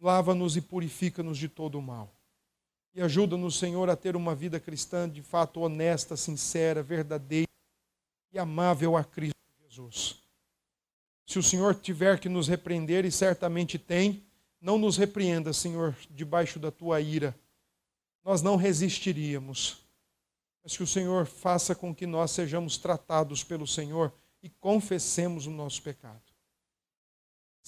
lava-nos 0.00 0.56
e 0.56 0.60
purifica-nos 0.60 1.38
de 1.38 1.48
todo 1.48 1.78
o 1.78 1.82
mal. 1.82 2.12
E 2.94 3.02
ajuda-nos, 3.02 3.58
Senhor, 3.58 3.88
a 3.90 3.96
ter 3.96 4.16
uma 4.16 4.34
vida 4.34 4.58
cristã 4.58 5.08
de 5.08 5.22
fato 5.22 5.60
honesta, 5.60 6.16
sincera, 6.16 6.82
verdadeira 6.82 7.48
e 8.32 8.38
amável 8.38 8.96
a 8.96 9.04
Cristo 9.04 9.36
Jesus. 9.68 10.20
Se 11.26 11.38
o 11.38 11.42
Senhor 11.42 11.74
tiver 11.74 12.18
que 12.18 12.28
nos 12.28 12.48
repreender, 12.48 13.04
e 13.04 13.12
certamente 13.12 13.78
tem, 13.78 14.24
não 14.60 14.78
nos 14.78 14.96
repreenda, 14.96 15.52
Senhor, 15.52 15.96
debaixo 16.10 16.58
da 16.58 16.70
tua 16.70 17.00
ira. 17.00 17.34
Nós 18.24 18.42
não 18.42 18.56
resistiríamos. 18.56 19.78
Mas 20.62 20.76
que 20.76 20.82
o 20.82 20.86
Senhor 20.86 21.26
faça 21.26 21.74
com 21.74 21.94
que 21.94 22.06
nós 22.06 22.30
sejamos 22.30 22.76
tratados 22.76 23.44
pelo 23.44 23.66
Senhor 23.66 24.12
e 24.42 24.48
confessemos 24.48 25.46
o 25.46 25.50
nosso 25.50 25.82
pecado 25.82 26.28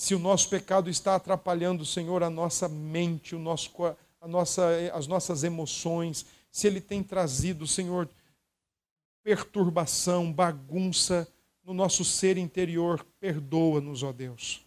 se 0.00 0.14
o 0.14 0.18
nosso 0.18 0.48
pecado 0.48 0.88
está 0.88 1.16
atrapalhando, 1.16 1.84
Senhor, 1.84 2.22
a 2.22 2.30
nossa 2.30 2.66
mente, 2.70 3.36
o 3.36 3.38
nosso, 3.38 3.70
a 4.18 4.26
nossa, 4.26 4.66
as 4.94 5.06
nossas 5.06 5.44
emoções, 5.44 6.24
se 6.50 6.66
ele 6.66 6.80
tem 6.80 7.02
trazido, 7.02 7.66
Senhor, 7.66 8.08
perturbação, 9.22 10.32
bagunça 10.32 11.28
no 11.62 11.74
nosso 11.74 12.02
ser 12.02 12.38
interior, 12.38 13.04
perdoa-nos, 13.20 14.02
ó 14.02 14.10
Deus. 14.10 14.66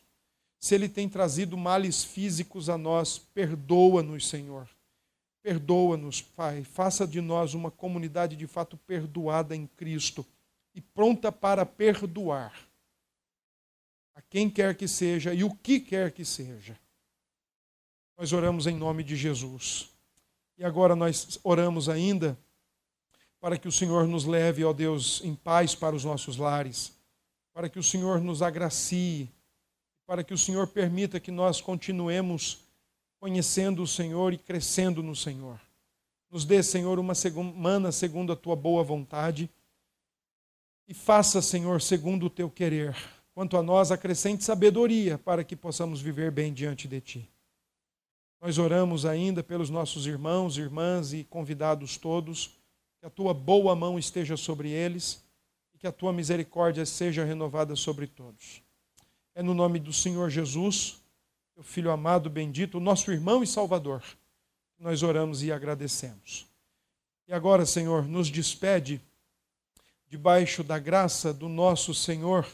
Se 0.64 0.76
ele 0.76 0.88
tem 0.88 1.10
trazido 1.10 1.58
males 1.58 2.06
físicos 2.06 2.70
a 2.70 2.78
nós, 2.78 3.20
perdoa-nos, 3.20 4.30
Senhor. 4.30 4.66
Perdoa-nos, 5.42 6.22
Pai. 6.22 6.64
Faça 6.64 7.06
de 7.06 7.20
nós 7.20 7.54
uma 7.54 7.70
comunidade 7.70 8.38
de 8.38 8.48
fato 8.48 8.78
perdoada 8.78 9.54
em 9.54 9.68
Cristo 9.68 10.26
e 10.74 10.80
pronta 10.80 11.34
para 11.34 11.66
perdoar 11.66 12.58
a 14.16 14.22
quem 14.22 14.50
quer 14.50 14.74
que 14.74 14.88
seja 14.88 15.34
e 15.34 15.44
o 15.44 15.54
que 15.54 15.82
quer 15.82 16.14
que 16.14 16.24
seja. 16.24 16.80
Nós 18.18 18.32
oramos 18.32 18.66
em 18.66 18.78
nome 18.78 19.04
de 19.04 19.18
Jesus. 19.18 19.90
E 20.58 20.64
agora 20.64 20.96
nós 20.96 21.42
oramos 21.44 21.90
ainda 21.90 22.40
para 23.42 23.58
que 23.58 23.68
o 23.68 23.72
Senhor 23.72 24.08
nos 24.08 24.24
leve, 24.24 24.64
ó 24.64 24.72
Deus, 24.72 25.22
em 25.26 25.36
paz 25.36 25.76
para 25.76 25.94
os 25.94 26.06
nossos 26.06 26.38
lares, 26.38 26.94
para 27.52 27.68
que 27.68 27.80
o 27.80 27.84
Senhor 27.84 28.22
nos 28.22 28.42
agracie, 28.42 29.30
para 30.06 30.24
que 30.24 30.34
o 30.34 30.38
Senhor 30.38 30.68
permita 30.68 31.20
que 31.20 31.32
nós 31.32 31.62
continuemos 31.62 32.66
conhecendo 33.20 33.84
o 33.84 33.88
Senhor 33.88 34.34
e 34.34 34.38
crescendo 34.38 35.02
no 35.02 35.16
Senhor. 35.16 35.60
Nos 36.30 36.46
dê, 36.46 36.62
Senhor, 36.62 37.00
uma 37.00 37.16
semana 37.16 37.92
segundo 37.92 38.34
a 38.34 38.36
tua 38.36 38.56
boa 38.56 38.84
vontade 38.84 39.50
e 40.88 40.94
faça, 40.94 41.42
Senhor, 41.42 41.82
segundo 41.82 42.26
o 42.26 42.30
teu 42.30 42.50
querer 42.50 42.96
Quanto 43.34 43.58
a 43.58 43.64
nós, 43.64 43.92
acrescente 43.92 44.44
sabedoria 44.44 45.18
para 45.18 45.44
que 45.44 45.56
possamos 45.56 46.00
viver 46.00 46.30
bem 46.30 46.54
diante 46.54 46.88
de 46.88 47.02
Ti. 47.02 47.30
Nós 48.40 48.60
oramos 48.60 49.06
ainda 49.06 49.42
pelos 49.42 49.72
nossos 49.72 50.06
irmãos, 50.06 50.58
irmãs 50.58 51.14
e 51.14 51.24
convidados 51.24 51.98
todos, 51.98 52.56
que 53.00 53.06
a 53.08 53.10
Tua 53.10 53.34
boa 53.34 53.76
mão 53.76 53.98
esteja 53.98 54.38
sobre 54.38 54.70
eles 54.70 55.24
e 55.74 55.80
que 55.80 55.88
a 55.88 55.92
Tua 55.92 56.14
misericórdia 56.14 56.86
seja 56.86 57.26
renovada 57.26 57.76
sobre 57.76 58.06
todos. 58.06 58.63
É 59.36 59.42
no 59.42 59.56
nome 59.56 59.80
do 59.80 59.92
Senhor 59.92 60.30
Jesus, 60.30 61.02
Teu 61.56 61.64
Filho 61.64 61.90
amado, 61.92 62.30
bendito, 62.30 62.80
nosso 62.80 63.12
irmão 63.12 63.42
e 63.42 63.48
Salvador, 63.48 64.04
nós 64.78 65.02
oramos 65.02 65.42
e 65.42 65.52
agradecemos. 65.52 66.46
E 67.28 67.34
agora, 67.34 67.66
Senhor, 67.66 68.06
nos 68.06 68.30
despede 68.30 69.02
debaixo 70.08 70.64
da 70.64 70.78
graça 70.78 71.34
do 71.34 71.50
nosso 71.50 71.96
Senhor 71.96 72.48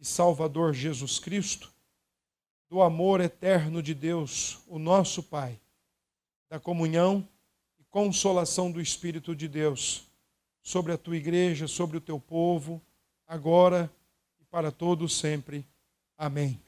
e 0.00 0.04
Salvador 0.06 0.72
Jesus 0.72 1.18
Cristo, 1.18 1.70
do 2.70 2.80
amor 2.80 3.20
eterno 3.20 3.82
de 3.82 3.92
Deus, 3.92 4.60
o 4.66 4.78
nosso 4.78 5.22
Pai, 5.22 5.60
da 6.48 6.58
comunhão 6.58 7.28
e 7.78 7.84
consolação 7.84 8.70
do 8.72 8.80
Espírito 8.80 9.36
de 9.36 9.46
Deus 9.46 10.06
sobre 10.62 10.92
a 10.92 10.96
tua 10.96 11.18
igreja, 11.18 11.68
sobre 11.68 11.98
o 11.98 12.00
teu 12.00 12.18
povo, 12.18 12.80
agora 13.26 13.90
e 14.40 14.44
para 14.44 14.72
todos 14.72 15.18
sempre. 15.18 15.66
Amém. 16.18 16.63